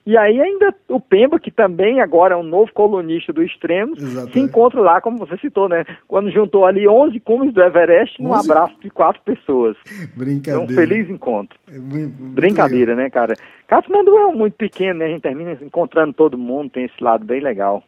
E 0.08 0.16
aí 0.16 0.40
ainda 0.40 0.74
o 0.88 1.02
Pemba, 1.02 1.38
que 1.38 1.52
também 1.52 2.00
agora 2.00 2.34
é 2.34 2.38
um 2.38 2.42
novo 2.44 2.72
colunista 2.72 3.34
do 3.34 3.44
Exatamente. 3.44 4.32
se 4.32 4.40
encontra 4.40 4.80
lá, 4.80 5.02
como 5.02 5.18
você 5.18 5.36
citou, 5.38 5.68
né? 5.68 5.84
Quando 6.08 6.32
juntou 6.32 6.66
ali 6.66 6.88
11 6.88 7.20
cumes 7.20 7.54
do 7.54 7.62
Everest 7.62 8.24
num 8.24 8.32
11? 8.32 8.50
abraço 8.50 8.74
de 8.82 8.90
quatro 8.90 9.22
pessoas. 9.24 9.76
É 9.86 10.08
Brincadeira. 10.18 10.62
um 10.62 10.68
feliz 10.74 11.10
encontro. 11.10 11.60
É 11.70 11.78
muito 11.78 12.16
Brincadeira, 12.34 12.96
né, 12.96 13.10
cara? 13.10 13.34
Katmandu 13.68 14.18
é 14.18 14.32
muito 14.34 14.54
pequeno, 14.54 15.00
né? 15.00 15.08
A 15.08 15.10
gente 15.10 15.24
termina 15.24 15.58
encontrando 15.62 16.14
todo 16.14 16.38
mundo, 16.38 16.70
tem 16.70 16.86
esse 16.86 17.04
lado 17.04 17.26
bem 17.26 17.42
legal. 17.42 17.84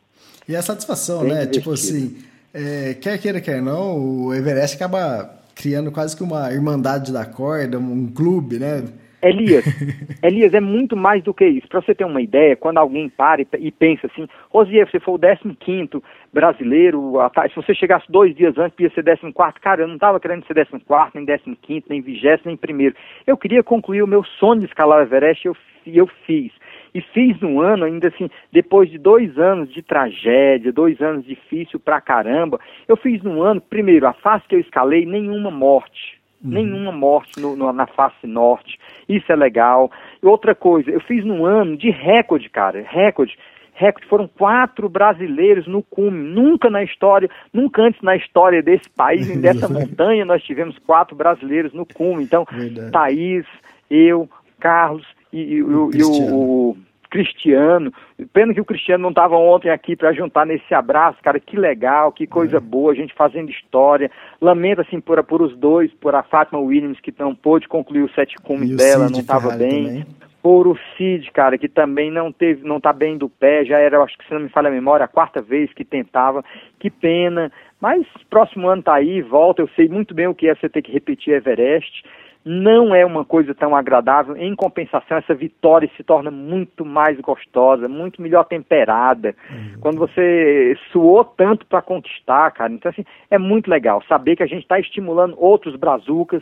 E 0.46 0.58
a 0.58 0.62
satisfação, 0.62 1.22
Bem 1.22 1.30
né? 1.34 1.46
Tipo 1.46 1.74
divertido. 1.74 2.18
assim, 2.18 2.18
É, 2.54 2.96
quer 2.96 3.18
queira, 3.20 3.40
quer 3.40 3.62
não, 3.62 3.98
o 3.98 4.34
Everest 4.34 4.76
acaba 4.76 5.40
criando 5.56 5.90
quase 5.90 6.18
que 6.18 6.24
uma 6.24 6.52
irmandade 6.52 7.14
da 7.14 7.26
corda, 7.26 7.80
um 7.80 8.08
clube, 8.08 8.60
né? 8.60 8.84
Elias, 9.22 9.66
Elias, 10.24 10.54
é 10.54 10.60
muito 10.60 10.96
mais 10.96 11.24
do 11.24 11.34
que 11.34 11.46
isso. 11.46 11.68
Para 11.68 11.82
você 11.82 11.94
ter 11.94 12.06
uma 12.06 12.22
ideia, 12.22 12.56
quando 12.56 12.78
alguém 12.78 13.10
para 13.10 13.42
e 13.42 13.72
pensa 13.72 14.08
assim, 14.08 14.28
Rosier, 14.50 14.90
você 14.90 15.00
foi 15.00 15.16
o 15.16 15.56
15 15.56 16.02
brasileiro, 16.32 17.16
se 17.50 17.56
você 17.56 17.74
chegasse 17.74 18.06
dois 18.10 18.36
dias 18.36 18.58
antes, 18.58 18.80
ia 18.80 18.90
ser 18.92 19.04
14, 19.04 19.60
cara, 19.60 19.82
eu 19.82 19.88
não 19.88 19.96
estava 19.96 20.20
querendo 20.20 20.46
ser 20.46 20.54
14, 20.54 21.12
nem 21.16 21.26
15, 21.56 21.86
nem 21.90 22.02
20, 22.02 22.46
nem 22.46 22.58
primeiro. 22.58 22.96
Eu 23.28 23.38
queria 23.38 23.64
concluir 23.64 24.04
o 24.04 24.08
meu 24.08 24.24
sonho 24.24 24.62
de 24.62 24.68
escalar 24.68 25.00
o 25.00 25.04
Everest 25.04 25.46
e 25.46 25.50
eu, 25.50 25.58
eu 25.86 26.08
fiz. 26.26 26.52
E 26.94 27.02
fiz 27.02 27.40
no 27.40 27.62
ano, 27.62 27.86
ainda 27.86 28.08
assim, 28.08 28.30
depois 28.52 28.90
de 28.90 28.98
dois 28.98 29.38
anos 29.38 29.72
de 29.72 29.82
tragédia, 29.84 30.72
dois 30.72 31.00
anos 31.02 31.26
difícil 31.26 31.80
pra 31.80 32.02
caramba, 32.02 32.60
eu 32.88 32.98
fiz 32.98 33.22
no 33.22 33.42
ano, 33.44 33.62
primeiro, 33.62 34.08
a 34.08 34.14
face 34.14 34.48
que 34.48 34.56
eu 34.56 34.60
escalei, 34.60 35.06
nenhuma 35.06 35.52
morte 35.52 36.19
Uhum. 36.44 36.52
Nenhuma 36.52 36.92
morte 36.92 37.40
no, 37.40 37.56
no, 37.56 37.72
na 37.74 37.86
face 37.88 38.26
norte. 38.26 38.80
Isso 39.08 39.32
é 39.32 39.36
legal. 39.36 39.92
E 40.24 40.26
outra 40.26 40.56
coisa, 40.56 40.90
eu 40.90 41.02
fiz 41.02 41.26
num 41.26 41.46
ano 41.46 41.76
de 41.76 41.90
recorde, 41.90 42.50
cara. 42.50 42.86
Recorde. 42.88 43.38
Recorde. 43.74 44.08
Foram 44.08 44.28
quatro 44.28 44.88
brasileiros 44.88 45.68
no 45.68 45.84
cume. 45.84 46.18
Nunca 46.18 46.70
na 46.70 46.84
história, 46.84 47.30
nunca 47.54 47.82
antes 47.82 48.02
na 48.02 48.16
história 48.16 48.64
desse 48.64 48.90
país, 48.90 49.30
e 49.30 49.38
dessa 49.38 49.68
montanha, 49.68 50.24
nós 50.26 50.42
tivemos 50.44 50.78
quatro 50.80 51.16
brasileiros 51.16 51.74
no 51.74 51.86
cume. 51.86 52.24
Então, 52.24 52.46
Verdade. 52.50 52.92
Thaís, 52.92 53.46
eu, 53.90 54.30
Carlos 54.60 55.06
e, 55.32 55.40
e, 55.40 55.56
e 55.56 55.62
o, 55.62 55.90
o 56.34 56.78
Cristiano. 57.10 57.92
Pena 58.32 58.54
que 58.54 58.62
o 58.62 58.66
Cristiano 58.66 59.02
não 59.02 59.10
estava 59.10 59.36
ontem 59.36 59.70
aqui 59.70 59.96
para 59.96 60.14
juntar 60.14 60.46
nesse 60.46 60.74
abraço, 60.74 61.18
cara. 61.24 61.40
Que 61.40 61.58
legal, 61.58 62.12
que 62.12 62.28
coisa 62.28 62.58
é. 62.58 62.60
boa, 62.60 62.92
a 62.92 62.96
gente 62.96 63.14
fazendo 63.16 63.50
história. 63.50 64.12
Lamento, 64.40 64.82
assim, 64.82 65.00
por, 65.00 65.22
por 65.24 65.42
os 65.42 65.58
dois, 65.58 65.92
por 65.96 66.14
a 66.14 66.24
Fátima 66.24 66.60
Williams, 66.60 67.00
que 67.00 67.14
não 67.18 67.34
pôde 67.34 67.68
concluir 67.68 68.04
o 68.04 68.14
sete 68.14 68.36
cumes 68.44 68.76
dela, 68.76 69.08
Cid 69.08 69.14
não 69.14 69.20
estava 69.20 69.56
bem. 69.56 69.86
Também. 69.86 70.06
Por 70.42 70.68
o 70.68 70.78
Cid, 70.96 71.32
cara, 71.32 71.58
que 71.58 71.68
também 71.68 72.10
não 72.10 72.32
teve, 72.32 72.66
não 72.66 72.80
tá 72.80 72.94
bem 72.94 73.18
do 73.18 73.28
pé, 73.28 73.66
já 73.66 73.78
era, 73.78 74.02
acho 74.02 74.18
que 74.18 74.26
se 74.26 74.34
não 74.34 74.40
me 74.40 74.48
falha 74.48 74.70
a 74.70 74.72
memória, 74.72 75.04
a 75.04 75.10
quarta 75.10 75.42
vez 75.42 75.74
que 75.74 75.84
tentava. 75.84 76.46
Que 76.80 76.90
pena. 76.90 77.52
Mas 77.82 78.06
próximo 78.30 78.68
ano 78.70 78.84
tá 78.84 78.94
aí, 78.94 79.22
volta. 79.22 79.62
Eu 79.62 79.70
sei 79.76 79.90
muito 79.90 80.14
bem 80.14 80.28
o 80.28 80.36
que 80.36 80.48
é 80.48 80.56
você 80.56 80.70
ter 80.70 80.82
que 80.82 80.92
repetir 80.92 81.34
Everest 81.34 82.04
não 82.50 82.96
é 82.96 83.06
uma 83.06 83.24
coisa 83.24 83.54
tão 83.54 83.76
agradável. 83.76 84.36
Em 84.36 84.56
compensação, 84.56 85.18
essa 85.18 85.36
vitória 85.36 85.88
se 85.96 86.04
torna 86.04 86.32
muito 86.32 86.84
mais 86.84 87.20
gostosa, 87.20 87.88
muito 87.88 88.20
melhor 88.24 88.44
temperada. 88.46 89.36
Uhum. 89.52 89.80
Quando 89.80 90.00
você 90.00 90.76
suou 90.92 91.24
tanto 91.24 91.64
para 91.68 91.84
conquistar, 91.84 92.50
cara. 92.50 92.74
Então, 92.74 92.90
assim, 92.90 93.06
é 93.30 93.38
muito 93.38 93.70
legal 93.70 94.02
saber 94.10 94.36
que 94.36 94.42
a 94.42 94.48
gente 94.48 94.64
está 94.64 94.80
estimulando 94.80 95.36
outros 95.38 95.76
brazucas, 95.76 96.42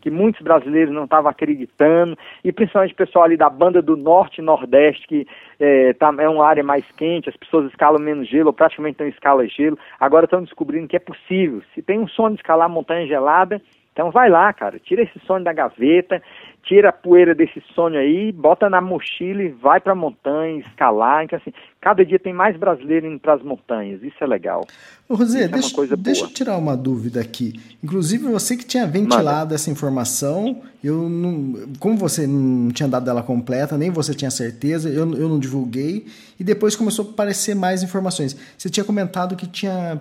que 0.00 0.12
muitos 0.12 0.40
brasileiros 0.42 0.94
não 0.94 1.04
estavam 1.04 1.28
acreditando, 1.28 2.16
e 2.44 2.52
principalmente 2.52 2.92
o 2.94 2.96
pessoal 2.96 3.24
ali 3.24 3.36
da 3.36 3.50
banda 3.50 3.82
do 3.82 3.96
norte 3.96 4.38
e 4.38 4.44
nordeste, 4.44 5.08
que 5.08 5.26
é, 5.58 5.92
tá, 5.94 6.14
é 6.18 6.28
uma 6.28 6.46
área 6.46 6.62
mais 6.62 6.84
quente, 6.92 7.28
as 7.28 7.36
pessoas 7.36 7.68
escalam 7.68 8.00
menos 8.00 8.28
gelo, 8.28 8.48
ou 8.48 8.52
praticamente 8.52 9.00
não 9.00 9.08
escalam 9.08 9.46
gelo, 9.48 9.78
agora 9.98 10.24
estão 10.24 10.42
descobrindo 10.42 10.86
que 10.86 10.96
é 10.96 11.00
possível. 11.00 11.62
Se 11.74 11.82
tem 11.82 11.98
um 11.98 12.06
sonho 12.06 12.34
de 12.34 12.40
escalar 12.40 12.68
montanha 12.68 13.06
gelada, 13.08 13.60
então 13.92 14.10
vai 14.10 14.30
lá, 14.30 14.50
cara, 14.54 14.78
tira 14.78 15.02
esse 15.02 15.18
sonho 15.26 15.44
da 15.44 15.52
gaveta, 15.52 16.22
tira 16.62 16.88
a 16.88 16.92
poeira 16.92 17.34
desse 17.34 17.62
sonho 17.74 17.98
aí, 17.98 18.32
bota 18.32 18.70
na 18.70 18.80
mochila 18.80 19.42
e 19.42 19.48
vai 19.48 19.80
para 19.80 19.92
a 19.92 19.96
montanha, 19.96 20.60
escalar. 20.60 21.24
Então, 21.24 21.38
assim, 21.38 21.52
cada 21.78 22.02
dia 22.02 22.18
tem 22.18 22.32
mais 22.32 22.56
brasileiro 22.56 23.06
indo 23.06 23.20
para 23.20 23.34
as 23.34 23.42
montanhas, 23.42 24.02
isso 24.02 24.16
é 24.22 24.26
legal. 24.26 24.66
Ô, 25.06 25.14
Rosê, 25.14 25.46
deixa, 25.46 25.84
é 25.84 25.96
deixa 25.96 26.24
eu 26.24 26.28
tirar 26.28 26.56
uma 26.56 26.74
dúvida 26.74 27.20
aqui. 27.20 27.52
Inclusive, 27.84 28.24
você 28.30 28.56
que 28.56 28.64
tinha 28.64 28.86
ventilado 28.86 29.40
Manda. 29.40 29.54
essa 29.56 29.70
informação, 29.70 30.62
eu 30.82 31.08
não, 31.08 31.68
como 31.78 31.96
você 31.98 32.26
não 32.26 32.70
tinha 32.70 32.88
dado 32.88 33.10
ela 33.10 33.22
completa, 33.22 33.76
nem 33.76 33.90
você 33.90 34.14
tinha 34.14 34.30
certeza, 34.30 34.88
eu, 34.88 35.00
eu 35.14 35.28
não 35.28 35.38
divulguei, 35.38 36.06
e 36.40 36.44
depois 36.44 36.74
começou 36.74 37.08
a 37.08 37.10
aparecer 37.10 37.54
mais 37.54 37.82
informações. 37.82 38.34
Você 38.56 38.70
tinha 38.70 38.84
comentado 38.84 39.36
que 39.36 39.46
tinha 39.46 40.00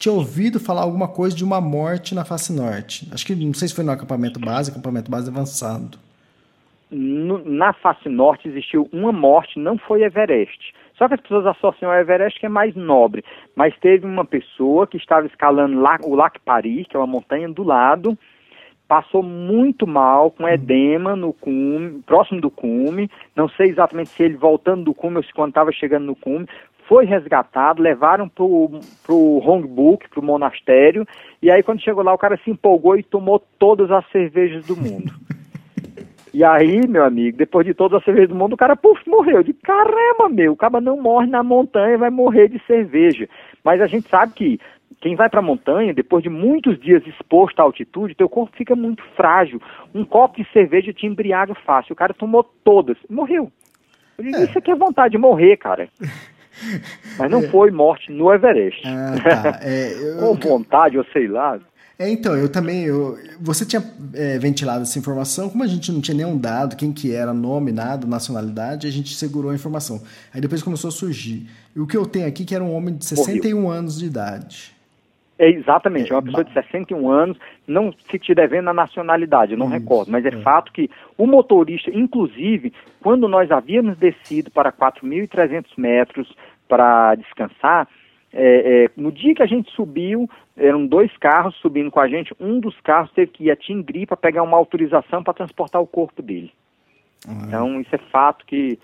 tinha 0.00 0.14
ouvido 0.14 0.58
falar 0.58 0.80
alguma 0.80 1.06
coisa 1.06 1.36
de 1.36 1.44
uma 1.44 1.60
morte 1.60 2.14
na 2.14 2.24
face 2.24 2.50
norte. 2.54 3.06
Acho 3.12 3.26
que 3.26 3.34
não 3.34 3.52
sei 3.52 3.68
se 3.68 3.74
foi 3.74 3.84
no 3.84 3.92
acampamento 3.92 4.40
base, 4.40 4.70
acampamento 4.70 5.10
base 5.10 5.28
avançado. 5.28 5.98
No, 6.90 7.44
na 7.44 7.74
face 7.74 8.08
norte 8.08 8.48
existiu 8.48 8.88
uma 8.92 9.12
morte, 9.12 9.58
não 9.58 9.76
foi 9.76 10.02
Everest. 10.02 10.72
Só 10.96 11.06
que 11.06 11.14
as 11.14 11.20
pessoas 11.20 11.46
associam 11.46 11.92
ao 11.92 11.98
Everest 11.98 12.40
que 12.40 12.46
é 12.46 12.48
mais 12.48 12.74
nobre. 12.74 13.22
Mas 13.54 13.76
teve 13.78 14.06
uma 14.06 14.24
pessoa 14.24 14.86
que 14.86 14.96
estava 14.96 15.26
escalando 15.26 15.78
o 16.04 16.14
Lac 16.14 16.38
Paris, 16.46 16.86
que 16.88 16.96
é 16.96 16.98
uma 16.98 17.06
montanha 17.06 17.48
do 17.50 17.62
lado, 17.62 18.18
passou 18.90 19.22
muito 19.22 19.86
mal 19.86 20.32
com 20.32 20.48
edema 20.48 21.14
no 21.14 21.32
cume, 21.32 22.02
próximo 22.02 22.40
do 22.40 22.50
cume. 22.50 23.08
Não 23.36 23.48
sei 23.50 23.68
exatamente 23.68 24.10
se 24.10 24.22
ele 24.22 24.36
voltando 24.36 24.82
do 24.82 24.92
cume 24.92 25.18
ou 25.18 25.22
se 25.22 25.32
quando 25.32 25.50
estava 25.50 25.70
chegando 25.70 26.06
no 26.06 26.16
cume 26.16 26.48
foi 26.90 27.04
resgatado, 27.04 27.80
levaram 27.80 28.28
para 28.28 28.42
o 28.42 29.38
Hongbook, 29.38 30.08
para 30.08 30.18
o 30.18 30.24
monastério, 30.24 31.06
e 31.40 31.48
aí 31.48 31.62
quando 31.62 31.80
chegou 31.80 32.02
lá 32.02 32.12
o 32.12 32.18
cara 32.18 32.36
se 32.42 32.50
empolgou 32.50 32.98
e 32.98 33.04
tomou 33.04 33.38
todas 33.60 33.92
as 33.92 34.04
cervejas 34.10 34.66
do 34.66 34.76
mundo. 34.76 35.14
E 36.32 36.44
aí, 36.44 36.86
meu 36.86 37.02
amigo, 37.02 37.36
depois 37.36 37.66
de 37.66 37.74
todas 37.74 37.98
as 37.98 38.04
cervejas 38.04 38.28
do 38.28 38.36
mundo, 38.36 38.52
o 38.52 38.56
cara, 38.56 38.76
puf, 38.76 39.02
morreu. 39.10 39.42
De 39.42 39.52
caramba, 39.52 40.28
meu, 40.28 40.52
o 40.52 40.56
cara 40.56 40.80
não 40.80 40.96
morre 40.96 41.26
na 41.26 41.42
montanha, 41.42 41.98
vai 41.98 42.08
morrer 42.08 42.46
de 42.46 42.64
cerveja. 42.66 43.28
Mas 43.64 43.80
a 43.80 43.88
gente 43.88 44.08
sabe 44.08 44.32
que 44.34 44.60
quem 45.00 45.16
vai 45.16 45.28
para 45.28 45.40
a 45.40 45.42
montanha, 45.42 45.92
depois 45.92 46.22
de 46.22 46.28
muitos 46.28 46.78
dias 46.78 47.04
exposto 47.04 47.58
à 47.58 47.64
altitude, 47.64 48.14
teu 48.14 48.28
corpo 48.28 48.56
fica 48.56 48.76
muito 48.76 49.02
frágil. 49.16 49.60
Um 49.92 50.04
copo 50.04 50.40
de 50.40 50.48
cerveja 50.52 50.92
te 50.92 51.04
embriaga 51.04 51.52
fácil. 51.66 51.94
O 51.94 51.96
cara 51.96 52.14
tomou 52.14 52.44
todas, 52.44 52.96
morreu. 53.10 53.50
Eu 54.16 54.22
digo, 54.22 54.36
é. 54.36 54.44
isso 54.44 54.56
aqui 54.56 54.70
é 54.70 54.76
vontade 54.76 55.10
de 55.10 55.18
morrer, 55.18 55.56
cara. 55.56 55.88
Mas 57.18 57.30
não 57.30 57.40
é. 57.40 57.48
foi 57.48 57.70
morte 57.70 58.10
no 58.12 58.32
Everest. 58.32 58.82
Ah, 58.86 59.14
tá. 59.42 59.60
é, 59.62 59.92
eu... 59.92 60.36
Com 60.36 60.36
vontade, 60.36 60.98
ou 60.98 61.04
sei 61.12 61.28
lá. 61.28 61.58
É, 61.98 62.08
então, 62.08 62.34
eu 62.34 62.50
também. 62.50 62.84
Eu, 62.84 63.18
você 63.38 63.66
tinha 63.66 63.84
é, 64.14 64.38
ventilado 64.38 64.82
essa 64.82 64.98
informação, 64.98 65.50
como 65.50 65.62
a 65.62 65.66
gente 65.66 65.92
não 65.92 66.00
tinha 66.00 66.16
nenhum 66.16 66.38
dado, 66.38 66.74
quem 66.74 66.94
que 66.94 67.14
era, 67.14 67.34
nome, 67.34 67.72
nada, 67.72 68.06
nacionalidade, 68.06 68.86
a 68.86 68.90
gente 68.90 69.14
segurou 69.14 69.50
a 69.50 69.54
informação. 69.54 70.00
Aí 70.32 70.40
depois 70.40 70.62
começou 70.62 70.88
a 70.88 70.92
surgir. 70.92 71.46
E 71.76 71.78
o 71.78 71.86
que 71.86 71.96
eu 71.96 72.06
tenho 72.06 72.26
aqui 72.26 72.46
que 72.46 72.54
era 72.54 72.64
um 72.64 72.74
homem 72.74 72.96
de 72.96 73.04
61 73.04 73.60
Morreu. 73.60 73.70
anos 73.70 73.98
de 73.98 74.06
idade. 74.06 74.80
É, 75.40 75.48
exatamente, 75.48 76.12
é 76.12 76.14
uma 76.14 76.22
pessoa 76.22 76.44
de 76.44 76.52
61 76.52 77.10
anos, 77.10 77.38
não 77.66 77.94
se 78.10 78.18
te 78.18 78.34
devendo 78.34 78.68
a 78.68 78.74
nacionalidade, 78.74 79.52
eu 79.52 79.58
não 79.58 79.68
Isso, 79.68 79.74
recordo, 79.74 80.12
mas 80.12 80.22
é, 80.26 80.28
é, 80.28 80.32
fato 80.42 80.70
que 80.70 80.90
o 81.16 81.26
motorista, 81.26 81.90
inclusive, 81.90 82.74
quando 83.00 83.26
nós 83.26 83.50
havíamos 83.50 83.96
descido 83.96 84.50
para 84.50 84.70
4.300 84.70 85.64
metros 85.78 86.30
para 86.70 87.16
descansar, 87.16 87.88
é, 88.32 88.84
é, 88.84 88.90
no 88.96 89.10
dia 89.10 89.34
que 89.34 89.42
a 89.42 89.46
gente 89.46 89.70
subiu, 89.72 90.30
eram 90.56 90.86
dois 90.86 91.10
carros 91.18 91.56
subindo 91.56 91.90
com 91.90 91.98
a 91.98 92.08
gente, 92.08 92.32
um 92.38 92.60
dos 92.60 92.78
carros 92.80 93.10
teve 93.10 93.32
que 93.32 93.44
ir 93.44 93.50
a 93.50 93.56
Tingri 93.56 94.06
para 94.06 94.16
pegar 94.16 94.44
uma 94.44 94.56
autorização 94.56 95.22
para 95.22 95.34
transportar 95.34 95.82
o 95.82 95.86
corpo 95.86 96.22
dele. 96.22 96.52
Uhum. 97.26 97.46
Então, 97.46 97.80
isso 97.80 97.94
é 97.94 97.98
fato 97.98 98.46
que 98.46 98.78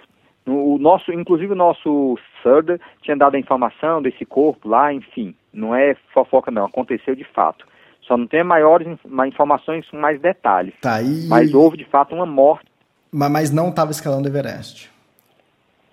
o 0.44 0.78
nosso, 0.78 1.12
inclusive 1.12 1.52
o 1.52 1.56
nosso 1.56 2.18
Surda 2.42 2.80
tinha 3.02 3.16
dado 3.16 3.36
a 3.36 3.38
informação 3.38 4.02
desse 4.02 4.24
corpo 4.24 4.68
lá, 4.68 4.92
enfim, 4.92 5.34
não 5.52 5.74
é 5.74 5.96
fofoca 6.12 6.50
não, 6.50 6.64
aconteceu 6.64 7.14
de 7.14 7.24
fato. 7.24 7.66
Só 8.02 8.16
não 8.16 8.26
tem 8.26 8.44
maiores 8.44 8.86
informações 9.26 9.88
com 9.88 9.96
mais 9.96 10.20
detalhes. 10.20 10.74
Tá, 10.80 11.02
e... 11.02 11.26
Mas 11.28 11.52
houve 11.54 11.76
de 11.76 11.84
fato 11.84 12.14
uma 12.14 12.26
morte. 12.26 12.66
Mas 13.10 13.50
não 13.50 13.70
estava 13.70 13.90
escalando 13.90 14.28
o 14.28 14.30
Everest. 14.30 14.90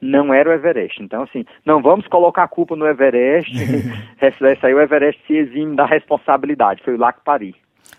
Não 0.04 0.34
era 0.34 0.50
o 0.50 0.54
Everest. 0.54 1.02
Então, 1.02 1.24
assim, 1.24 1.46
não 1.66 1.82
vamos 1.82 2.08
colocar 2.08 2.44
a 2.44 2.48
culpa 2.48 2.76
no 2.76 2.88
Everest. 2.88 3.52
Essa 4.20 4.68
aí 4.68 4.74
o 4.74 4.80
Everest 4.82 5.22
se 5.26 5.34
exime 5.34 5.76
da 5.76 5.86
responsabilidade. 5.86 6.84
Foi 6.84 6.96
o 6.96 7.00
Lac 7.00 7.20
Paris. 7.24 7.56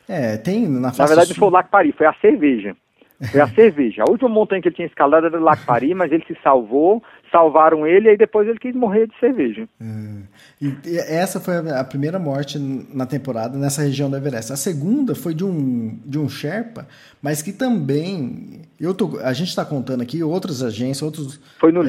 É, 0.08 0.36
tem 0.36 0.68
na 0.68 0.92
Na 0.96 1.06
verdade, 1.06 1.30
não 1.30 1.36
foi 1.36 1.48
o 1.48 1.52
Lac 1.52 1.70
Paris, 1.70 1.94
foi 1.96 2.06
a 2.06 2.14
cerveja. 2.14 2.76
Foi 3.30 3.40
a 3.40 3.48
cerveja. 3.54 4.02
A 4.06 4.10
última 4.10 4.28
montanha 4.28 4.60
que 4.60 4.68
ele 4.68 4.76
tinha 4.76 4.86
escalado 4.86 5.26
era 5.26 5.38
o 5.38 5.42
Lac 5.42 5.64
Paris, 5.64 5.94
mas 5.94 6.12
ele 6.12 6.24
se 6.26 6.36
salvou, 6.42 7.02
salvaram 7.34 7.84
ele 7.84 8.12
e 8.12 8.16
depois 8.16 8.46
ele 8.46 8.58
quis 8.60 8.76
morrer 8.76 9.08
de 9.08 9.18
cerveja. 9.18 9.68
É. 9.80 10.34
E 10.60 10.96
essa 10.96 11.40
foi 11.40 11.56
a 11.56 11.82
primeira 11.82 12.16
morte 12.16 12.58
na 12.58 13.04
temporada 13.04 13.58
nessa 13.58 13.82
região 13.82 14.08
do 14.08 14.16
Everest. 14.16 14.52
A 14.52 14.56
segunda 14.56 15.16
foi 15.16 15.34
de 15.34 15.44
um, 15.44 15.98
de 16.06 16.16
um 16.16 16.28
Sherpa, 16.28 16.86
mas 17.20 17.42
que 17.42 17.52
também. 17.52 18.62
Eu 18.80 18.94
tô, 18.94 19.18
a 19.18 19.32
gente 19.32 19.48
está 19.48 19.64
contando 19.64 20.02
aqui 20.02 20.22
outras 20.22 20.62
agências, 20.62 21.02
outros. 21.02 21.40
Foi 21.58 21.72
no 21.72 21.82
é, 21.82 21.86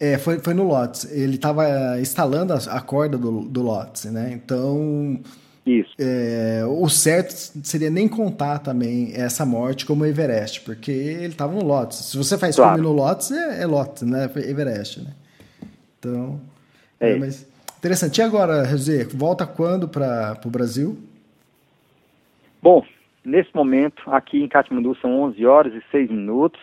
É, 0.00 0.16
foi, 0.16 0.38
foi 0.38 0.54
no 0.54 0.64
Lotus. 0.64 1.04
Ele 1.12 1.34
estava 1.34 2.00
instalando 2.00 2.54
a, 2.54 2.56
a, 2.56 2.80
corda 2.80 3.18
do, 3.18 3.42
do 3.42 3.62
né? 4.10 4.32
Então 4.32 5.20
isso. 5.68 5.94
É, 5.98 6.62
o 6.66 6.88
certo 6.88 7.30
seria 7.62 7.90
nem 7.90 8.08
contar 8.08 8.58
também 8.58 9.12
essa 9.14 9.44
morte 9.44 9.84
como 9.84 10.04
Everest, 10.06 10.62
porque 10.62 10.90
ele 10.90 11.26
estava 11.26 11.52
no 11.52 11.64
Lotus. 11.64 12.10
Se 12.10 12.16
você 12.16 12.38
faz 12.38 12.56
claro. 12.56 12.82
no 12.82 12.92
Lotus, 12.92 13.30
é, 13.30 13.62
é 13.62 13.66
Lotus, 13.66 14.02
né? 14.02 14.30
Everest, 14.36 15.00
né? 15.00 15.12
Então. 15.98 16.40
É. 17.00 17.12
é 17.12 17.16
mas, 17.16 17.46
Interessante. 17.78 18.18
E 18.18 18.22
agora, 18.22 18.64
José, 18.64 19.04
volta 19.04 19.46
quando 19.46 19.88
para 19.88 20.36
o 20.44 20.50
Brasil? 20.50 20.98
Bom, 22.60 22.84
nesse 23.24 23.54
momento, 23.54 24.02
aqui 24.06 24.42
em 24.42 24.48
Katmandu 24.48 24.96
são 24.96 25.22
11 25.22 25.46
horas 25.46 25.72
e 25.72 25.82
6 25.92 26.10
minutos. 26.10 26.60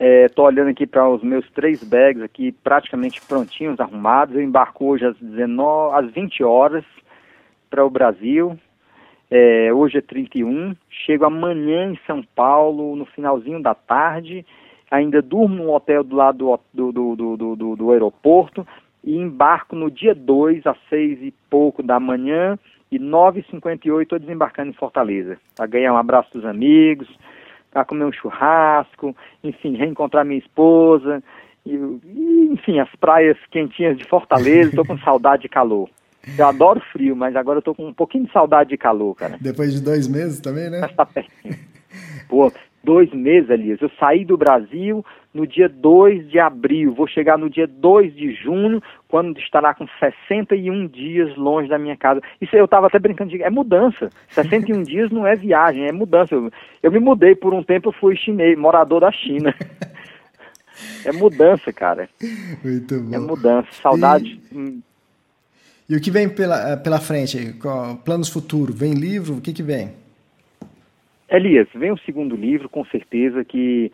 Estou 0.00 0.46
é, 0.46 0.48
olhando 0.48 0.70
aqui 0.70 0.86
para 0.86 1.06
os 1.06 1.22
meus 1.22 1.48
três 1.50 1.84
bags 1.84 2.22
aqui 2.22 2.50
praticamente 2.50 3.20
prontinhos, 3.20 3.78
arrumados. 3.78 4.34
Eu 4.34 4.42
embarco 4.42 4.86
hoje 4.86 5.04
às, 5.04 5.16
19, 5.18 5.96
às 5.96 6.10
20 6.12 6.42
horas 6.42 6.84
para 7.74 7.84
o 7.84 7.90
Brasil. 7.90 8.56
É, 9.28 9.72
hoje 9.72 9.98
é 9.98 10.00
31. 10.00 10.76
Chego 10.88 11.24
amanhã 11.24 11.90
em 11.90 11.98
São 12.06 12.22
Paulo, 12.22 12.94
no 12.94 13.04
finalzinho 13.04 13.60
da 13.60 13.74
tarde. 13.74 14.46
Ainda 14.88 15.20
durmo 15.20 15.56
no 15.56 15.74
hotel 15.74 16.04
do 16.04 16.14
lado 16.14 16.60
do, 16.72 16.92
do, 16.92 17.16
do, 17.16 17.56
do, 17.56 17.76
do 17.76 17.90
aeroporto 17.90 18.64
e 19.02 19.16
embarco 19.16 19.74
no 19.74 19.90
dia 19.90 20.14
2, 20.14 20.64
às 20.68 20.78
6 20.88 21.20
e 21.22 21.34
pouco 21.50 21.82
da 21.82 21.98
manhã. 21.98 22.56
E 22.92 22.98
9h58 22.98 24.02
estou 24.02 24.20
desembarcando 24.20 24.70
em 24.70 24.74
Fortaleza. 24.74 25.36
Para 25.56 25.66
ganhar 25.66 25.92
um 25.92 25.96
abraço 25.96 26.30
dos 26.32 26.44
amigos, 26.44 27.08
para 27.72 27.84
comer 27.84 28.04
um 28.04 28.12
churrasco, 28.12 29.16
enfim, 29.42 29.74
reencontrar 29.74 30.24
minha 30.24 30.38
esposa. 30.38 31.20
E, 31.66 31.74
e, 31.74 32.50
enfim, 32.52 32.78
as 32.78 32.94
praias 33.00 33.36
quentinhas 33.50 33.98
de 33.98 34.04
Fortaleza, 34.04 34.68
estou 34.68 34.86
com 34.86 34.96
saudade 35.02 35.42
de 35.42 35.48
calor. 35.48 35.90
Eu 36.38 36.46
adoro 36.46 36.80
frio, 36.92 37.14
mas 37.14 37.36
agora 37.36 37.58
eu 37.58 37.62
tô 37.62 37.74
com 37.74 37.86
um 37.86 37.94
pouquinho 37.94 38.26
de 38.26 38.32
saudade 38.32 38.70
de 38.70 38.76
calor, 38.76 39.14
cara. 39.14 39.36
Depois 39.40 39.72
de 39.72 39.80
dois 39.80 40.08
meses 40.08 40.40
também, 40.40 40.70
né? 40.70 40.80
Mas 40.80 40.94
tá 40.94 41.04
pertinho. 41.04 41.54
Pô, 42.28 42.52
dois 42.82 43.12
meses, 43.12 43.50
Elias. 43.50 43.80
Eu 43.80 43.90
saí 43.98 44.24
do 44.24 44.36
Brasil 44.36 45.04
no 45.32 45.46
dia 45.46 45.68
2 45.68 46.30
de 46.30 46.38
abril. 46.38 46.94
Vou 46.94 47.06
chegar 47.06 47.36
no 47.36 47.50
dia 47.50 47.66
2 47.66 48.14
de 48.14 48.32
junho, 48.34 48.82
quando 49.08 49.38
estará 49.38 49.74
com 49.74 49.86
61 49.98 50.86
dias 50.86 51.36
longe 51.36 51.68
da 51.68 51.78
minha 51.78 51.96
casa. 51.96 52.20
Isso 52.40 52.54
eu 52.56 52.68
tava 52.68 52.86
até 52.86 52.98
brincando 52.98 53.30
de. 53.30 53.42
É 53.42 53.50
mudança. 53.50 54.10
61 54.28 54.82
dias 54.84 55.10
não 55.10 55.26
é 55.26 55.34
viagem, 55.34 55.86
é 55.86 55.92
mudança. 55.92 56.34
Eu, 56.34 56.50
eu 56.82 56.92
me 56.92 57.00
mudei 57.00 57.34
por 57.34 57.52
um 57.52 57.62
tempo, 57.62 57.88
eu 57.88 57.92
fui 57.92 58.16
chinês, 58.16 58.56
morador 58.58 59.00
da 59.00 59.10
China. 59.10 59.54
É 61.04 61.12
mudança, 61.12 61.72
cara. 61.72 62.08
Muito 62.64 63.00
bom. 63.00 63.14
É 63.14 63.18
mudança. 63.18 63.68
Saudade. 63.80 64.40
E 64.52 64.82
e 65.88 65.96
o 65.96 66.00
que 66.00 66.10
vem 66.10 66.28
pela, 66.28 66.72
eh, 66.72 66.76
pela 66.76 66.98
frente? 66.98 67.54
Planos 68.04 68.28
futuros? 68.28 68.78
Vem 68.78 68.94
livro? 68.94 69.36
O 69.36 69.40
que, 69.40 69.52
que 69.52 69.62
vem? 69.62 69.92
Elias, 71.30 71.68
vem 71.74 71.90
o 71.90 71.98
segundo 71.98 72.36
livro, 72.36 72.68
com 72.68 72.84
certeza, 72.86 73.44
que 73.44 73.90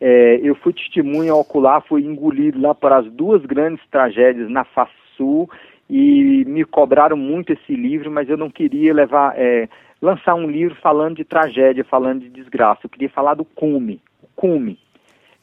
é, 0.00 0.40
eu 0.42 0.54
fui 0.54 0.72
testemunha 0.72 1.34
ocular, 1.34 1.82
fui 1.82 2.04
engolido 2.04 2.60
lá 2.60 2.74
para 2.74 2.98
as 2.98 3.10
duas 3.10 3.44
grandes 3.44 3.84
tragédias 3.90 4.50
na 4.50 4.64
face 4.64 4.92
sul 5.16 5.50
e 5.88 6.44
me 6.46 6.64
cobraram 6.64 7.16
muito 7.16 7.52
esse 7.52 7.74
livro, 7.74 8.10
mas 8.10 8.28
eu 8.28 8.36
não 8.36 8.50
queria 8.50 8.92
levar, 8.92 9.34
é, 9.36 9.68
lançar 10.00 10.34
um 10.34 10.50
livro 10.50 10.76
falando 10.76 11.16
de 11.16 11.24
tragédia, 11.24 11.84
falando 11.84 12.20
de 12.20 12.28
desgraça. 12.28 12.82
Eu 12.84 12.90
queria 12.90 13.08
falar 13.08 13.34
do 13.34 13.44
cume, 13.44 14.00
cume. 14.34 14.78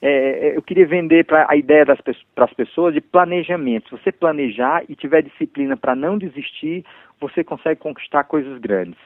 É, 0.06 0.50
é, 0.50 0.58
eu 0.58 0.62
queria 0.62 0.86
vender 0.86 1.24
para 1.24 1.48
a 1.50 1.56
ideia 1.56 1.86
para 2.36 2.44
as 2.44 2.54
pessoas 2.54 2.94
de 2.94 3.00
planejamento. 3.00 3.88
Se 3.88 4.04
você 4.04 4.12
planejar 4.12 4.84
e 4.90 4.98
tiver 4.98 5.22
disciplina 5.22 5.78
para 5.78 5.96
não 5.96 6.18
desistir, 6.18 6.84
você 7.22 7.42
consegue 7.42 7.80
conquistar 7.80 8.26
coisas 8.26 8.60
grandes. 8.60 9.00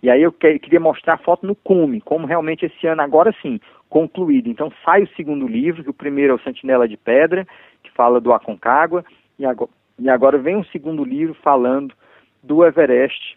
E 0.00 0.08
aí 0.08 0.22
eu 0.22 0.30
que, 0.30 0.60
queria 0.60 0.78
mostrar 0.78 1.14
a 1.14 1.18
foto 1.18 1.44
no 1.44 1.56
cume, 1.56 2.00
como 2.00 2.28
realmente 2.28 2.64
esse 2.64 2.86
ano, 2.86 3.02
agora 3.02 3.34
sim, 3.42 3.58
concluído. 3.88 4.48
Então 4.48 4.72
sai 4.84 5.02
o 5.02 5.14
segundo 5.16 5.48
livro, 5.48 5.82
que 5.82 5.90
o 5.90 5.94
primeiro 5.94 6.34
é 6.34 6.36
o 6.36 6.42
Sentinela 6.44 6.86
de 6.86 6.96
Pedra, 6.96 7.44
que 7.82 7.90
fala 7.90 8.20
do 8.20 8.32
Aconcagua, 8.32 9.04
e 9.36 9.44
agora, 9.44 9.70
e 9.98 10.08
agora 10.08 10.38
vem 10.38 10.54
um 10.54 10.64
segundo 10.66 11.02
livro 11.02 11.34
falando 11.42 11.92
do 12.40 12.64
Everest, 12.64 13.36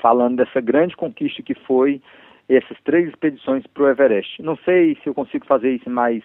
falando 0.00 0.38
dessa 0.38 0.60
grande 0.60 0.96
conquista 0.96 1.44
que 1.44 1.54
foi 1.54 2.02
essas 2.48 2.76
três 2.84 3.08
expedições 3.08 3.66
para 3.66 3.82
o 3.82 3.88
Everest. 3.88 4.42
Não 4.42 4.56
sei 4.64 4.96
se 5.02 5.08
eu 5.08 5.14
consigo 5.14 5.46
fazer 5.46 5.70
isso 5.72 5.88
em 5.88 5.92
mais 5.92 6.22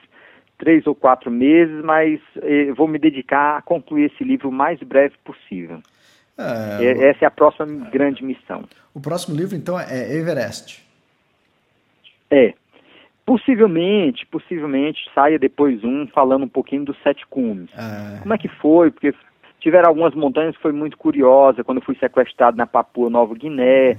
três 0.58 0.86
ou 0.88 0.96
quatro 0.96 1.30
meses, 1.30 1.84
mas 1.84 2.20
eh, 2.42 2.72
vou 2.74 2.88
me 2.88 2.98
dedicar 2.98 3.58
a 3.58 3.62
concluir 3.62 4.12
esse 4.12 4.24
livro 4.24 4.50
o 4.50 4.52
mais 4.52 4.80
breve 4.80 5.16
possível. 5.24 5.80
É, 6.38 7.10
Essa 7.10 7.26
é 7.26 7.28
a 7.28 7.32
próxima 7.32 7.90
grande 7.90 8.24
missão. 8.24 8.64
O 8.94 9.00
próximo 9.00 9.36
livro, 9.36 9.56
então, 9.56 9.80
é 9.80 10.16
Everest. 10.16 10.84
É. 12.30 12.54
Possivelmente, 13.26 14.26
possivelmente 14.28 15.00
saia 15.14 15.40
depois 15.40 15.84
um 15.84 16.08
falando 16.08 16.44
um 16.44 16.50
pouquinho 16.50 16.86
dos 16.86 16.98
sete 17.02 17.26
cumes. 17.28 17.70
É. 17.76 18.20
Como 18.22 18.34
é 18.34 18.38
que 18.38 18.48
foi? 18.48 18.92
Porque 18.92 19.14
tiveram 19.60 19.90
algumas 19.90 20.14
montanhas 20.14 20.56
que 20.56 20.62
foi 20.62 20.72
muito 20.72 20.98
curiosa, 20.98 21.64
quando 21.64 21.80
eu 21.80 21.84
fui 21.84 21.96
sequestrado 21.96 22.56
na 22.56 22.68
Papua 22.68 23.10
Nova 23.10 23.34
Guiné, 23.34 23.98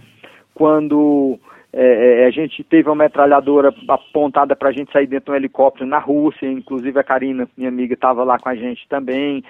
quando 0.54 1.38
é, 1.72 2.22
é, 2.22 2.26
a 2.26 2.30
gente 2.30 2.64
teve 2.64 2.88
uma 2.88 3.04
metralhadora 3.04 3.74
apontada 3.88 4.56
para 4.56 4.70
a 4.70 4.72
gente 4.72 4.92
sair 4.92 5.06
dentro 5.06 5.26
de 5.26 5.30
um 5.32 5.36
helicóptero 5.36 5.86
na 5.86 5.98
Rússia, 5.98 6.46
inclusive 6.46 6.98
a 6.98 7.04
Karina, 7.04 7.48
minha 7.56 7.68
amiga, 7.68 7.94
estava 7.94 8.24
lá 8.24 8.38
com 8.38 8.48
a 8.48 8.54
gente 8.54 8.88
também. 8.88 9.44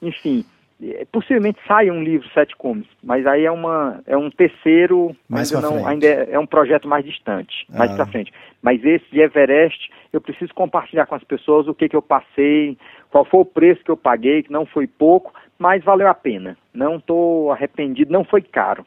Enfim, 0.00 0.44
é, 0.82 1.04
possivelmente 1.10 1.58
saia 1.66 1.92
um 1.92 2.02
livro 2.02 2.28
Sete 2.32 2.54
Cumes, 2.56 2.86
mas 3.02 3.26
aí 3.26 3.44
é, 3.44 3.50
uma, 3.50 4.00
é 4.06 4.16
um 4.16 4.30
terceiro, 4.30 5.16
mais 5.28 5.52
ainda, 5.52 5.68
não, 5.68 5.86
ainda 5.86 6.06
é, 6.06 6.28
é, 6.32 6.38
um 6.38 6.46
projeto 6.46 6.86
mais 6.86 7.04
distante, 7.04 7.66
mais 7.68 7.90
ah. 7.90 7.96
para 7.96 8.06
frente. 8.06 8.32
Mas 8.62 8.84
esse 8.84 9.04
de 9.10 9.20
Everest, 9.20 9.90
eu 10.12 10.20
preciso 10.20 10.54
compartilhar 10.54 11.06
com 11.06 11.14
as 11.14 11.24
pessoas 11.24 11.66
o 11.66 11.74
que, 11.74 11.88
que 11.88 11.96
eu 11.96 12.02
passei, 12.02 12.78
qual 13.10 13.24
foi 13.24 13.40
o 13.40 13.44
preço 13.44 13.84
que 13.84 13.90
eu 13.90 13.96
paguei, 13.96 14.42
que 14.42 14.52
não 14.52 14.64
foi 14.64 14.86
pouco, 14.86 15.32
mas 15.58 15.82
valeu 15.84 16.08
a 16.08 16.14
pena. 16.14 16.56
Não 16.72 16.96
estou 16.96 17.50
arrependido, 17.50 18.12
não 18.12 18.24
foi 18.24 18.42
caro. 18.42 18.84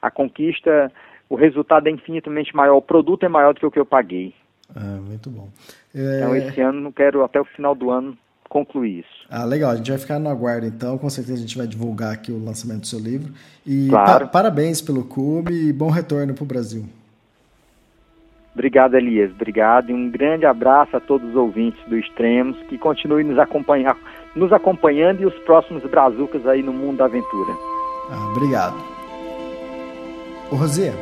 A 0.00 0.10
conquista 0.10 0.92
o 1.28 1.36
resultado 1.36 1.88
é 1.88 1.90
infinitamente 1.90 2.54
maior, 2.54 2.76
o 2.76 2.82
produto 2.82 3.24
é 3.24 3.28
maior 3.28 3.54
do 3.54 3.60
que 3.60 3.66
o 3.66 3.70
que 3.70 3.78
eu 3.78 3.86
paguei. 3.86 4.34
Ah, 4.74 4.98
muito 5.00 5.30
bom. 5.30 5.48
É... 5.94 6.16
Então, 6.18 6.36
esse 6.36 6.60
ano, 6.60 6.80
não 6.80 6.92
quero 6.92 7.24
até 7.24 7.40
o 7.40 7.44
final 7.44 7.74
do 7.74 7.90
ano 7.90 8.16
concluir 8.48 9.00
isso. 9.00 9.26
Ah, 9.30 9.44
legal. 9.44 9.70
A 9.70 9.76
gente 9.76 9.90
vai 9.90 9.98
ficar 9.98 10.18
no 10.18 10.28
aguardo, 10.28 10.66
então. 10.66 10.96
Com 10.98 11.10
certeza 11.10 11.38
a 11.38 11.40
gente 11.40 11.56
vai 11.56 11.66
divulgar 11.66 12.12
aqui 12.12 12.32
o 12.32 12.42
lançamento 12.42 12.80
do 12.80 12.86
seu 12.86 12.98
livro. 12.98 13.32
E 13.66 13.88
claro. 13.88 14.26
pa 14.26 14.32
parabéns 14.32 14.80
pelo 14.80 15.04
clube 15.04 15.52
e 15.52 15.72
bom 15.72 15.90
retorno 15.90 16.34
para 16.34 16.44
o 16.44 16.46
Brasil. 16.46 16.84
Obrigado, 18.54 18.94
Elias. 18.96 19.30
Obrigado. 19.30 19.90
E 19.90 19.94
um 19.94 20.10
grande 20.10 20.44
abraço 20.44 20.96
a 20.96 21.00
todos 21.00 21.28
os 21.28 21.36
ouvintes 21.36 21.80
do 21.88 21.96
Extremos 21.96 22.58
que 22.68 22.76
continuem 22.76 23.24
nos, 23.24 23.38
acompanhar, 23.38 23.96
nos 24.34 24.52
acompanhando 24.52 25.22
e 25.22 25.26
os 25.26 25.34
próximos 25.40 25.82
brazucas 25.84 26.46
aí 26.46 26.62
no 26.62 26.72
mundo 26.72 26.98
da 26.98 27.04
aventura. 27.04 27.52
Ah, 28.10 28.32
obrigado. 28.34 28.76
Ô, 30.50 30.56
Rosê, 30.56 30.92